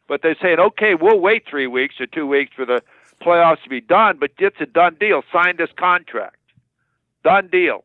but 0.08 0.20
they're 0.22 0.36
saying, 0.40 0.58
okay, 0.58 0.94
we'll 0.94 1.20
wait 1.20 1.44
three 1.48 1.66
weeks 1.66 1.94
or 2.00 2.06
two 2.06 2.26
weeks 2.26 2.52
for 2.54 2.66
the 2.66 2.82
playoffs 3.20 3.62
to 3.62 3.68
be 3.68 3.80
done, 3.80 4.18
but 4.18 4.30
it's 4.38 4.60
a 4.60 4.66
done 4.66 4.96
deal. 4.98 5.22
Sign 5.32 5.56
this 5.56 5.70
contract. 5.76 6.36
Done 7.22 7.48
deal. 7.48 7.84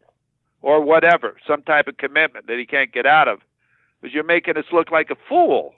Or 0.61 0.81
whatever, 0.81 1.37
some 1.47 1.61
type 1.61 1.87
of 1.87 1.97
commitment 1.97 2.47
that 2.47 2.57
he 2.59 2.65
can't 2.65 2.91
get 2.91 3.05
out 3.05 3.27
of. 3.27 3.39
Because 4.01 4.13
you're 4.13 4.23
making 4.25 4.57
us 4.57 4.65
look 4.71 4.91
like 4.91 5.09
a 5.09 5.15
fool. 5.27 5.73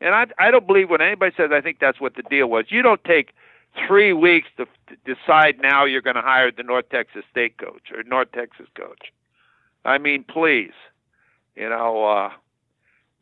And 0.00 0.14
I, 0.14 0.26
I 0.38 0.50
don't 0.50 0.66
believe 0.66 0.90
when 0.90 1.00
anybody 1.00 1.34
says, 1.36 1.50
I 1.52 1.60
think 1.60 1.78
that's 1.78 2.00
what 2.00 2.14
the 2.16 2.22
deal 2.22 2.48
was. 2.48 2.66
You 2.68 2.82
don't 2.82 3.02
take 3.04 3.32
three 3.86 4.12
weeks 4.12 4.48
to, 4.56 4.66
to 4.88 5.14
decide 5.14 5.58
now 5.60 5.84
you're 5.84 6.00
going 6.02 6.16
to 6.16 6.22
hire 6.22 6.50
the 6.50 6.62
North 6.62 6.88
Texas 6.90 7.24
State 7.30 7.58
coach 7.58 7.90
or 7.94 8.02
North 8.02 8.32
Texas 8.32 8.66
coach. 8.74 9.12
I 9.84 9.98
mean, 9.98 10.24
please, 10.24 10.72
you 11.54 11.68
know, 11.68 12.04
uh, 12.04 12.30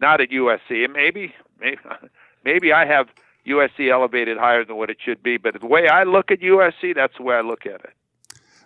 not 0.00 0.20
at 0.20 0.30
USC. 0.30 0.92
Maybe, 0.92 1.34
maybe, 1.60 1.78
maybe 2.44 2.72
I 2.72 2.86
have 2.86 3.08
USC 3.48 3.90
elevated 3.90 4.38
higher 4.38 4.64
than 4.64 4.76
what 4.76 4.90
it 4.90 4.98
should 5.04 5.22
be. 5.22 5.36
But 5.36 5.60
the 5.60 5.66
way 5.66 5.88
I 5.88 6.04
look 6.04 6.30
at 6.30 6.40
USC, 6.40 6.94
that's 6.94 7.16
the 7.16 7.22
way 7.22 7.34
I 7.34 7.40
look 7.40 7.66
at 7.66 7.80
it. 7.80 7.92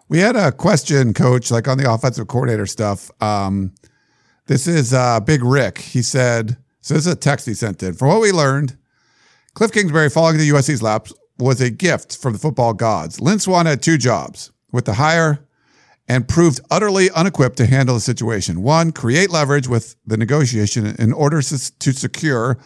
We 0.08 0.18
had 0.18 0.36
a 0.36 0.52
question, 0.52 1.14
Coach, 1.14 1.50
like 1.50 1.68
on 1.68 1.78
the 1.78 1.90
offensive 1.90 2.26
coordinator 2.28 2.66
stuff. 2.66 3.10
Um, 3.22 3.72
this 4.46 4.66
is 4.66 4.92
uh, 4.92 5.20
Big 5.20 5.42
Rick. 5.42 5.78
He 5.78 6.02
said, 6.02 6.56
so 6.80 6.94
this 6.94 7.06
is 7.06 7.12
a 7.12 7.16
text 7.16 7.46
he 7.46 7.54
sent 7.54 7.82
in. 7.82 7.94
From 7.94 8.08
what 8.08 8.20
we 8.20 8.32
learned, 8.32 8.76
Cliff 9.54 9.72
Kingsbury 9.72 10.10
falling 10.10 10.34
into 10.38 10.52
USC's 10.52 10.82
laps 10.82 11.12
was 11.38 11.60
a 11.60 11.70
gift 11.70 12.16
from 12.16 12.32
the 12.32 12.38
football 12.38 12.74
gods. 12.74 13.20
Lynn 13.20 13.38
Swann 13.38 13.66
had 13.66 13.82
two 13.82 13.98
jobs 13.98 14.50
with 14.70 14.84
the 14.84 14.94
hire 14.94 15.46
and 16.08 16.28
proved 16.28 16.60
utterly 16.70 17.10
unequipped 17.10 17.56
to 17.56 17.66
handle 17.66 17.94
the 17.94 18.00
situation. 18.00 18.62
One, 18.62 18.92
create 18.92 19.30
leverage 19.30 19.68
with 19.68 19.96
the 20.06 20.16
negotiation 20.16 20.86
in 20.98 21.12
order 21.12 21.40
to 21.40 21.58
secure 21.58 22.58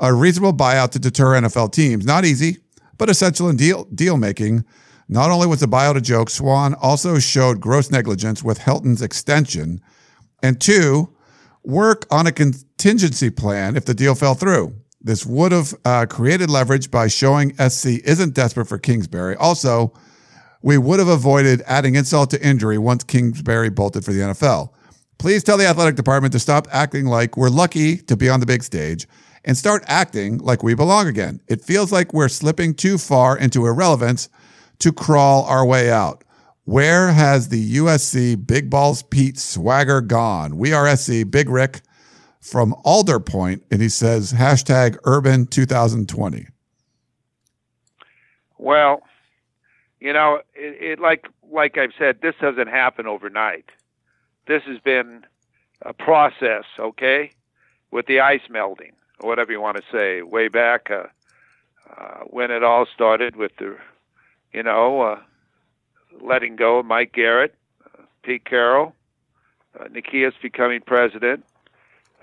a 0.00 0.12
reasonable 0.12 0.54
buyout 0.54 0.90
to 0.90 0.98
deter 0.98 1.40
NFL 1.40 1.72
teams. 1.72 2.04
Not 2.04 2.24
easy, 2.24 2.58
but 2.98 3.10
essential 3.10 3.48
in 3.48 3.56
deal, 3.56 3.84
deal 3.94 4.16
making. 4.16 4.64
Not 5.08 5.30
only 5.30 5.46
was 5.46 5.60
the 5.60 5.66
buyout 5.66 5.96
a 5.96 6.00
joke, 6.00 6.30
Swann 6.30 6.74
also 6.74 7.18
showed 7.18 7.60
gross 7.60 7.90
negligence 7.90 8.42
with 8.42 8.58
Helton's 8.58 9.02
extension. 9.02 9.80
And 10.42 10.60
two, 10.60 11.14
work 11.62 12.06
on 12.10 12.26
a 12.26 12.32
contingency 12.32 13.28
plan 13.28 13.76
if 13.76 13.84
the 13.84 13.94
deal 13.94 14.14
fell 14.14 14.34
through. 14.34 14.74
This 15.02 15.24
would 15.26 15.52
have 15.52 15.74
uh, 15.84 16.06
created 16.06 16.50
leverage 16.50 16.90
by 16.90 17.08
showing 17.08 17.54
SC 17.56 17.86
isn't 18.04 18.34
desperate 18.34 18.66
for 18.66 18.78
Kingsbury. 18.78 19.34
Also, 19.36 19.92
we 20.62 20.76
would 20.76 20.98
have 20.98 21.08
avoided 21.08 21.62
adding 21.66 21.94
insult 21.94 22.30
to 22.30 22.46
injury 22.46 22.78
once 22.78 23.02
Kingsbury 23.02 23.70
bolted 23.70 24.04
for 24.04 24.12
the 24.12 24.20
NFL. 24.20 24.70
Please 25.18 25.42
tell 25.42 25.56
the 25.56 25.66
athletic 25.66 25.96
department 25.96 26.32
to 26.32 26.38
stop 26.38 26.68
acting 26.70 27.06
like 27.06 27.36
we're 27.36 27.48
lucky 27.48 27.96
to 27.96 28.16
be 28.16 28.28
on 28.28 28.40
the 28.40 28.46
big 28.46 28.62
stage 28.62 29.06
and 29.44 29.56
start 29.56 29.82
acting 29.86 30.38
like 30.38 30.62
we 30.62 30.74
belong 30.74 31.06
again. 31.06 31.40
It 31.48 31.62
feels 31.62 31.92
like 31.92 32.12
we're 32.12 32.28
slipping 32.28 32.74
too 32.74 32.98
far 32.98 33.36
into 33.36 33.66
irrelevance 33.66 34.28
to 34.80 34.92
crawl 34.92 35.44
our 35.44 35.64
way 35.64 35.90
out. 35.90 36.24
Where 36.64 37.12
has 37.12 37.48
the 37.48 37.76
USC 37.76 38.46
Big 38.46 38.70
Balls 38.70 39.02
Pete 39.02 39.38
swagger 39.38 40.00
gone? 40.00 40.56
We 40.56 40.72
are 40.72 40.94
SC 40.96 41.28
Big 41.28 41.48
Rick 41.48 41.80
from 42.40 42.74
Alder 42.84 43.20
Point, 43.20 43.64
and 43.70 43.82
he 43.82 43.88
says 43.88 44.32
hashtag 44.32 44.98
Urban 45.04 45.46
2020. 45.46 46.46
Well, 48.58 49.02
you 50.00 50.12
know, 50.12 50.40
it, 50.54 50.82
it 50.82 51.00
like 51.00 51.26
like 51.50 51.76
I've 51.76 51.92
said, 51.98 52.20
this 52.22 52.34
doesn't 52.40 52.68
happen 52.68 53.06
overnight. 53.06 53.70
This 54.46 54.62
has 54.64 54.78
been 54.78 55.24
a 55.82 55.92
process, 55.92 56.64
okay, 56.78 57.32
with 57.90 58.06
the 58.06 58.20
ice 58.20 58.48
melting, 58.48 58.92
whatever 59.22 59.52
you 59.52 59.60
want 59.60 59.76
to 59.76 59.82
say, 59.92 60.22
way 60.22 60.48
back 60.48 60.90
uh, 60.90 61.04
uh, 61.96 62.20
when 62.24 62.50
it 62.50 62.62
all 62.62 62.86
started 62.94 63.36
with 63.36 63.52
the, 63.58 63.76
you 64.52 64.62
know, 64.62 65.00
uh, 65.02 65.20
letting 66.20 66.56
go 66.56 66.78
of 66.78 66.86
Mike 66.86 67.12
Garrett, 67.12 67.54
uh, 67.84 68.02
Pete 68.22 68.44
Carroll, 68.44 68.94
uh, 69.78 69.84
Nikias 69.84 70.32
becoming 70.42 70.80
president, 70.80 71.44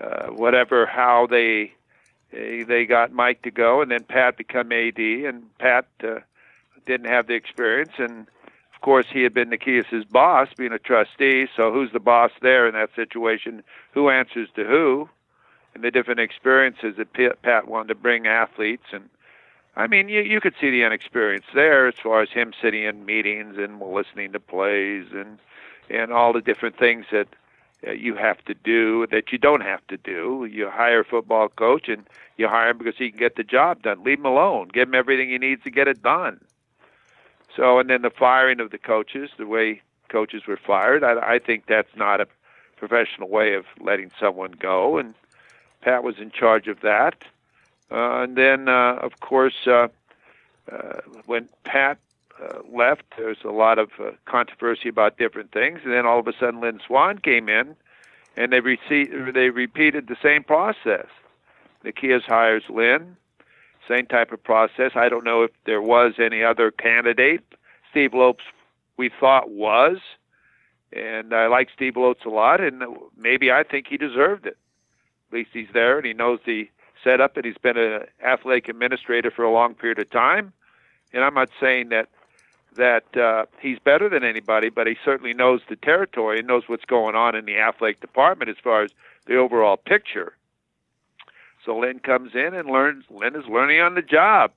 uh, 0.00 0.26
whatever 0.28 0.86
how 0.86 1.26
they 1.28 1.72
they 2.30 2.84
got 2.84 3.10
Mike 3.10 3.40
to 3.42 3.50
go, 3.50 3.80
and 3.80 3.90
then 3.90 4.04
Pat 4.04 4.36
become 4.36 4.70
AD, 4.70 4.98
and 4.98 5.44
Pat 5.58 5.86
uh, 6.04 6.16
didn't 6.84 7.06
have 7.06 7.26
the 7.26 7.34
experience, 7.34 7.92
and 7.96 8.26
of 8.74 8.80
course 8.82 9.06
he 9.10 9.22
had 9.22 9.32
been 9.32 9.48
Nikias's 9.48 10.04
boss, 10.04 10.48
being 10.56 10.72
a 10.72 10.78
trustee. 10.78 11.46
So 11.56 11.72
who's 11.72 11.90
the 11.92 12.00
boss 12.00 12.30
there 12.42 12.68
in 12.68 12.74
that 12.74 12.90
situation? 12.94 13.62
Who 13.92 14.10
answers 14.10 14.48
to 14.56 14.64
who? 14.64 15.08
And 15.74 15.84
the 15.84 15.90
different 15.90 16.20
experiences 16.20 16.96
that 16.96 17.12
Pat 17.42 17.68
wanted 17.68 17.88
to 17.88 17.94
bring 17.94 18.26
athletes, 18.26 18.86
and 18.92 19.08
I 19.76 19.86
mean, 19.86 20.08
you 20.08 20.22
you 20.22 20.40
could 20.40 20.54
see 20.60 20.70
the 20.70 20.82
inexperience 20.82 21.46
there 21.54 21.86
as 21.86 21.94
far 22.02 22.22
as 22.22 22.30
him 22.30 22.52
sitting 22.60 22.82
in 22.82 23.04
meetings 23.04 23.56
and 23.58 23.80
listening 23.80 24.32
to 24.32 24.40
plays 24.40 25.06
and 25.12 25.38
and 25.90 26.12
all 26.12 26.32
the 26.32 26.40
different 26.40 26.78
things 26.78 27.06
that 27.12 27.28
you 27.96 28.16
have 28.16 28.44
to 28.44 28.54
do 28.54 29.06
that 29.10 29.30
you 29.30 29.38
don't 29.38 29.60
have 29.60 29.86
to 29.86 29.96
do. 29.96 30.48
You 30.50 30.68
hire 30.68 31.00
a 31.00 31.04
football 31.04 31.48
coach 31.48 31.88
and 31.88 32.04
you 32.36 32.48
hire 32.48 32.70
him 32.70 32.78
because 32.78 32.96
he 32.98 33.10
can 33.10 33.18
get 33.18 33.36
the 33.36 33.44
job 33.44 33.82
done. 33.82 34.02
Leave 34.02 34.18
him 34.18 34.26
alone. 34.26 34.68
Give 34.72 34.88
him 34.88 34.94
everything 34.94 35.30
he 35.30 35.38
needs 35.38 35.62
to 35.62 35.70
get 35.70 35.86
it 35.86 36.02
done. 36.02 36.40
So, 37.54 37.78
and 37.78 37.88
then 37.88 38.02
the 38.02 38.10
firing 38.10 38.60
of 38.60 38.70
the 38.70 38.78
coaches, 38.78 39.30
the 39.38 39.46
way 39.46 39.80
coaches 40.08 40.42
were 40.46 40.56
fired, 40.58 41.04
I, 41.04 41.34
I 41.34 41.38
think 41.38 41.66
that's 41.66 41.94
not 41.96 42.20
a 42.20 42.26
professional 42.76 43.28
way 43.28 43.54
of 43.54 43.64
letting 43.80 44.10
someone 44.20 44.52
go. 44.52 44.98
And 44.98 45.14
Pat 45.80 46.02
was 46.02 46.18
in 46.18 46.30
charge 46.30 46.68
of 46.68 46.80
that. 46.80 47.22
Uh, 47.90 48.22
and 48.22 48.36
then, 48.36 48.68
uh, 48.68 48.96
of 49.00 49.20
course, 49.20 49.66
uh, 49.66 49.88
uh, 50.70 51.00
when 51.26 51.48
Pat 51.64 51.98
uh, 52.42 52.58
left, 52.70 53.02
there's 53.16 53.38
a 53.44 53.50
lot 53.50 53.78
of 53.78 53.90
uh, 53.98 54.10
controversy 54.26 54.88
about 54.88 55.16
different 55.16 55.52
things. 55.52 55.80
And 55.84 55.92
then 55.92 56.06
all 56.06 56.18
of 56.18 56.28
a 56.28 56.32
sudden, 56.38 56.60
Lynn 56.60 56.80
Swann 56.86 57.18
came 57.18 57.48
in, 57.48 57.74
and 58.36 58.52
they 58.52 58.60
rece- 58.60 59.32
they 59.34 59.50
repeated 59.50 60.08
the 60.08 60.16
same 60.22 60.44
process. 60.44 61.06
Nikias 61.84 62.24
hires 62.24 62.64
Lynn, 62.68 63.16
same 63.88 64.06
type 64.06 64.32
of 64.32 64.42
process. 64.42 64.92
I 64.94 65.08
don't 65.08 65.24
know 65.24 65.44
if 65.44 65.50
there 65.64 65.80
was 65.80 66.14
any 66.18 66.42
other 66.42 66.70
candidate. 66.70 67.42
Steve 67.90 68.12
Lopes, 68.12 68.44
we 68.96 69.08
thought 69.08 69.50
was, 69.50 69.98
and 70.92 71.32
I 71.32 71.46
like 71.46 71.68
Steve 71.74 71.96
Lopes 71.96 72.24
a 72.26 72.28
lot, 72.28 72.60
and 72.60 72.82
maybe 73.16 73.50
I 73.50 73.62
think 73.62 73.86
he 73.88 73.96
deserved 73.96 74.46
it. 74.46 74.58
At 75.30 75.36
least 75.36 75.50
he's 75.52 75.68
there 75.72 75.98
and 75.98 76.06
he 76.06 76.12
knows 76.12 76.40
the 76.46 76.68
setup, 77.04 77.36
and 77.36 77.44
he's 77.44 77.58
been 77.58 77.76
an 77.76 78.02
athletic 78.24 78.68
administrator 78.68 79.30
for 79.30 79.44
a 79.44 79.52
long 79.52 79.74
period 79.74 79.98
of 79.98 80.10
time. 80.10 80.52
And 81.12 81.24
I'm 81.24 81.34
not 81.34 81.50
saying 81.60 81.90
that 81.90 82.08
that 82.76 83.16
uh, 83.16 83.46
he's 83.60 83.78
better 83.78 84.08
than 84.08 84.22
anybody, 84.22 84.68
but 84.68 84.86
he 84.86 84.96
certainly 85.04 85.34
knows 85.34 85.60
the 85.68 85.74
territory 85.74 86.38
and 86.38 86.46
knows 86.46 86.64
what's 86.68 86.84
going 86.84 87.16
on 87.16 87.34
in 87.34 87.44
the 87.44 87.58
athletic 87.58 88.00
department 88.00 88.50
as 88.50 88.56
far 88.62 88.82
as 88.82 88.90
the 89.26 89.36
overall 89.36 89.76
picture. 89.76 90.34
So 91.64 91.76
Lynn 91.76 91.98
comes 91.98 92.34
in 92.34 92.54
and 92.54 92.68
learns. 92.68 93.04
Lynn 93.10 93.34
is 93.34 93.46
learning 93.48 93.80
on 93.80 93.94
the 93.94 94.02
job. 94.02 94.52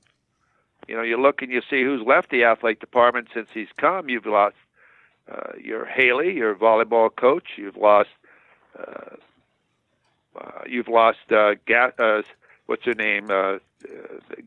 You 0.87 0.95
know, 0.95 1.01
you 1.01 1.19
look 1.19 1.41
and 1.41 1.51
you 1.51 1.61
see 1.67 1.83
who's 1.83 2.05
left 2.05 2.29
the 2.29 2.43
athletic 2.43 2.79
department 2.79 3.29
since 3.33 3.47
he's 3.53 3.69
come. 3.77 4.07
You've 4.07 4.25
lost 4.25 4.55
uh, 5.31 5.53
your 5.59 5.85
Haley, 5.85 6.33
your 6.33 6.53
volleyball 6.53 7.15
coach. 7.15 7.57
You've 7.57 7.77
lost. 7.77 8.09
Uh, 8.77 9.15
uh, 10.39 10.61
you've 10.67 10.87
lost 10.87 11.31
uh, 11.31 11.55
Ga- 11.65 11.91
uh, 11.99 12.21
what's 12.65 12.85
her 12.85 12.93
name? 12.93 13.29
Uh, 13.29 13.59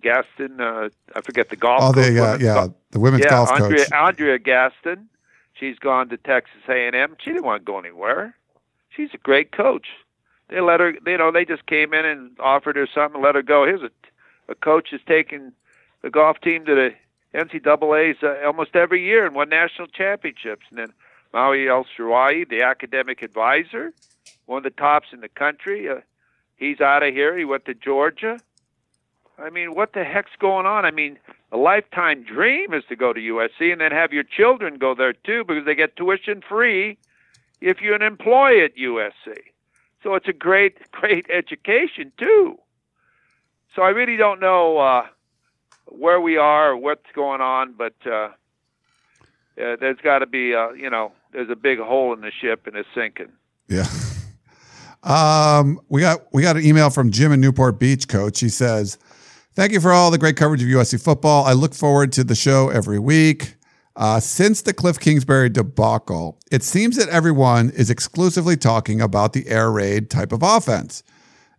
Gaston. 0.00 0.60
Uh, 0.60 0.88
I 1.14 1.20
forget 1.20 1.50
the 1.50 1.56
golf. 1.56 1.82
Oh, 1.82 1.92
the 1.92 2.24
uh, 2.24 2.38
yeah, 2.38 2.68
the 2.90 3.00
women's 3.00 3.24
yeah, 3.24 3.30
golf 3.30 3.50
Andrea, 3.50 3.84
coach. 3.84 3.92
Andrea 3.92 4.38
Gaston. 4.38 5.08
She's 5.54 5.78
gone 5.78 6.08
to 6.08 6.16
Texas 6.16 6.62
A&M. 6.68 7.16
She 7.20 7.30
didn't 7.30 7.44
want 7.44 7.62
to 7.62 7.64
go 7.64 7.78
anywhere. 7.78 8.36
She's 8.90 9.10
a 9.14 9.18
great 9.18 9.52
coach. 9.52 9.86
They 10.48 10.60
let 10.60 10.80
her. 10.80 10.94
You 11.06 11.18
know, 11.18 11.32
they 11.32 11.44
just 11.44 11.66
came 11.66 11.94
in 11.94 12.04
and 12.04 12.38
offered 12.40 12.76
her 12.76 12.86
something, 12.92 13.16
and 13.16 13.24
let 13.24 13.34
her 13.34 13.42
go. 13.42 13.64
Here's 13.64 13.82
a, 13.82 13.90
a 14.48 14.54
coach 14.54 14.90
has 14.90 15.00
taken 15.06 15.52
the 16.02 16.10
golf 16.10 16.40
team 16.40 16.64
to 16.66 16.74
the 16.74 16.94
NCAA's 17.34 18.22
uh, 18.22 18.46
almost 18.46 18.76
every 18.76 19.02
year 19.04 19.26
and 19.26 19.34
won 19.34 19.48
national 19.48 19.88
championships. 19.88 20.66
And 20.70 20.78
then 20.78 20.92
Magdi 21.32 21.68
El 21.68 21.84
Shahawy, 21.84 22.48
the 22.48 22.62
academic 22.62 23.22
advisor, 23.22 23.92
one 24.46 24.58
of 24.58 24.64
the 24.64 24.70
tops 24.70 25.08
in 25.12 25.20
the 25.20 25.28
country. 25.28 25.88
Uh, 25.88 26.00
he's 26.56 26.80
out 26.80 27.02
of 27.02 27.14
here. 27.14 27.36
He 27.36 27.44
went 27.44 27.64
to 27.66 27.74
Georgia. 27.74 28.38
I 29.38 29.50
mean, 29.50 29.74
what 29.74 29.92
the 29.92 30.04
heck's 30.04 30.36
going 30.38 30.66
on? 30.66 30.84
I 30.84 30.90
mean, 30.90 31.18
a 31.50 31.56
lifetime 31.56 32.22
dream 32.22 32.72
is 32.72 32.84
to 32.88 32.96
go 32.96 33.12
to 33.12 33.20
USC 33.20 33.72
and 33.72 33.80
then 33.80 33.90
have 33.90 34.12
your 34.12 34.22
children 34.22 34.76
go 34.78 34.94
there 34.94 35.12
too 35.12 35.44
because 35.44 35.64
they 35.64 35.74
get 35.74 35.96
tuition 35.96 36.42
free 36.48 36.98
if 37.60 37.80
you're 37.80 37.94
an 37.94 38.02
employee 38.02 38.62
at 38.62 38.76
USC. 38.76 39.36
So 40.02 40.14
it's 40.14 40.28
a 40.28 40.32
great, 40.32 40.78
great 40.92 41.26
education 41.30 42.12
too. 42.18 42.58
So 43.74 43.82
I 43.82 43.88
really 43.88 44.16
don't 44.16 44.40
know 44.40 44.78
uh, 44.78 45.06
where 45.86 46.20
we 46.20 46.36
are 46.36 46.70
or 46.70 46.76
what's 46.76 47.10
going 47.12 47.40
on, 47.40 47.74
but 47.76 47.94
uh, 48.06 48.28
uh, 49.60 49.76
there's 49.80 49.98
got 50.02 50.20
to 50.20 50.26
be, 50.26 50.54
uh, 50.54 50.70
you 50.70 50.90
know, 50.90 51.12
there's 51.32 51.50
a 51.50 51.56
big 51.56 51.80
hole 51.80 52.12
in 52.12 52.20
the 52.20 52.30
ship 52.30 52.68
and 52.68 52.76
it's 52.76 52.88
sinking. 52.94 53.32
Yeah. 53.68 53.86
Um, 55.04 55.80
we 55.88 56.00
got 56.00 56.20
we 56.32 56.42
got 56.42 56.56
an 56.56 56.64
email 56.64 56.90
from 56.90 57.10
Jim 57.10 57.30
in 57.30 57.40
Newport 57.40 57.78
Beach, 57.78 58.08
coach. 58.08 58.40
He 58.40 58.48
says, 58.48 58.98
Thank 59.54 59.72
you 59.72 59.80
for 59.80 59.92
all 59.92 60.10
the 60.10 60.18
great 60.18 60.36
coverage 60.36 60.62
of 60.62 60.68
USC 60.68 61.02
football. 61.02 61.44
I 61.44 61.52
look 61.52 61.74
forward 61.74 62.10
to 62.12 62.24
the 62.24 62.34
show 62.34 62.70
every 62.70 62.98
week. 62.98 63.54
Uh, 63.96 64.18
since 64.18 64.62
the 64.62 64.72
Cliff 64.72 64.98
Kingsbury 64.98 65.48
debacle, 65.48 66.40
it 66.50 66.64
seems 66.64 66.96
that 66.96 67.08
everyone 67.10 67.70
is 67.70 67.90
exclusively 67.90 68.56
talking 68.56 69.00
about 69.00 69.32
the 69.32 69.46
air 69.46 69.70
raid 69.70 70.10
type 70.10 70.32
of 70.32 70.42
offense. 70.42 71.04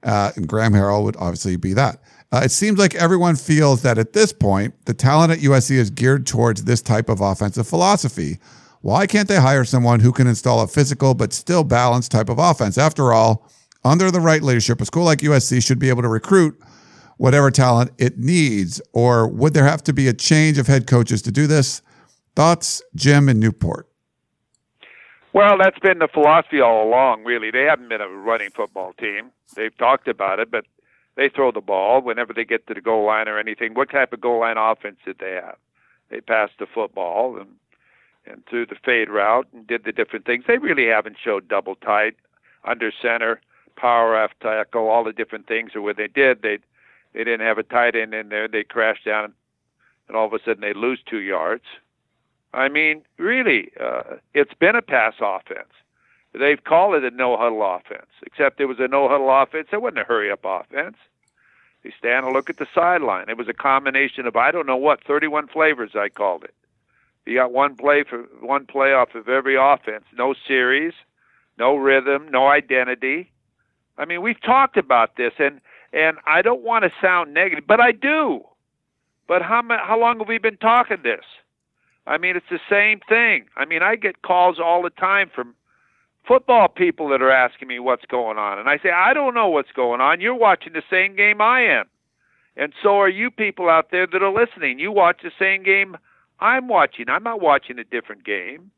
Uh, 0.03 0.31
and 0.35 0.47
Graham 0.47 0.73
Harrell 0.73 1.03
would 1.03 1.15
obviously 1.15 1.55
be 1.55 1.73
that. 1.73 2.01
Uh, 2.33 2.41
it 2.43 2.51
seems 2.51 2.77
like 2.77 2.93
everyone 2.95 3.37
feels 3.37 3.83
that 3.83 3.97
at 3.97 4.11
this 4.11 4.33
point, 4.33 4.73
the 4.85 4.93
talent 4.93 5.31
at 5.31 5.39
USC 5.39 5.71
is 5.71 5.89
geared 5.89 6.27
towards 6.27 6.65
this 6.65 6.81
type 6.81 7.07
of 7.07 7.21
offensive 7.21 7.67
philosophy. 7.67 8.39
Why 8.85 9.07
can't 9.07 9.27
they 9.27 9.37
hire 9.37 9.65
someone 9.65 10.01
who 10.01 10.11
can 10.11 10.27
install 10.27 10.61
a 10.61 10.67
physical 10.67 11.15
but 11.15 11.33
still 11.33 11.63
balanced 11.63 12.11
type 12.11 12.29
of 12.29 12.37
offense? 12.37 12.77
After 12.77 13.13
all, 13.13 13.49
under 13.83 14.11
the 14.11 14.19
right 14.19 14.43
leadership, 14.43 14.79
a 14.79 14.85
school 14.85 15.05
like 15.05 15.21
USC 15.21 15.65
should 15.65 15.79
be 15.79 15.89
able 15.89 16.03
to 16.03 16.07
recruit 16.07 16.61
whatever 17.17 17.49
talent 17.49 17.93
it 17.97 18.19
needs. 18.19 18.79
Or 18.93 19.27
would 19.27 19.55
there 19.55 19.65
have 19.65 19.81
to 19.85 19.93
be 19.93 20.07
a 20.07 20.13
change 20.13 20.59
of 20.59 20.67
head 20.67 20.85
coaches 20.85 21.23
to 21.23 21.31
do 21.31 21.47
this? 21.47 21.81
Thoughts, 22.35 22.83
Jim 22.93 23.27
in 23.27 23.39
Newport? 23.39 23.87
Well, 25.33 25.57
that's 25.57 25.79
been 25.79 25.97
the 25.97 26.07
philosophy 26.07 26.61
all 26.61 26.87
along, 26.87 27.23
really. 27.23 27.49
They 27.49 27.63
haven't 27.63 27.89
been 27.89 28.01
a 28.01 28.07
running 28.07 28.51
football 28.51 28.93
team. 28.99 29.31
They've 29.55 29.75
talked 29.75 30.07
about 30.07 30.39
it, 30.39 30.51
but 30.51 30.65
they 31.15 31.29
throw 31.29 31.51
the 31.51 31.59
ball 31.59 32.03
whenever 32.03 32.33
they 32.33 32.45
get 32.45 32.67
to 32.67 32.75
the 32.75 32.81
goal 32.81 33.07
line 33.07 33.27
or 33.27 33.39
anything. 33.39 33.73
What 33.73 33.89
type 33.89 34.13
of 34.13 34.21
goal 34.21 34.41
line 34.41 34.57
offense 34.59 34.97
did 35.03 35.17
they 35.17 35.39
have? 35.43 35.57
They 36.11 36.21
passed 36.21 36.53
the 36.59 36.67
football 36.67 37.37
and 37.37 37.47
and 38.27 38.45
threw 38.45 38.65
the 38.65 38.75
fade 38.83 39.09
route 39.09 39.47
and 39.53 39.67
did 39.67 39.83
the 39.83 39.91
different 39.91 40.25
things. 40.25 40.45
They 40.47 40.57
really 40.57 40.87
haven't 40.87 41.17
showed 41.23 41.47
double 41.47 41.75
tight, 41.75 42.15
under 42.63 42.91
center, 43.01 43.41
power 43.75 44.15
after 44.15 44.35
tackle, 44.41 44.89
all 44.89 45.03
the 45.03 45.13
different 45.13 45.47
things. 45.47 45.75
Or 45.75 45.81
what 45.81 45.97
they 45.97 46.07
did, 46.07 46.41
they 46.41 46.59
they 47.13 47.23
didn't 47.23 47.45
have 47.45 47.57
a 47.57 47.63
tight 47.63 47.95
end 47.95 48.13
in 48.13 48.29
there. 48.29 48.47
They 48.47 48.63
crashed 48.63 49.05
down, 49.05 49.33
and 50.07 50.17
all 50.17 50.25
of 50.25 50.33
a 50.33 50.39
sudden 50.39 50.61
they 50.61 50.73
lose 50.73 50.99
two 51.05 51.21
yards. 51.21 51.63
I 52.53 52.69
mean, 52.69 53.03
really, 53.17 53.71
uh, 53.79 54.15
it's 54.33 54.53
been 54.53 54.75
a 54.75 54.81
pass 54.81 55.15
offense. 55.19 55.69
They've 56.33 56.63
called 56.63 56.95
it 56.95 57.03
a 57.03 57.15
no 57.15 57.37
huddle 57.37 57.63
offense, 57.63 58.09
except 58.25 58.59
it 58.59 58.65
was 58.65 58.79
a 58.79 58.87
no 58.87 59.07
huddle 59.07 59.29
offense. 59.29 59.69
It 59.71 59.81
wasn't 59.81 59.99
a 59.99 60.03
hurry 60.03 60.31
up 60.31 60.41
offense. 60.43 60.97
You 61.83 61.91
stand 61.97 62.25
and 62.25 62.33
look 62.33 62.49
at 62.49 62.57
the 62.57 62.67
sideline. 62.73 63.29
It 63.29 63.37
was 63.37 63.47
a 63.47 63.53
combination 63.53 64.25
of 64.25 64.35
I 64.35 64.51
don't 64.51 64.65
know 64.65 64.75
what, 64.75 65.03
31 65.03 65.47
flavors 65.47 65.91
I 65.95 66.09
called 66.09 66.43
it. 66.43 66.53
You 67.25 67.35
got 67.35 67.51
one 67.51 67.75
play 67.75 68.03
for 68.07 68.23
one 68.39 68.65
play 68.65 68.93
off 68.93 69.15
of 69.15 69.27
every 69.27 69.55
offense. 69.55 70.05
No 70.15 70.35
series, 70.47 70.93
no 71.57 71.75
rhythm, 71.75 72.27
no 72.29 72.47
identity. 72.47 73.31
I 73.97 74.05
mean, 74.05 74.21
we've 74.21 74.41
talked 74.41 74.77
about 74.77 75.15
this, 75.17 75.33
and 75.39 75.59
and 75.91 76.17
I 76.27 76.41
don't 76.41 76.61
want 76.61 76.83
to 76.83 76.91
sound 77.01 77.33
negative, 77.33 77.65
but 77.67 77.79
I 77.79 77.91
do. 77.93 78.41
But 79.27 79.41
how 79.41 79.63
how 79.67 79.99
long 79.99 80.19
have 80.19 80.27
we 80.27 80.37
been 80.37 80.57
talking 80.57 80.97
this? 81.03 81.25
I 82.05 82.19
mean, 82.19 82.35
it's 82.35 82.45
the 82.51 82.59
same 82.69 82.99
thing. 83.09 83.45
I 83.55 83.65
mean, 83.65 83.81
I 83.81 83.95
get 83.95 84.21
calls 84.21 84.59
all 84.59 84.83
the 84.83 84.91
time 84.91 85.31
from 85.33 85.55
football 86.27 86.67
people 86.67 87.09
that 87.09 87.21
are 87.21 87.31
asking 87.31 87.67
me 87.67 87.79
what's 87.79 88.05
going 88.05 88.37
on, 88.37 88.59
and 88.59 88.69
I 88.69 88.77
say 88.77 88.91
I 88.91 89.13
don't 89.13 89.33
know 89.33 89.49
what's 89.49 89.71
going 89.71 90.01
on. 90.01 90.21
You're 90.21 90.35
watching 90.35 90.73
the 90.73 90.83
same 90.91 91.15
game 91.15 91.41
I 91.41 91.61
am, 91.61 91.85
and 92.55 92.71
so 92.83 92.99
are 92.99 93.09
you 93.09 93.31
people 93.31 93.67
out 93.67 93.89
there 93.89 94.05
that 94.05 94.21
are 94.21 94.31
listening. 94.31 94.77
You 94.77 94.91
watch 94.91 95.21
the 95.23 95.31
same 95.39 95.63
game 95.63 95.97
I'm 96.39 96.67
watching. 96.67 97.09
I'm 97.09 97.23
not 97.23 97.41
watching 97.41 97.79
a 97.79 97.83
different 97.83 98.25
game, 98.25 98.71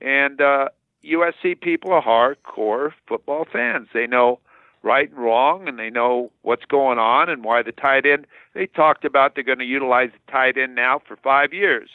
and 0.00 0.40
uh, 0.40 0.68
USC 1.04 1.60
people 1.60 1.92
are 1.92 2.02
hardcore 2.02 2.92
football 3.06 3.46
fans. 3.50 3.88
They 3.92 4.06
know 4.06 4.40
right 4.82 5.10
and 5.10 5.18
wrong, 5.18 5.68
and 5.68 5.78
they 5.78 5.90
know 5.90 6.30
what's 6.42 6.64
going 6.64 6.98
on 6.98 7.28
and 7.28 7.44
why 7.44 7.62
the 7.62 7.72
tight 7.72 8.06
end. 8.06 8.26
They 8.54 8.66
talked 8.66 9.04
about 9.04 9.34
they're 9.34 9.44
going 9.44 9.58
to 9.58 9.64
utilize 9.64 10.10
the 10.12 10.32
tight 10.32 10.56
end 10.56 10.74
now 10.74 11.00
for 11.06 11.16
five 11.16 11.52
years. 11.52 11.88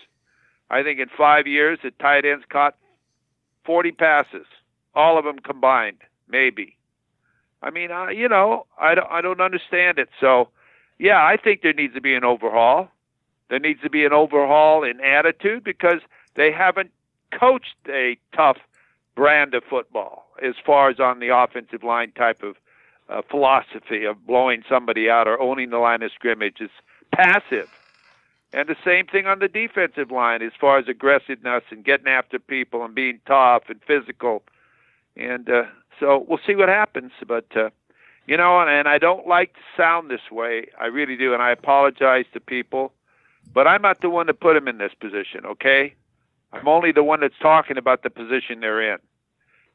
I 0.69 0.83
think 0.83 0.99
in 0.99 1.07
five 1.17 1.47
years, 1.47 1.79
the 1.83 1.91
tight 1.91 2.25
ends 2.25 2.45
caught 2.49 2.75
40 3.65 3.91
passes, 3.91 4.45
all 4.95 5.17
of 5.17 5.25
them 5.25 5.39
combined, 5.39 5.97
maybe. 6.27 6.77
I 7.61 7.69
mean, 7.69 7.91
uh, 7.91 8.07
you 8.07 8.29
know, 8.29 8.65
I 8.79 8.95
don't, 8.95 9.07
I 9.09 9.21
don't 9.21 9.41
understand 9.41 9.97
it. 9.97 10.09
So, 10.19 10.49
yeah, 10.99 11.23
I 11.23 11.37
think 11.41 11.61
there 11.61 11.73
needs 11.73 11.93
to 11.93 12.01
be 12.01 12.15
an 12.15 12.23
overhaul. 12.23 12.89
There 13.49 13.59
needs 13.59 13.81
to 13.81 13.89
be 13.89 14.05
an 14.05 14.13
overhaul 14.13 14.83
in 14.83 14.99
attitude 15.01 15.63
because 15.63 16.01
they 16.35 16.51
haven't 16.51 16.91
coached 17.31 17.75
a 17.89 18.17
tough 18.35 18.57
brand 19.15 19.53
of 19.53 19.63
football 19.63 20.27
as 20.41 20.55
far 20.65 20.89
as 20.89 20.99
on 20.99 21.19
the 21.19 21.35
offensive 21.35 21.83
line 21.83 22.11
type 22.11 22.43
of 22.43 22.55
uh, 23.09 23.21
philosophy 23.29 24.05
of 24.05 24.25
blowing 24.27 24.63
somebody 24.69 25.09
out 25.09 25.27
or 25.27 25.39
owning 25.41 25.69
the 25.69 25.77
line 25.77 26.03
of 26.03 26.11
scrimmage. 26.11 26.57
It's 26.59 26.73
passive. 27.13 27.69
And 28.53 28.69
the 28.69 28.75
same 28.85 29.07
thing 29.07 29.27
on 29.27 29.39
the 29.39 29.47
defensive 29.47 30.11
line 30.11 30.41
as 30.41 30.51
far 30.59 30.77
as 30.77 30.87
aggressiveness 30.87 31.63
and 31.69 31.83
getting 31.83 32.07
after 32.07 32.39
people 32.39 32.83
and 32.85 32.95
being 32.95 33.19
tough 33.25 33.63
and 33.69 33.81
physical. 33.85 34.43
And 35.15 35.49
uh, 35.49 35.63
so 35.99 36.25
we'll 36.27 36.39
see 36.45 36.55
what 36.55 36.69
happens. 36.69 37.11
But, 37.27 37.45
uh, 37.55 37.69
you 38.25 38.37
know, 38.37 38.59
and, 38.59 38.69
and 38.69 38.87
I 38.87 38.99
don't 38.99 39.27
like 39.27 39.53
to 39.53 39.59
sound 39.75 40.09
this 40.09 40.31
way. 40.31 40.67
I 40.79 40.85
really 40.85 41.17
do. 41.17 41.33
And 41.33 41.41
I 41.41 41.51
apologize 41.51 42.25
to 42.33 42.39
people. 42.39 42.93
But 43.53 43.67
I'm 43.67 43.81
not 43.81 44.01
the 44.01 44.09
one 44.09 44.27
to 44.27 44.33
put 44.33 44.53
them 44.53 44.67
in 44.67 44.77
this 44.77 44.93
position, 44.99 45.45
okay? 45.45 45.95
I'm 46.53 46.67
only 46.67 46.91
the 46.91 47.03
one 47.03 47.19
that's 47.19 47.37
talking 47.41 47.77
about 47.77 48.03
the 48.03 48.09
position 48.09 48.59
they're 48.59 48.93
in 48.93 48.99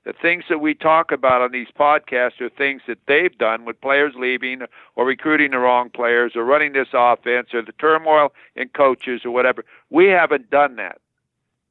the 0.04 0.12
things 0.12 0.44
that 0.48 0.58
we 0.58 0.74
talk 0.74 1.12
about 1.12 1.42
on 1.42 1.52
these 1.52 1.68
podcasts 1.78 2.40
are 2.40 2.48
things 2.48 2.82
that 2.88 2.98
they've 3.06 3.36
done 3.38 3.64
with 3.64 3.80
players 3.80 4.14
leaving 4.16 4.62
or 4.96 5.06
recruiting 5.06 5.52
the 5.52 5.58
wrong 5.58 5.90
players 5.90 6.32
or 6.34 6.44
running 6.44 6.72
this 6.72 6.88
offense 6.92 7.48
or 7.54 7.62
the 7.62 7.72
turmoil 7.72 8.32
in 8.56 8.68
coaches 8.68 9.22
or 9.24 9.30
whatever. 9.30 9.64
We 9.90 10.06
haven't 10.06 10.50
done 10.50 10.76
that. 10.76 10.98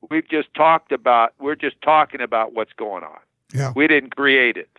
We've 0.10 0.28
just 0.28 0.54
talked 0.54 0.92
about 0.92 1.34
we're 1.40 1.56
just 1.56 1.82
talking 1.82 2.22
about 2.22 2.54
what's 2.54 2.74
going 2.74 3.04
on. 3.04 3.20
Yeah. 3.54 3.74
We 3.76 3.88
didn't 3.88 4.16
create 4.16 4.58
it. 4.58 4.70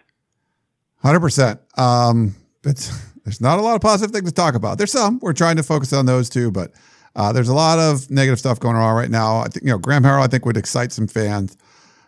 100%. 1.05 1.59
Um 1.79 2.35
it's 2.65 2.89
there's 3.25 3.41
not 3.41 3.59
a 3.59 3.63
lot 3.63 3.75
of 3.75 3.83
positive 3.83 4.13
things 4.13 4.29
to 4.29 4.35
talk 4.35 4.55
about. 4.55 4.79
There's 4.79 4.91
some. 4.91 5.21
We're 5.21 5.33
trying 5.33 5.57
to 5.57 5.63
focus 5.63 5.93
on 5.93 6.07
those 6.07 6.29
too, 6.29 6.51
but 6.51 6.73
uh, 7.17 7.33
there's 7.33 7.49
a 7.49 7.55
lot 7.55 7.79
of 7.79 8.11
negative 8.11 8.39
stuff 8.39 8.59
going 8.61 8.77
on 8.77 8.95
right 8.95 9.11
now. 9.11 9.39
I 9.39 9.49
think 9.49 9.65
you 9.65 9.71
know 9.71 9.79
Graham 9.79 10.03
Harrell 10.03 10.23
I 10.23 10.27
think 10.27 10.47
would 10.47 10.57
excite 10.57 10.93
some 10.93 11.07
fans. 11.07 11.57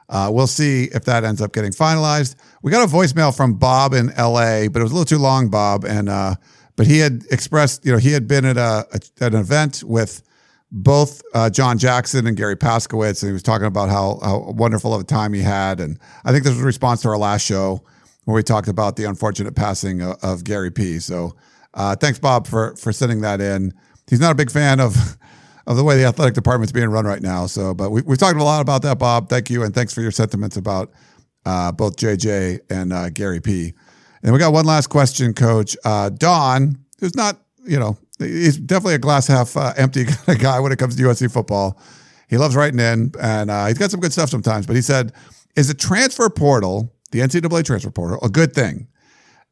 Uh, 0.09 0.31
we'll 0.33 0.47
see 0.47 0.85
if 0.93 1.05
that 1.05 1.25
ends 1.25 1.41
up 1.41 1.53
getting 1.53 1.73
finalized. 1.73 2.37
We 2.63 2.71
got 2.71 2.87
a 2.87 2.93
voicemail 2.93 3.35
from 3.35 3.55
Bob 3.55 3.95
in 3.95 4.11
L.A., 4.11 4.69
but 4.69 4.81
it 4.81 4.83
was 4.83 4.93
a 4.93 4.95
little 4.95 5.07
too 5.07 5.19
long, 5.19 5.49
Bob. 5.49 5.85
And 5.85 6.09
uh, 6.09 6.35
but 6.77 6.87
he 6.87 6.99
had 6.99 7.25
expressed, 7.31 7.85
you 7.87 7.93
know, 7.93 7.99
he 7.99 8.13
had 8.13 8.29
been 8.29 8.45
at 8.45 8.57
a, 8.57 8.87
a 8.93 9.25
at 9.25 9.35
an 9.35 9.41
event 9.41 9.83
with 9.85 10.23
both 10.71 11.23
uh, 11.35 11.49
John 11.49 11.79
Jackson 11.79 12.27
and 12.27 12.37
Garry 12.37 12.57
Paskwietz, 12.57 13.23
and 13.23 13.31
he 13.31 13.33
was 13.33 13.45
talking 13.45 13.67
about 13.67 13.89
how, 13.89 14.19
how 14.23 14.51
wonderful 14.51 14.93
of 14.93 15.01
a 15.01 15.05
time 15.05 15.33
he 15.33 15.41
had. 15.41 15.79
And 15.79 15.99
I 16.25 16.33
think 16.33 16.43
this 16.43 16.53
was 16.53 16.63
a 16.63 16.67
response 16.67 17.03
to 17.03 17.09
our 17.09 17.19
last 17.19 17.43
show 17.43 17.83
where 18.25 18.35
we 18.35 18.43
talked 18.43 18.67
about 18.67 18.97
the 18.97 19.05
unfortunate 19.05 19.55
passing 19.55 20.03
of, 20.03 20.17
of 20.23 20.45
Garry 20.45 20.73
P. 20.73 20.99
So 20.99 21.37
uh, 21.75 21.95
thanks, 21.97 22.19
Bob, 22.19 22.47
for 22.47 22.75
for 22.77 22.93
sending 22.93 23.21
that 23.21 23.41
in. 23.41 23.73
He's 24.09 24.21
not 24.21 24.33
a 24.33 24.35
big 24.35 24.51
fan 24.51 24.81
of 24.81 24.97
of 25.67 25.77
the 25.77 25.85
way 25.85 25.97
the 25.97 26.05
athletic 26.05 26.35
department's 26.35 26.73
being 26.73 26.89
run 26.89 27.07
right 27.07 27.23
now. 27.23 27.47
So, 27.47 27.75
but 27.75 27.91
we, 27.91 28.03
we've 28.03 28.19
talked 28.19 28.39
a 28.39 28.45
lot 28.45 28.61
about 28.61 28.83
that, 28.83 28.99
Bob. 28.99 29.29
Thank 29.29 29.49
you. 29.49 29.63
And 29.63 29.75
thanks 29.75 29.95
for 29.95 30.03
your 30.03 30.11
sentiments 30.11 30.57
about 30.57 30.93
uh, 31.47 31.73
both 31.73 31.97
JJ 31.97 32.61
and 32.71 32.93
uh, 32.93 33.11
Garry 33.11 33.41
P. 33.41 33.73
And 34.23 34.33
we 34.33 34.39
got 34.39 34.53
one 34.53 34.65
last 34.65 34.89
question, 34.89 35.35
Coach. 35.35 35.77
Uh, 35.85 36.11
Don, 36.11 36.79
who's 37.01 37.15
not, 37.15 37.39
you 37.65 37.79
know, 37.79 37.97
he's 38.19 38.59
definitely 38.59 38.95
a 38.95 38.99
glass 38.99 39.27
half 39.27 39.57
uh, 39.57 39.73
empty 39.77 40.05
kind 40.07 40.29
of 40.37 40.39
guy 40.39 40.61
when 40.61 40.73
it 40.73 40.79
comes 40.79 40.97
to 40.97 41.03
USC 41.03 41.33
football. 41.33 41.79
He 42.29 42.39
loves 42.39 42.57
writing 42.57 42.81
in, 42.81 43.13
and 43.21 43.51
uh, 43.51 43.67
he's 43.67 43.79
got 43.79 43.91
some 43.91 44.01
good 44.01 44.13
stuff 44.13 44.31
sometimes. 44.31 44.67
But 44.67 44.77
he 44.77 44.83
said, 44.83 45.13
"Is 45.57 45.69
the 45.69 45.75
transfer 45.75 46.31
portal, 46.31 46.93
the 47.11 47.21
NCAA 47.21 47.65
transfer 47.65 47.91
portal, 47.91 48.19
a 48.23 48.31
good 48.31 48.55
thing? 48.55 48.89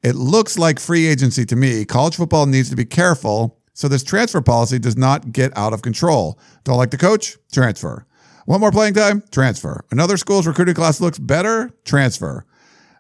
It 0.03 0.15
looks 0.15 0.59
like 0.59 0.81
free 0.81 1.07
agency 1.07 1.45
to 1.47 1.55
me. 1.55 1.85
College 1.85 2.17
football 2.17 2.47
needs 2.47 2.71
to 2.71 2.77
be 2.77 2.85
careful 2.85 3.62
so 3.75 3.89
this 3.89 4.03
transfer 4.03 4.41
policy 4.41 4.79
does 4.79 4.97
not 4.97 5.33
get 5.33 5.57
out 5.57 5.73
of 5.73 5.83
control. 5.83 6.39
Don't 6.65 6.77
like 6.77 6.91
the 6.91 6.99
coach? 6.99 7.39
Transfer. 7.53 8.07
One 8.47 8.61
more 8.61 8.73
playing 8.73 8.95
time? 8.95 9.23
Transfer. 9.31 9.85
Another 9.91 10.17
school's 10.17 10.47
recruiting 10.47 10.75
class 10.75 11.01
looks 11.01 11.19
better? 11.19 11.71
Transfer. 11.85 12.45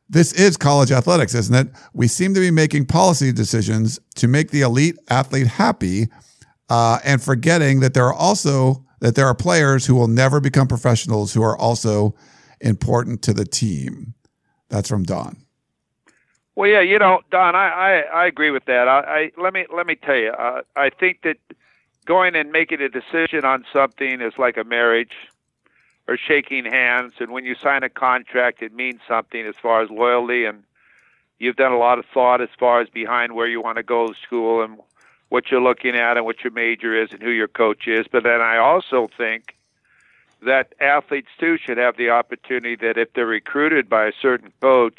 This 0.09 0.33
is 0.33 0.57
college 0.57 0.93
athletics, 0.93 1.35
isn't 1.35 1.55
it? 1.55 1.73
We 1.95 2.07
seem 2.07 2.35
to 2.35 2.41
be 2.41 2.51
making 2.51 2.87
policy 2.87 3.33
decisions 3.33 3.99
to 4.16 4.29
make 4.29 4.51
the 4.51 4.61
elite 4.61 4.99
athlete 5.09 5.47
happy 5.47 6.09
uh, 6.68 6.99
and 7.05 7.23
forgetting 7.23 7.81
that 7.81 7.95
there 7.95 8.07
are 8.07 8.14
also 8.14 8.85
that 9.01 9.16
there 9.16 9.27
are 9.27 9.35
players 9.35 9.87
who 9.87 9.97
will 9.97 10.09
never 10.09 10.41
become 10.41 10.68
professionals 10.68 11.35
who 11.35 11.43
are 11.43 11.59
also 11.59 12.14
important 12.61 13.20
to 13.23 13.33
the 13.33 13.45
team. 13.45 14.14
That's 14.68 14.89
from 14.89 15.03
Don. 15.03 15.41
Well, 16.55 16.68
yeah, 16.68 16.80
you 16.80 16.98
know, 16.98 17.20
Don, 17.30 17.55
I, 17.55 17.68
I, 17.68 18.22
I 18.22 18.26
agree 18.26 18.50
with 18.50 18.66
that. 18.66 18.86
I, 18.86 19.00
I 19.00 19.32
let 19.40 19.55
me 19.55 19.66
let 19.74 19.86
me 19.86 19.94
tell 19.94 20.16
you, 20.16 20.30
uh, 20.30 20.62
I 20.76 20.90
think 20.90 21.22
that 21.22 21.36
going 22.05 22.34
and 22.34 22.53
making 22.53 22.80
a 22.80 22.88
decision 22.88 23.44
on 23.44 23.64
something 23.72 24.20
is 24.20 24.34
like 24.38 24.57
a 24.57 24.64
marriage 24.64 25.12
or 26.09 26.18
shaking 26.18 26.64
hands, 26.64 27.14
and 27.20 27.30
when 27.30 27.44
you 27.44 27.55
sign 27.55 27.84
a 27.84 27.88
contract, 27.88 28.61
it 28.61 28.74
means 28.74 29.00
something 29.09 29.46
as 29.46 29.55
far 29.62 29.82
as 29.82 29.88
loyalty, 29.88 30.44
and 30.44 30.64
you've 31.38 31.57
done 31.57 31.72
a 31.72 31.78
lot 31.78 31.98
of 31.98 32.05
thought 32.12 32.42
as 32.42 32.50
far 32.59 32.80
as 32.80 32.88
behind 32.88 33.32
where 33.32 33.46
you 33.46 33.62
want 33.62 33.76
to 33.76 33.82
go 33.82 34.09
to 34.09 34.14
school 34.26 34.62
and 34.62 34.78
what 35.30 35.50
you're 35.50 35.62
looking 35.62 35.96
at 35.96 36.18
and 36.18 36.26
what 36.26 36.44
your 36.44 36.53
major 36.53 37.00
is 37.00 37.11
and 37.12 37.22
who 37.22 37.30
your 37.30 37.48
coach 37.48 37.86
is. 37.86 38.07
But 38.11 38.24
then 38.24 38.42
I 38.42 38.59
also 38.59 39.09
think 39.16 39.57
that 40.42 40.74
athletes 40.80 41.28
too 41.38 41.57
should 41.57 41.78
have 41.78 41.96
the 41.96 42.11
opportunity 42.11 42.76
that 42.76 42.98
if 42.98 43.14
they're 43.14 43.24
recruited 43.24 43.88
by 43.88 44.07
a 44.07 44.12
certain 44.20 44.53
coach 44.61 44.98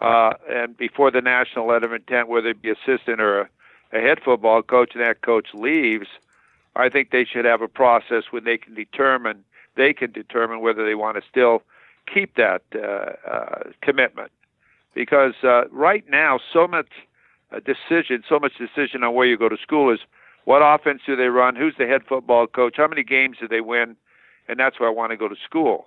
uh, 0.00 0.34
and 0.48 0.76
before 0.76 1.10
the 1.10 1.20
national 1.20 1.66
letter 1.68 1.86
of 1.86 1.92
intent, 1.92 2.28
whether 2.28 2.48
it 2.48 2.62
be 2.62 2.70
assistant 2.70 3.20
or 3.20 3.42
a 3.42 3.48
a 3.94 4.00
head 4.00 4.18
football 4.22 4.62
coach 4.62 4.90
and 4.94 5.04
that 5.04 5.22
coach 5.22 5.48
leaves, 5.54 6.08
I 6.76 6.88
think 6.88 7.10
they 7.10 7.24
should 7.24 7.44
have 7.44 7.62
a 7.62 7.68
process 7.68 8.24
when 8.30 8.44
they 8.44 8.58
can 8.58 8.74
determine 8.74 9.44
they 9.76 9.92
can 9.92 10.12
determine 10.12 10.60
whether 10.60 10.84
they 10.84 10.94
want 10.94 11.16
to 11.16 11.22
still 11.28 11.62
keep 12.12 12.36
that 12.36 12.62
uh, 12.76 13.28
uh, 13.28 13.62
commitment. 13.82 14.30
Because 14.94 15.34
uh, 15.42 15.66
right 15.70 16.04
now, 16.08 16.38
so 16.52 16.68
much 16.68 16.90
uh, 17.50 17.58
decision, 17.58 18.22
so 18.28 18.38
much 18.38 18.52
decision 18.56 19.02
on 19.02 19.14
where 19.14 19.26
you 19.26 19.36
go 19.36 19.48
to 19.48 19.56
school 19.56 19.92
is 19.92 19.98
what 20.44 20.60
offense 20.62 21.02
do 21.06 21.16
they 21.16 21.26
run, 21.26 21.56
who's 21.56 21.74
the 21.76 21.86
head 21.86 22.02
football 22.08 22.46
coach, 22.46 22.74
how 22.76 22.86
many 22.86 23.02
games 23.02 23.38
do 23.40 23.48
they 23.48 23.60
win, 23.60 23.96
and 24.46 24.60
that's 24.60 24.78
where 24.78 24.88
I 24.88 24.92
want 24.92 25.10
to 25.10 25.16
go 25.16 25.26
to 25.26 25.36
school. 25.44 25.86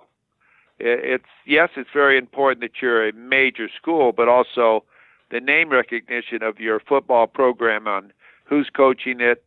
It's 0.80 1.24
yes, 1.44 1.70
it's 1.76 1.90
very 1.92 2.16
important 2.16 2.60
that 2.60 2.80
you're 2.80 3.08
a 3.08 3.12
major 3.12 3.68
school, 3.68 4.12
but 4.12 4.28
also 4.28 4.84
the 5.30 5.40
name 5.40 5.70
recognition 5.70 6.42
of 6.42 6.60
your 6.60 6.80
football 6.80 7.26
program 7.26 7.88
on 7.88 8.12
who's 8.44 8.70
coaching 8.74 9.20
it, 9.20 9.44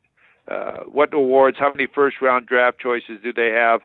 uh, 0.47 0.81
what 0.83 1.13
awards, 1.13 1.57
how 1.57 1.71
many 1.71 1.87
first 1.87 2.21
round 2.21 2.47
draft 2.47 2.79
choices 2.79 3.19
do 3.23 3.31
they 3.31 3.49
have. 3.49 3.81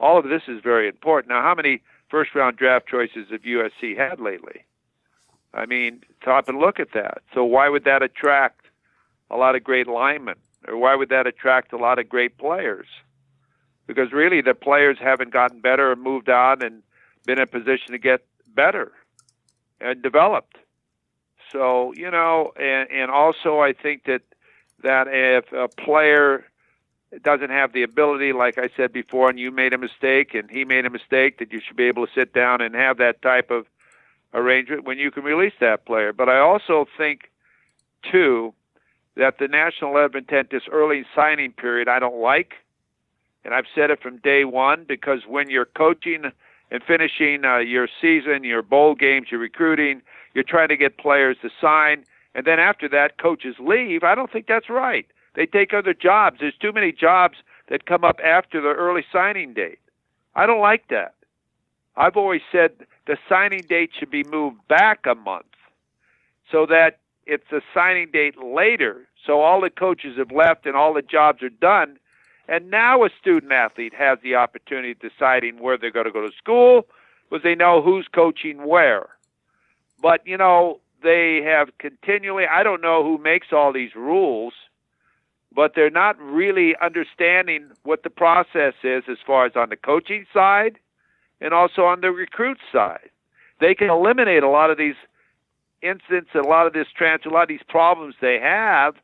All 0.00 0.18
of 0.18 0.28
this 0.28 0.42
is 0.48 0.60
very 0.62 0.88
important. 0.88 1.30
Now, 1.30 1.42
how 1.42 1.54
many 1.54 1.80
first 2.08 2.34
round 2.34 2.56
draft 2.56 2.88
choices 2.88 3.28
have 3.30 3.42
USC 3.42 3.96
had 3.96 4.20
lately? 4.20 4.64
I 5.54 5.66
mean, 5.66 6.02
stop 6.20 6.48
and 6.48 6.58
look 6.58 6.78
at 6.78 6.92
that. 6.92 7.22
So 7.32 7.44
why 7.44 7.68
would 7.68 7.84
that 7.84 8.02
attract 8.02 8.66
a 9.30 9.36
lot 9.36 9.54
of 9.54 9.64
great 9.64 9.86
linemen, 9.86 10.36
or 10.66 10.76
why 10.76 10.94
would 10.94 11.08
that 11.10 11.26
attract 11.26 11.72
a 11.72 11.76
lot 11.76 11.98
of 11.98 12.08
great 12.08 12.38
players? 12.38 12.86
Because 13.86 14.12
really, 14.12 14.42
the 14.42 14.54
players 14.54 14.98
haven't 15.00 15.32
gotten 15.32 15.60
better 15.60 15.92
and 15.92 16.02
moved 16.02 16.28
on 16.28 16.62
and 16.62 16.82
been 17.28 17.38
in 17.38 17.42
a 17.42 17.46
position 17.46 17.92
to 17.92 17.98
get 17.98 18.24
better 18.54 18.90
and 19.82 20.02
developed. 20.02 20.56
So 21.52 21.92
you 21.94 22.10
know, 22.10 22.52
and 22.58 22.90
and 22.90 23.10
also 23.10 23.60
I 23.60 23.74
think 23.74 24.04
that 24.04 24.22
that 24.82 25.08
if 25.08 25.52
a 25.52 25.68
player 25.68 26.46
doesn't 27.22 27.50
have 27.50 27.72
the 27.72 27.82
ability, 27.82 28.32
like 28.32 28.56
I 28.58 28.70
said 28.76 28.92
before, 28.92 29.28
and 29.28 29.38
you 29.38 29.50
made 29.50 29.74
a 29.74 29.78
mistake 29.78 30.34
and 30.34 30.50
he 30.50 30.64
made 30.64 30.86
a 30.86 30.90
mistake, 30.90 31.38
that 31.38 31.52
you 31.52 31.60
should 31.60 31.76
be 31.76 31.84
able 31.84 32.06
to 32.06 32.12
sit 32.14 32.32
down 32.32 32.60
and 32.62 32.74
have 32.74 32.96
that 32.98 33.20
type 33.20 33.50
of 33.50 33.66
arrangement 34.32 34.84
when 34.84 34.98
you 34.98 35.10
can 35.10 35.22
release 35.22 35.54
that 35.60 35.84
player. 35.86 36.12
But 36.12 36.28
I 36.28 36.38
also 36.38 36.86
think, 36.98 37.30
too, 38.10 38.52
that 39.16 39.38
the 39.38 39.48
national 39.48 39.94
letter 39.94 40.06
of 40.06 40.14
intent, 40.14 40.50
this 40.50 40.68
early 40.70 41.04
signing 41.14 41.52
period, 41.52 41.88
I 41.88 41.98
don't 41.98 42.20
like. 42.20 42.54
And 43.42 43.54
I've 43.54 43.64
said 43.74 43.90
it 43.90 44.02
from 44.02 44.18
day 44.18 44.44
one 44.44 44.84
because 44.86 45.20
when 45.26 45.48
you're 45.48 45.64
coaching 45.64 46.30
and 46.70 46.82
finishing 46.82 47.44
uh, 47.44 47.58
your 47.58 47.88
season, 48.00 48.44
your 48.44 48.62
bowl 48.62 48.94
games, 48.94 49.28
your 49.30 49.40
recruiting, 49.40 50.02
you're 50.34 50.44
trying 50.44 50.68
to 50.68 50.76
get 50.76 50.98
players 50.98 51.36
to 51.42 51.50
sign. 51.60 52.04
And 52.34 52.46
then 52.46 52.58
after 52.58 52.88
that, 52.90 53.18
coaches 53.18 53.56
leave. 53.58 54.02
I 54.04 54.14
don't 54.14 54.30
think 54.30 54.46
that's 54.46 54.68
right. 54.68 55.06
They 55.34 55.46
take 55.46 55.72
other 55.72 55.94
jobs. 55.94 56.38
There's 56.40 56.56
too 56.60 56.72
many 56.72 56.92
jobs 56.92 57.38
that 57.68 57.86
come 57.86 58.04
up 58.04 58.18
after 58.22 58.60
the 58.60 58.68
early 58.68 59.04
signing 59.12 59.54
date. 59.54 59.78
I 60.34 60.46
don't 60.46 60.60
like 60.60 60.88
that. 60.88 61.14
I've 61.96 62.16
always 62.16 62.42
said 62.52 62.72
the 63.06 63.16
signing 63.28 63.64
date 63.68 63.90
should 63.98 64.10
be 64.10 64.24
moved 64.24 64.58
back 64.68 65.00
a 65.06 65.14
month 65.14 65.46
so 66.50 66.66
that 66.66 67.00
it's 67.26 67.50
a 67.52 67.60
signing 67.74 68.10
date 68.12 68.34
later. 68.42 69.08
So 69.26 69.40
all 69.40 69.60
the 69.60 69.70
coaches 69.70 70.16
have 70.16 70.30
left 70.30 70.64
and 70.64 70.76
all 70.76 70.94
the 70.94 71.02
jobs 71.02 71.42
are 71.42 71.48
done. 71.48 71.98
And 72.48 72.70
now 72.70 73.04
a 73.04 73.10
student 73.20 73.52
athlete 73.52 73.92
has 73.94 74.18
the 74.22 74.34
opportunity 74.34 74.92
of 74.92 74.98
deciding 75.00 75.60
where 75.60 75.76
they're 75.76 75.90
going 75.90 76.06
to 76.06 76.12
go 76.12 76.26
to 76.26 76.34
school 76.36 76.86
because 77.28 77.42
they 77.42 77.54
know 77.54 77.82
who's 77.82 78.08
coaching 78.12 78.66
where. 78.66 79.08
But, 80.00 80.26
you 80.26 80.38
know, 80.38 80.80
they 81.02 81.42
have 81.44 81.68
continually, 81.78 82.44
I 82.50 82.62
don't 82.62 82.80
know 82.80 83.04
who 83.04 83.18
makes 83.18 83.48
all 83.52 83.72
these 83.72 83.94
rules, 83.94 84.54
but 85.54 85.74
they're 85.74 85.90
not 85.90 86.18
really 86.20 86.74
understanding 86.80 87.70
what 87.82 88.02
the 88.02 88.10
process 88.10 88.74
is 88.82 89.04
as 89.10 89.18
far 89.26 89.44
as 89.44 89.52
on 89.54 89.68
the 89.68 89.76
coaching 89.76 90.24
side 90.32 90.78
and 91.40 91.52
also 91.52 91.84
on 91.84 92.00
the 92.00 92.10
recruit 92.10 92.58
side. 92.72 93.10
They 93.60 93.74
can 93.74 93.90
eliminate 93.90 94.42
a 94.42 94.48
lot 94.48 94.70
of 94.70 94.78
these 94.78 94.94
incidents, 95.82 96.30
a 96.34 96.40
lot 96.40 96.66
of 96.66 96.72
this 96.72 96.88
transfer, 96.96 97.28
a 97.28 97.32
lot 97.32 97.42
of 97.42 97.48
these 97.48 97.62
problems 97.68 98.14
they 98.20 98.38
have 98.40 98.94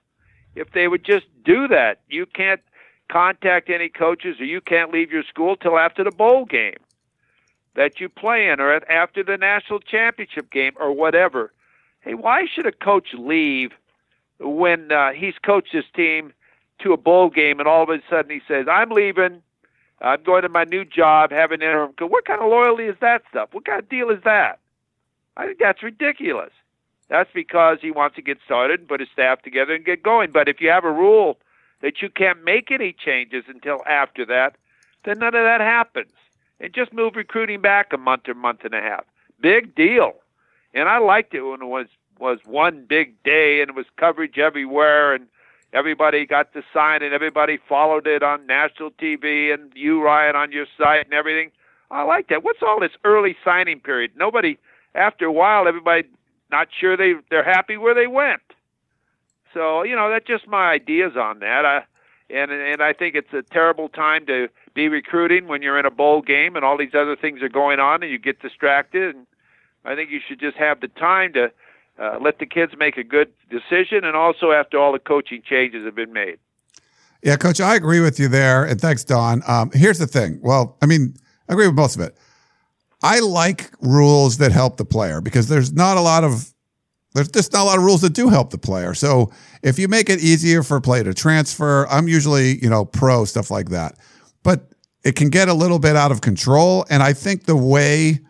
if 0.55 0.70
they 0.72 0.88
would 0.88 1.05
just 1.05 1.26
do 1.45 1.68
that. 1.68 2.01
You 2.09 2.26
can't 2.26 2.61
contact 3.11 3.71
any 3.71 3.89
coaches 3.89 4.41
or 4.41 4.45
you 4.45 4.61
can't 4.61 4.93
leave 4.93 5.11
your 5.11 5.23
school 5.23 5.57
till 5.57 5.79
after 5.79 6.03
the 6.05 6.11
bowl 6.11 6.45
game 6.45 6.77
that 7.75 8.01
you 8.01 8.09
play 8.09 8.49
in 8.49 8.61
or 8.61 8.75
after 8.91 9.23
the 9.23 9.37
national 9.37 9.81
championship 9.81 10.51
game 10.51 10.73
or 10.79 10.93
whatever. 10.93 11.53
Hey, 12.01 12.15
why 12.15 12.47
should 12.53 12.67
a 12.67 12.73
coach 12.73 13.09
leave 13.15 13.73
when 14.39 14.93
uh, 14.93 15.13
he's 15.13 15.35
coached 15.45 15.73
his 15.73 15.85
team 15.95 16.33
to 16.81 16.93
a 16.93 16.97
bowl 16.97 17.31
game 17.31 17.61
and 17.61 17.69
all 17.69 17.83
of 17.83 17.89
a 17.89 18.01
sudden 18.09 18.31
he 18.31 18.41
says, 18.47 18.67
I'm 18.71 18.91
leaving 18.91 19.43
I'm 20.01 20.23
going 20.23 20.43
to 20.43 20.49
my 20.49 20.65
new 20.65 20.85
job, 20.85 21.31
have 21.31 21.51
an 21.51 21.63
interim. 21.63 21.95
What 21.99 22.27
kind 22.27 22.41
of 22.41 22.51
loyalty 22.51 22.85
is 22.85 22.97
that 23.01 23.23
stuff? 23.31 23.51
What 23.53 23.65
kind 23.65 23.79
of 23.81 23.89
deal 23.89 24.11
is 24.11 24.23
that? 24.25 24.59
I 25.37 25.47
think 25.47 25.59
that's 25.59 25.83
ridiculous. 25.83 26.51
That's 27.09 27.31
because 27.33 27.79
he 27.81 27.91
wants 27.91 28.17
to 28.17 28.23
get 28.23 28.39
started 28.45 28.81
and 28.81 28.89
put 28.89 29.01
his 29.01 29.09
staff 29.13 29.43
together 29.43 29.75
and 29.75 29.85
get 29.85 30.03
going. 30.03 30.31
But 30.31 30.49
if 30.49 30.61
you 30.61 30.69
have 30.71 30.85
a 30.85 30.93
rule 30.93 31.39
that 31.85 32.01
you 32.01 32.09
can't 32.09 32.43
make 32.43 32.70
any 32.70 32.95
changes 32.95 33.45
until 33.47 33.82
after 33.87 34.24
that, 34.24 34.57
then 35.05 35.18
none 35.18 35.35
of 35.35 35.45
that 35.45 35.61
happens. 35.61 36.14
And 36.59 36.72
just 36.72 36.95
move 36.95 37.14
recruiting 37.14 37.61
back 37.61 37.93
a 37.93 37.99
month 37.99 38.26
or 38.26 38.32
month 38.32 38.61
and 38.64 38.72
a 38.72 38.80
half. 38.80 39.05
Big 39.39 39.74
deal. 39.74 40.14
And 40.72 40.89
I 40.89 40.97
liked 40.97 41.35
it 41.35 41.43
when 41.43 41.61
it 41.61 41.66
was 41.66 41.87
was 42.18 42.39
one 42.47 42.87
big 42.89 43.22
day 43.22 43.61
and 43.61 43.68
it 43.68 43.76
was 43.76 43.85
coverage 43.99 44.39
everywhere 44.39 45.12
and 45.12 45.26
everybody 45.74 46.24
got 46.24 46.55
to 46.55 46.62
sign 46.72 47.03
and 47.03 47.12
everybody 47.12 47.59
followed 47.68 48.07
it 48.07 48.22
on 48.22 48.47
national 48.47 48.93
TV 48.93 49.53
and 49.53 49.70
you 49.74 50.03
Ryan 50.03 50.37
on 50.37 50.53
your 50.53 50.66
site 50.78 51.05
and 51.05 51.12
everything. 51.12 51.51
I 51.91 52.05
like 52.05 52.28
that. 52.28 52.43
What's 52.43 52.62
all 52.62 52.80
this 52.80 52.93
early 53.05 53.37
signing 53.45 53.80
period? 53.80 54.12
Nobody 54.16 54.57
after 54.95 55.26
a 55.26 55.32
while 55.32 55.68
everybody 55.68 56.05
not 56.51 56.68
sure 56.80 56.97
they 56.97 57.14
they're 57.28 57.45
happy 57.45 57.76
where 57.76 57.95
they 57.95 58.07
went. 58.07 58.41
So, 59.55 59.85
you 59.85 59.97
know, 59.97 60.11
that's 60.11 60.27
just 60.27 60.47
my 60.47 60.71
ideas 60.71 61.13
on 61.17 61.39
that. 61.39 61.65
I 61.65 61.85
and 62.29 62.51
and 62.51 62.83
I 62.83 62.93
think 62.93 63.15
it's 63.15 63.33
a 63.33 63.43
terrible 63.43 63.89
time 63.89 64.27
to 64.27 64.49
be 64.75 64.89
recruiting 64.89 65.47
when 65.47 65.63
you're 65.63 65.79
in 65.79 65.87
a 65.87 65.91
bowl 65.91 66.21
game 66.21 66.57
and 66.57 66.65
all 66.65 66.77
these 66.77 66.95
other 66.95 67.17
things 67.17 67.43
are 67.43 67.49
going 67.49 67.79
on 67.79 68.03
and 68.03 68.11
you 68.11 68.19
get 68.19 68.41
distracted 68.41 69.15
and 69.15 69.27
I 69.85 69.95
think 69.95 70.11
you 70.11 70.21
should 70.27 70.41
just 70.41 70.57
have 70.57 70.81
the 70.81 70.89
time 70.89 71.33
to 71.35 71.53
uh, 71.99 72.19
let 72.21 72.39
the 72.39 72.47
kids 72.47 72.73
make 72.79 72.97
a 72.97 73.05
good 73.05 73.33
decision, 73.51 74.05
and 74.05 74.17
also 74.17 74.51
after 74.51 74.79
all 74.79 74.93
the 74.93 74.99
coaching 74.99 75.43
changes 75.49 75.85
have 75.85 75.95
been 75.95 76.13
made. 76.13 76.39
Yeah, 77.23 77.37
Coach, 77.37 77.61
I 77.61 77.75
agree 77.75 78.01
with 78.01 78.19
you 78.19 78.29
there, 78.29 78.65
and 78.65 78.81
thanks, 78.81 79.05
Don. 79.05 79.43
Um, 79.47 79.71
here's 79.73 79.99
the 79.99 80.07
thing. 80.07 80.41
Well, 80.43 80.77
I 80.83 80.87
mean, 80.87 81.15
I 81.49 81.53
agree 81.53 81.67
with 81.67 81.77
most 81.77 81.95
of 81.95 82.03
it. 82.03 82.17
I 83.03 83.21
like 83.21 83.71
rules 83.81 84.39
that 84.39 84.53
help 84.53 84.77
the 84.77 84.85
player 84.85 85.21
because 85.21 85.49
there's 85.49 85.73
not 85.73 85.97
a 85.97 86.01
lot 86.01 86.25
of 86.25 86.54
there's 87.15 87.29
just 87.29 87.53
not 87.53 87.62
a 87.62 87.65
lot 87.65 87.79
of 87.79 87.85
rules 87.85 88.03
that 88.03 88.12
do 88.12 88.29
help 88.29 88.51
the 88.51 88.59
player. 88.59 88.95
So 88.95 89.31
if 89.62 89.79
you 89.79 89.89
make 89.89 90.11
it 90.11 90.21
easier 90.21 90.62
for 90.62 90.77
a 90.77 90.81
player 90.81 91.05
to 91.05 91.15
transfer, 91.15 91.87
I'm 91.89 92.09
usually 92.09 92.62
you 92.62 92.69
know 92.69 92.85
pro 92.85 93.25
stuff 93.25 93.51
like 93.51 93.71
that. 93.71 93.97
But 94.43 94.69
it 95.05 95.17
can 95.17 95.31
get 95.31 95.49
a 95.49 95.55
little 95.55 95.79
bit 95.79 95.97
out 95.97 96.12
of 96.12 96.21
control, 96.21 96.85
and 96.91 97.03
I 97.03 97.12
think 97.12 97.45
the 97.45 97.57
way 97.57 98.21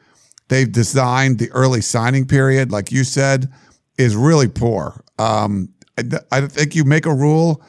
they've 0.49 0.71
designed 0.71 1.39
the 1.39 1.51
early 1.53 1.81
signing 1.81 2.27
period, 2.27 2.71
like 2.71 2.93
you 2.93 3.05
said, 3.05 3.51
is 3.99 4.15
really 4.15 4.49
poor. 4.49 5.03
Um, 5.19 5.71
I, 5.99 6.03
I 6.31 6.41
think 6.43 6.75
you 6.75 6.85
make 6.85 7.07
a 7.07 7.15
rule 7.15 7.63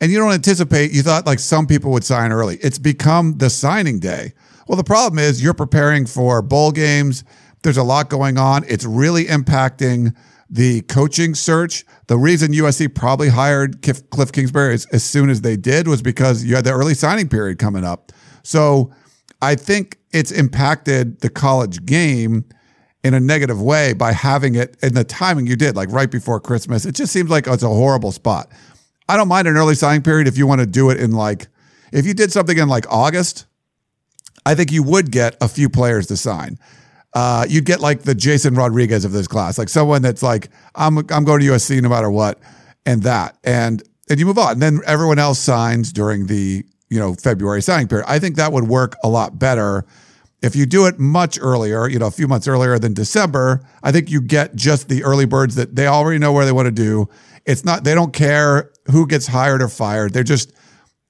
and 0.00 0.12
you 0.12 0.18
don't 0.18 0.32
anticipate, 0.32 0.92
you 0.92 1.02
thought 1.02 1.26
like 1.26 1.38
some 1.38 1.66
people 1.66 1.90
would 1.92 2.04
sign 2.04 2.32
early. 2.32 2.56
It's 2.56 2.78
become 2.78 3.38
the 3.38 3.50
signing 3.50 3.98
day. 3.98 4.32
Well, 4.68 4.76
the 4.76 4.84
problem 4.84 5.18
is 5.18 5.42
you're 5.42 5.54
preparing 5.54 6.06
for 6.06 6.42
bowl 6.42 6.72
games. 6.72 7.24
There's 7.62 7.76
a 7.76 7.82
lot 7.82 8.10
going 8.10 8.36
on. 8.36 8.64
It's 8.68 8.84
really 8.84 9.24
impacting 9.24 10.14
the 10.48 10.82
coaching 10.82 11.34
search. 11.34 11.84
The 12.06 12.16
reason 12.16 12.52
USC 12.52 12.94
probably 12.94 13.28
hired 13.28 13.82
Cliff 13.82 14.32
Kingsbury 14.32 14.74
as, 14.74 14.86
as 14.86 15.04
soon 15.04 15.30
as 15.30 15.40
they 15.40 15.56
did 15.56 15.88
was 15.88 16.02
because 16.02 16.44
you 16.44 16.56
had 16.56 16.64
the 16.64 16.72
early 16.72 16.94
signing 16.94 17.28
period 17.28 17.58
coming 17.58 17.84
up. 17.84 18.12
So 18.42 18.92
I 19.42 19.54
think 19.54 19.98
it's 20.12 20.30
impacted 20.30 21.20
the 21.20 21.28
college 21.28 21.84
game 21.84 22.44
in 23.02 23.14
a 23.14 23.20
negative 23.20 23.60
way 23.60 23.92
by 23.92 24.12
having 24.12 24.54
it 24.54 24.76
in 24.82 24.94
the 24.94 25.04
timing 25.04 25.46
you 25.46 25.56
did, 25.56 25.76
like 25.76 25.90
right 25.92 26.10
before 26.10 26.40
Christmas. 26.40 26.84
It 26.84 26.94
just 26.94 27.12
seems 27.12 27.30
like 27.30 27.46
it's 27.46 27.62
a 27.62 27.68
horrible 27.68 28.12
spot. 28.12 28.50
I 29.08 29.16
don't 29.16 29.28
mind 29.28 29.46
an 29.46 29.56
early 29.56 29.76
signing 29.76 30.02
period 30.02 30.26
if 30.26 30.36
you 30.36 30.46
want 30.46 30.60
to 30.60 30.66
do 30.66 30.90
it 30.90 30.98
in 30.98 31.12
like, 31.12 31.46
if 31.92 32.06
you 32.06 32.14
did 32.14 32.32
something 32.32 32.58
in 32.58 32.68
like 32.68 32.84
August, 32.90 33.46
I 34.44 34.54
think 34.54 34.72
you 34.72 34.82
would 34.82 35.12
get 35.12 35.36
a 35.40 35.48
few 35.48 35.68
players 35.68 36.06
to 36.08 36.16
sign. 36.16 36.58
Uh, 37.14 37.46
you'd 37.48 37.64
get 37.64 37.80
like 37.80 38.02
the 38.02 38.14
Jason 38.14 38.54
Rodriguez 38.54 39.04
of 39.04 39.12
this 39.12 39.26
class, 39.26 39.58
like 39.58 39.68
someone 39.68 40.02
that's 40.02 40.22
like, 40.22 40.48
I'm 40.74 40.98
I'm 40.98 41.24
going 41.24 41.40
to 41.40 41.46
USC 41.46 41.80
no 41.80 41.88
matter 41.88 42.10
what, 42.10 42.38
and 42.84 43.02
that, 43.04 43.38
and 43.42 43.82
and 44.10 44.20
you 44.20 44.26
move 44.26 44.38
on. 44.38 44.52
And 44.52 44.62
then 44.62 44.80
everyone 44.86 45.18
else 45.18 45.38
signs 45.38 45.92
during 45.92 46.26
the 46.26 46.64
you 46.88 46.98
know, 46.98 47.14
February 47.14 47.62
signing 47.62 47.88
period. 47.88 48.06
I 48.08 48.18
think 48.18 48.36
that 48.36 48.52
would 48.52 48.64
work 48.68 48.96
a 49.02 49.08
lot 49.08 49.38
better. 49.38 49.84
If 50.42 50.54
you 50.54 50.66
do 50.66 50.86
it 50.86 50.98
much 50.98 51.38
earlier, 51.40 51.88
you 51.88 51.98
know, 51.98 52.06
a 52.06 52.10
few 52.10 52.28
months 52.28 52.46
earlier 52.46 52.78
than 52.78 52.94
December, 52.94 53.60
I 53.82 53.90
think 53.90 54.10
you 54.10 54.20
get 54.20 54.54
just 54.54 54.88
the 54.88 55.02
early 55.02 55.24
birds 55.24 55.56
that 55.56 55.74
they 55.74 55.86
already 55.86 56.18
know 56.18 56.32
where 56.32 56.44
they 56.44 56.52
want 56.52 56.66
to 56.66 56.72
do. 56.72 57.08
it's 57.44 57.64
not 57.64 57.84
they 57.84 57.94
don't 57.94 58.12
care 58.12 58.70
who 58.90 59.06
gets 59.06 59.26
hired 59.26 59.62
or 59.62 59.68
fired. 59.68 60.12
They're 60.12 60.22
just 60.22 60.52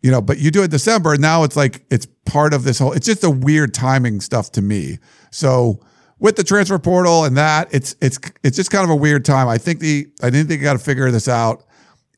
you 0.02 0.10
know, 0.10 0.20
but 0.20 0.38
you 0.38 0.50
do 0.50 0.62
it 0.62 0.70
December. 0.70 1.14
And 1.14 1.22
now 1.22 1.42
it's 1.42 1.56
like 1.56 1.84
it's 1.90 2.06
part 2.26 2.54
of 2.54 2.62
this 2.62 2.78
whole. 2.78 2.92
It's 2.92 3.06
just 3.06 3.24
a 3.24 3.30
weird 3.30 3.74
timing 3.74 4.20
stuff 4.20 4.52
to 4.52 4.62
me. 4.62 4.98
So 5.36 5.80
with 6.18 6.36
the 6.36 6.44
transfer 6.44 6.78
portal 6.78 7.24
and 7.24 7.36
that, 7.36 7.68
it's 7.72 7.94
it's 8.00 8.18
it's 8.42 8.56
just 8.56 8.70
kind 8.70 8.84
of 8.84 8.90
a 8.90 8.96
weird 8.96 9.24
time. 9.24 9.48
I 9.48 9.58
think 9.58 9.80
the 9.80 10.08
I 10.22 10.30
didn't 10.30 10.48
think 10.48 10.60
you 10.60 10.64
got 10.64 10.72
to 10.72 10.78
figure 10.78 11.10
this 11.10 11.28
out 11.28 11.64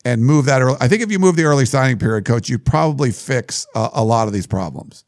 and 0.05 0.25
move 0.25 0.45
that 0.45 0.63
early. 0.63 0.77
I 0.81 0.87
think 0.87 1.03
if 1.03 1.11
you 1.11 1.19
move 1.19 1.35
the 1.35 1.43
early 1.43 1.67
signing 1.67 1.99
period, 1.99 2.25
coach, 2.25 2.49
you 2.49 2.59
probably 2.59 3.11
fix 3.11 3.67
a, 3.75 3.91
a 3.95 4.05
lot 4.05 4.29
of 4.29 4.33
these 4.33 4.47
problems. 4.47 5.05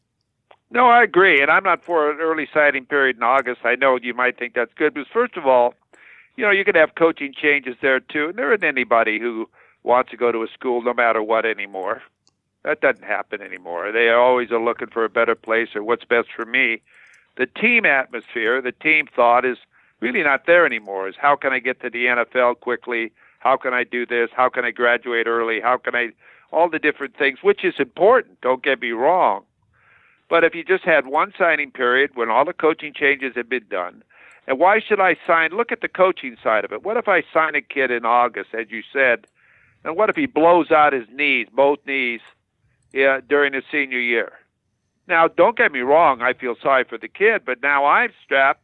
No, 0.71 0.87
I 0.87 1.03
agree, 1.03 1.41
and 1.41 1.49
I'm 1.49 1.63
not 1.63 1.83
for 1.83 2.11
an 2.11 2.19
early 2.19 2.47
signing 2.53 2.85
period 2.85 3.15
in 3.17 3.23
August. 3.23 3.61
I 3.63 3.75
know 3.75 3.97
you 4.01 4.13
might 4.13 4.37
think 4.37 4.53
that's 4.53 4.73
good, 4.73 4.93
because 4.93 5.09
first 5.11 5.37
of 5.37 5.45
all, 5.45 5.73
you 6.35 6.43
know 6.43 6.51
you 6.51 6.65
could 6.65 6.75
have 6.75 6.95
coaching 6.95 7.33
changes 7.33 7.77
there 7.81 8.01
too, 8.01 8.29
and 8.29 8.37
there 8.37 8.53
isn't 8.53 8.63
anybody 8.63 9.19
who 9.19 9.49
wants 9.83 10.11
to 10.11 10.17
go 10.17 10.33
to 10.33 10.43
a 10.43 10.47
school 10.53 10.81
no 10.81 10.93
matter 10.93 11.23
what 11.23 11.45
anymore. 11.45 12.01
That 12.63 12.81
doesn't 12.81 13.05
happen 13.05 13.41
anymore. 13.41 13.91
They 13.93 14.09
always 14.09 14.51
are 14.51 14.61
looking 14.61 14.89
for 14.89 15.05
a 15.05 15.09
better 15.09 15.33
place 15.33 15.69
or 15.75 15.83
what's 15.83 16.05
best 16.05 16.27
for 16.35 16.45
me. 16.45 16.81
The 17.37 17.45
team 17.45 17.85
atmosphere, 17.85 18.61
the 18.61 18.71
team 18.71 19.07
thought 19.15 19.45
is 19.45 19.57
really 19.99 20.23
not 20.23 20.45
there 20.45 20.65
anymore. 20.65 21.07
Is 21.07 21.15
how 21.17 21.35
can 21.35 21.53
I 21.53 21.59
get 21.59 21.81
to 21.81 21.89
the 21.89 22.05
NFL 22.05 22.59
quickly? 22.59 23.11
How 23.39 23.57
can 23.57 23.73
I 23.73 23.83
do 23.83 24.05
this? 24.05 24.29
How 24.35 24.49
can 24.49 24.65
I 24.65 24.71
graduate 24.71 25.27
early? 25.27 25.61
How 25.61 25.77
can 25.77 25.95
I 25.95 26.11
all 26.51 26.69
the 26.69 26.79
different 26.79 27.15
things, 27.17 27.39
which 27.41 27.63
is 27.63 27.75
important, 27.79 28.41
don't 28.41 28.63
get 28.63 28.81
me 28.81 28.91
wrong. 28.91 29.43
But 30.29 30.43
if 30.43 30.55
you 30.55 30.63
just 30.63 30.83
had 30.83 31.07
one 31.07 31.33
signing 31.37 31.71
period 31.71 32.11
when 32.15 32.29
all 32.29 32.45
the 32.45 32.53
coaching 32.53 32.93
changes 32.93 33.33
had 33.35 33.49
been 33.49 33.65
done, 33.69 34.03
and 34.47 34.59
why 34.59 34.79
should 34.79 34.99
I 34.99 35.15
sign? 35.27 35.51
Look 35.51 35.71
at 35.71 35.81
the 35.81 35.87
coaching 35.87 36.35
side 36.41 36.65
of 36.65 36.71
it. 36.71 36.83
What 36.83 36.97
if 36.97 37.07
I 37.07 37.23
sign 37.33 37.55
a 37.55 37.61
kid 37.61 37.91
in 37.91 38.05
August, 38.05 38.49
as 38.53 38.67
you 38.69 38.81
said, 38.91 39.27
and 39.83 39.95
what 39.95 40.09
if 40.09 40.15
he 40.15 40.25
blows 40.25 40.71
out 40.71 40.93
his 40.93 41.07
knees, 41.11 41.47
both 41.53 41.79
knees, 41.85 42.21
yeah, 42.93 43.19
during 43.27 43.53
his 43.53 43.63
senior 43.71 43.99
year? 43.99 44.33
Now, 45.11 45.27
don't 45.27 45.57
get 45.57 45.73
me 45.73 45.81
wrong, 45.81 46.21
I 46.21 46.31
feel 46.31 46.55
sorry 46.63 46.85
for 46.85 46.97
the 46.97 47.09
kid, 47.09 47.41
but 47.45 47.61
now 47.61 47.85
I'm 47.85 48.11
strapped 48.23 48.63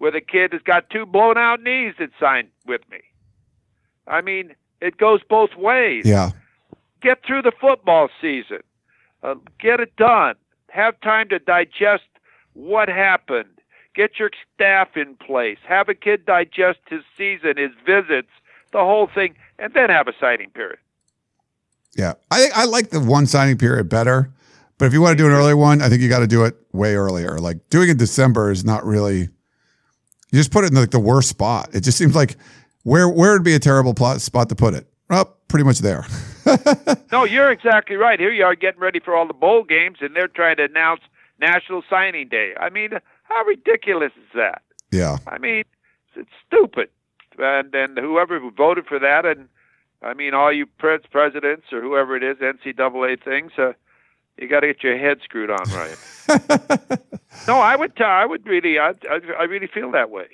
with 0.00 0.16
a 0.16 0.20
kid 0.20 0.50
that's 0.50 0.64
got 0.64 0.90
two 0.90 1.06
blown 1.06 1.38
out 1.38 1.62
knees 1.62 1.94
that 2.00 2.10
signed 2.18 2.48
with 2.66 2.80
me. 2.90 2.98
I 4.08 4.20
mean, 4.20 4.56
it 4.80 4.96
goes 4.96 5.20
both 5.30 5.54
ways. 5.56 6.04
Yeah. 6.04 6.32
Get 7.00 7.24
through 7.24 7.42
the 7.42 7.52
football 7.60 8.08
season. 8.20 8.58
Uh, 9.22 9.36
get 9.60 9.78
it 9.78 9.94
done. 9.94 10.34
Have 10.70 11.00
time 11.00 11.28
to 11.28 11.38
digest 11.38 12.08
what 12.54 12.88
happened. 12.88 13.60
Get 13.94 14.18
your 14.18 14.30
staff 14.52 14.96
in 14.96 15.14
place. 15.14 15.58
Have 15.64 15.88
a 15.88 15.94
kid 15.94 16.26
digest 16.26 16.80
his 16.90 17.02
season, 17.16 17.56
his 17.56 17.70
visits, 17.86 18.32
the 18.72 18.80
whole 18.80 19.08
thing, 19.14 19.36
and 19.60 19.72
then 19.74 19.90
have 19.90 20.08
a 20.08 20.12
signing 20.20 20.50
period. 20.50 20.80
Yeah, 21.94 22.14
I 22.32 22.48
I 22.52 22.64
like 22.64 22.90
the 22.90 22.98
one 22.98 23.26
signing 23.26 23.58
period 23.58 23.88
better, 23.88 24.30
but 24.78 24.86
if 24.86 24.92
you 24.92 25.00
want 25.02 25.18
to 25.18 25.22
do 25.22 25.26
an 25.26 25.32
early 25.32 25.54
one, 25.54 25.82
I 25.82 25.88
think 25.88 26.00
you 26.02 26.08
got 26.08 26.20
to 26.20 26.26
do 26.26 26.44
it 26.44 26.56
way 26.72 26.94
earlier. 26.94 27.38
Like 27.38 27.68
doing 27.68 27.88
it 27.88 27.92
in 27.92 27.96
December 27.98 28.50
is 28.50 28.64
not 28.64 28.84
really. 28.84 29.28
You 30.30 30.38
just 30.38 30.52
put 30.52 30.64
it 30.64 30.70
in 30.70 30.76
like 30.76 30.90
the 30.90 31.00
worst 31.00 31.28
spot. 31.28 31.70
It 31.72 31.80
just 31.80 31.98
seems 31.98 32.14
like 32.14 32.36
where 32.84 33.08
where 33.08 33.32
would 33.32 33.44
be 33.44 33.54
a 33.54 33.58
terrible 33.58 33.94
plot, 33.94 34.20
spot 34.20 34.48
to 34.50 34.54
put 34.54 34.74
it? 34.74 34.86
Well, 35.10 35.36
pretty 35.48 35.64
much 35.64 35.78
there. 35.78 36.06
no, 37.12 37.24
you're 37.24 37.50
exactly 37.50 37.96
right. 37.96 38.20
Here 38.20 38.30
you 38.30 38.44
are 38.44 38.54
getting 38.54 38.80
ready 38.80 39.00
for 39.00 39.14
all 39.16 39.26
the 39.26 39.34
bowl 39.34 39.64
games, 39.64 39.98
and 40.00 40.14
they're 40.14 40.28
trying 40.28 40.56
to 40.56 40.64
announce 40.64 41.00
National 41.40 41.82
Signing 41.88 42.28
Day. 42.28 42.54
I 42.58 42.68
mean, 42.70 42.90
how 43.24 43.44
ridiculous 43.44 44.12
is 44.16 44.28
that? 44.34 44.62
Yeah. 44.90 45.18
I 45.26 45.38
mean, 45.38 45.64
it's 46.14 46.30
stupid. 46.46 46.90
And 47.38 47.74
and 47.74 47.98
whoever 47.98 48.38
voted 48.50 48.86
for 48.86 48.98
that, 48.98 49.24
and 49.24 49.48
I 50.02 50.14
mean, 50.14 50.34
all 50.34 50.52
you 50.52 50.66
pres- 50.66 51.06
presidents 51.10 51.66
or 51.72 51.80
whoever 51.80 52.16
it 52.16 52.22
is, 52.22 52.36
NCAA 52.38 53.22
things, 53.22 53.52
uh, 53.58 53.72
you 54.38 54.48
got 54.48 54.60
to 54.60 54.68
get 54.68 54.82
your 54.82 54.96
head 54.98 55.18
screwed 55.22 55.50
on 55.50 55.64
right. 55.70 55.96
no, 57.46 57.56
I 57.60 57.76
would. 57.76 57.96
T- 57.96 58.04
I 58.04 58.24
would 58.26 58.46
really. 58.46 58.78
I, 58.78 58.90
I, 59.10 59.20
I 59.40 59.42
really 59.44 59.66
feel 59.66 59.90
that 59.92 60.10
way. 60.10 60.26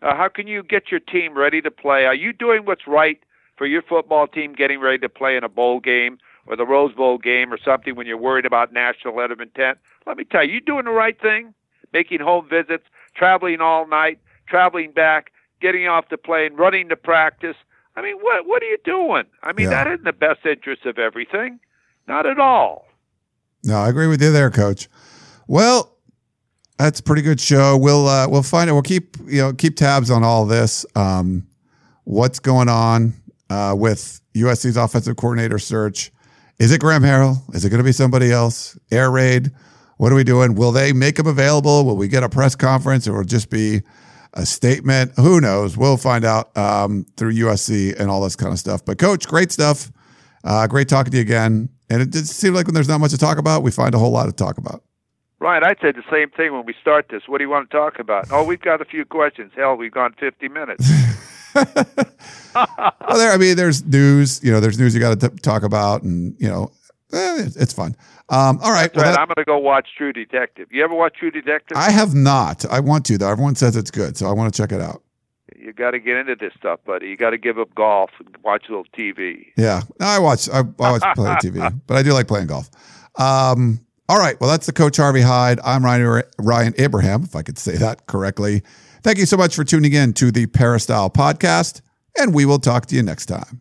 Uh, 0.00 0.16
how 0.16 0.28
can 0.28 0.46
you 0.46 0.62
get 0.62 0.90
your 0.90 1.00
team 1.00 1.34
ready 1.36 1.60
to 1.62 1.70
play? 1.70 2.06
Are 2.06 2.14
you 2.14 2.32
doing 2.32 2.64
what's 2.64 2.86
right 2.86 3.20
for 3.56 3.66
your 3.66 3.82
football 3.82 4.26
team 4.26 4.52
getting 4.52 4.80
ready 4.80 4.98
to 4.98 5.08
play 5.08 5.36
in 5.36 5.44
a 5.44 5.48
bowl 5.48 5.80
game 5.80 6.18
or 6.46 6.56
the 6.56 6.66
Rose 6.66 6.92
Bowl 6.94 7.18
game 7.18 7.52
or 7.52 7.58
something 7.64 7.94
when 7.94 8.06
you're 8.06 8.16
worried 8.16 8.46
about 8.46 8.72
national 8.72 9.16
letter 9.16 9.32
of 9.34 9.40
intent? 9.40 9.78
Let 10.06 10.16
me 10.16 10.24
tell 10.24 10.44
you, 10.44 10.52
you're 10.52 10.60
doing 10.60 10.84
the 10.86 10.90
right 10.90 11.20
thing, 11.20 11.54
making 11.92 12.20
home 12.20 12.48
visits, 12.48 12.84
traveling 13.14 13.60
all 13.60 13.86
night, 13.86 14.18
traveling 14.48 14.90
back, 14.90 15.30
getting 15.60 15.86
off 15.86 16.08
the 16.10 16.16
plane, 16.16 16.54
running 16.54 16.88
to 16.88 16.96
practice. 16.96 17.56
I 17.94 18.02
mean, 18.02 18.16
what 18.20 18.46
what 18.46 18.62
are 18.62 18.66
you 18.66 18.78
doing? 18.84 19.24
I 19.42 19.52
mean, 19.52 19.70
Yeah. 19.70 19.84
that 19.84 19.86
isn't 19.92 20.04
the 20.04 20.12
best 20.12 20.44
interest 20.46 20.84
of 20.86 20.98
everything. 20.98 21.60
Not 22.08 22.26
at 22.26 22.40
all. 22.40 22.86
No, 23.64 23.78
I 23.78 23.88
agree 23.88 24.06
with 24.08 24.20
you 24.20 24.32
there, 24.32 24.50
Coach. 24.50 24.88
Well, 25.46 25.96
that's 26.78 27.00
a 27.00 27.02
pretty 27.02 27.22
good 27.22 27.40
show. 27.40 27.76
We'll 27.76 28.08
uh, 28.08 28.28
we'll 28.28 28.42
find 28.42 28.68
it. 28.68 28.72
We'll 28.72 28.82
keep 28.82 29.16
you 29.26 29.40
know 29.42 29.52
keep 29.52 29.76
tabs 29.76 30.10
on 30.10 30.24
all 30.24 30.46
this. 30.46 30.84
Um, 30.96 31.46
what's 32.04 32.40
going 32.40 32.68
on 32.68 33.14
uh, 33.50 33.74
with 33.76 34.20
USC's 34.34 34.76
offensive 34.76 35.16
coordinator 35.16 35.58
search? 35.58 36.10
Is 36.58 36.72
it 36.72 36.80
Graham 36.80 37.02
Harrell? 37.02 37.54
Is 37.54 37.64
it 37.64 37.70
going 37.70 37.78
to 37.78 37.84
be 37.84 37.92
somebody 37.92 38.32
else? 38.32 38.78
Air 38.90 39.10
raid? 39.10 39.52
What 39.96 40.10
are 40.10 40.16
we 40.16 40.24
doing? 40.24 40.54
Will 40.54 40.72
they 40.72 40.92
make 40.92 41.18
him 41.18 41.26
available? 41.26 41.84
Will 41.84 41.96
we 41.96 42.08
get 42.08 42.24
a 42.24 42.28
press 42.28 42.56
conference, 42.56 43.06
or 43.06 43.22
just 43.22 43.50
be 43.50 43.82
a 44.32 44.44
statement? 44.44 45.12
Who 45.16 45.40
knows? 45.40 45.76
We'll 45.76 45.96
find 45.96 46.24
out 46.24 46.56
um, 46.56 47.06
through 47.16 47.34
USC 47.34 47.98
and 47.98 48.10
all 48.10 48.20
this 48.22 48.34
kind 48.34 48.52
of 48.52 48.58
stuff. 48.58 48.84
But 48.84 48.98
coach, 48.98 49.28
great 49.28 49.52
stuff. 49.52 49.92
Uh, 50.44 50.66
great 50.66 50.88
talking 50.88 51.10
to 51.12 51.16
you 51.18 51.22
again. 51.22 51.68
And 51.90 52.02
it 52.02 52.10
just 52.10 52.34
seems 52.36 52.54
like 52.54 52.66
when 52.66 52.74
there's 52.74 52.88
not 52.88 52.98
much 52.98 53.10
to 53.10 53.18
talk 53.18 53.38
about, 53.38 53.62
we 53.62 53.70
find 53.70 53.94
a 53.94 53.98
whole 53.98 54.10
lot 54.10 54.26
to 54.26 54.32
talk 54.32 54.58
about. 54.58 54.82
Right, 55.38 55.62
I 55.64 55.74
said 55.80 55.96
the 55.96 56.04
same 56.10 56.30
thing 56.30 56.52
when 56.52 56.64
we 56.66 56.74
start 56.80 57.06
this. 57.10 57.22
What 57.26 57.38
do 57.38 57.44
you 57.44 57.50
want 57.50 57.68
to 57.68 57.76
talk 57.76 57.98
about? 57.98 58.28
Oh, 58.30 58.44
we've 58.44 58.60
got 58.60 58.80
a 58.80 58.84
few 58.84 59.04
questions. 59.04 59.50
Hell, 59.56 59.74
we've 59.74 59.90
gone 59.92 60.14
50 60.18 60.48
minutes. 60.48 60.88
Well, 62.54 63.18
there. 63.18 63.32
I 63.32 63.36
mean, 63.38 63.56
there's 63.56 63.84
news. 63.84 64.42
You 64.42 64.52
know, 64.52 64.60
there's 64.60 64.78
news 64.78 64.94
you 64.94 65.00
got 65.00 65.18
to 65.20 65.28
talk 65.28 65.62
about, 65.62 66.02
and 66.02 66.34
you 66.38 66.48
know, 66.48 66.70
eh, 67.12 67.48
it's 67.56 67.72
fun. 67.72 67.96
Um, 68.28 68.58
all 68.62 68.72
right. 68.72 68.94
Well, 68.94 69.04
right. 69.04 69.12
that- 69.12 69.18
I'm 69.18 69.26
going 69.26 69.36
to 69.36 69.44
go 69.44 69.58
watch 69.58 69.88
True 69.96 70.12
Detective. 70.12 70.68
You 70.70 70.84
ever 70.84 70.94
watch 70.94 71.14
True 71.18 71.30
Detective? 71.30 71.76
I 71.76 71.90
have 71.90 72.14
not. 72.14 72.64
I 72.70 72.80
want 72.80 73.06
to 73.06 73.18
though. 73.18 73.28
Everyone 73.30 73.54
says 73.54 73.76
it's 73.76 73.90
good, 73.90 74.16
so 74.16 74.26
I 74.28 74.32
want 74.32 74.52
to 74.52 74.62
check 74.62 74.72
it 74.72 74.80
out. 74.80 75.02
You 75.62 75.72
got 75.72 75.92
to 75.92 76.00
get 76.00 76.16
into 76.16 76.34
this 76.34 76.52
stuff, 76.58 76.80
buddy. 76.84 77.08
You 77.08 77.16
got 77.16 77.30
to 77.30 77.38
give 77.38 77.58
up 77.58 77.74
golf 77.74 78.10
and 78.18 78.36
watch 78.42 78.64
a 78.68 78.72
little 78.72 78.86
TV. 78.96 79.46
Yeah, 79.56 79.82
I 80.00 80.18
watch. 80.18 80.48
I, 80.48 80.58
I 80.58 80.90
watch 80.90 81.02
play 81.14 81.30
TV, 81.36 81.80
but 81.86 81.96
I 81.96 82.02
do 82.02 82.12
like 82.12 82.26
playing 82.26 82.48
golf. 82.48 82.68
Um, 83.16 83.80
all 84.08 84.18
right. 84.18 84.38
Well, 84.40 84.50
that's 84.50 84.66
the 84.66 84.72
Coach 84.72 84.96
Harvey 84.96 85.20
Hyde. 85.20 85.60
I'm 85.64 85.84
Ryan 85.84 86.22
Ryan 86.38 86.74
Abraham, 86.78 87.22
if 87.22 87.36
I 87.36 87.42
could 87.42 87.58
say 87.58 87.76
that 87.76 88.06
correctly. 88.06 88.62
Thank 89.02 89.18
you 89.18 89.26
so 89.26 89.36
much 89.36 89.54
for 89.54 89.64
tuning 89.64 89.92
in 89.92 90.12
to 90.14 90.30
the 90.30 90.46
Peristyle 90.46 91.10
podcast, 91.10 91.80
and 92.18 92.34
we 92.34 92.44
will 92.44 92.58
talk 92.58 92.86
to 92.86 92.96
you 92.96 93.02
next 93.02 93.26
time. 93.26 93.60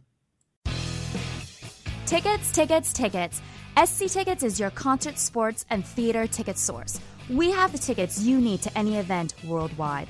Tickets, 2.05 2.51
tickets, 2.51 2.93
tickets. 2.93 3.41
SC 3.85 4.07
Tickets 4.07 4.43
is 4.43 4.59
your 4.59 4.69
concert, 4.71 5.17
sports, 5.17 5.65
and 5.69 5.85
theater 5.85 6.27
ticket 6.27 6.57
source. 6.57 6.99
We 7.29 7.51
have 7.51 7.71
the 7.71 7.77
tickets 7.77 8.21
you 8.21 8.41
need 8.41 8.61
to 8.63 8.77
any 8.77 8.97
event 8.97 9.33
worldwide. 9.45 10.09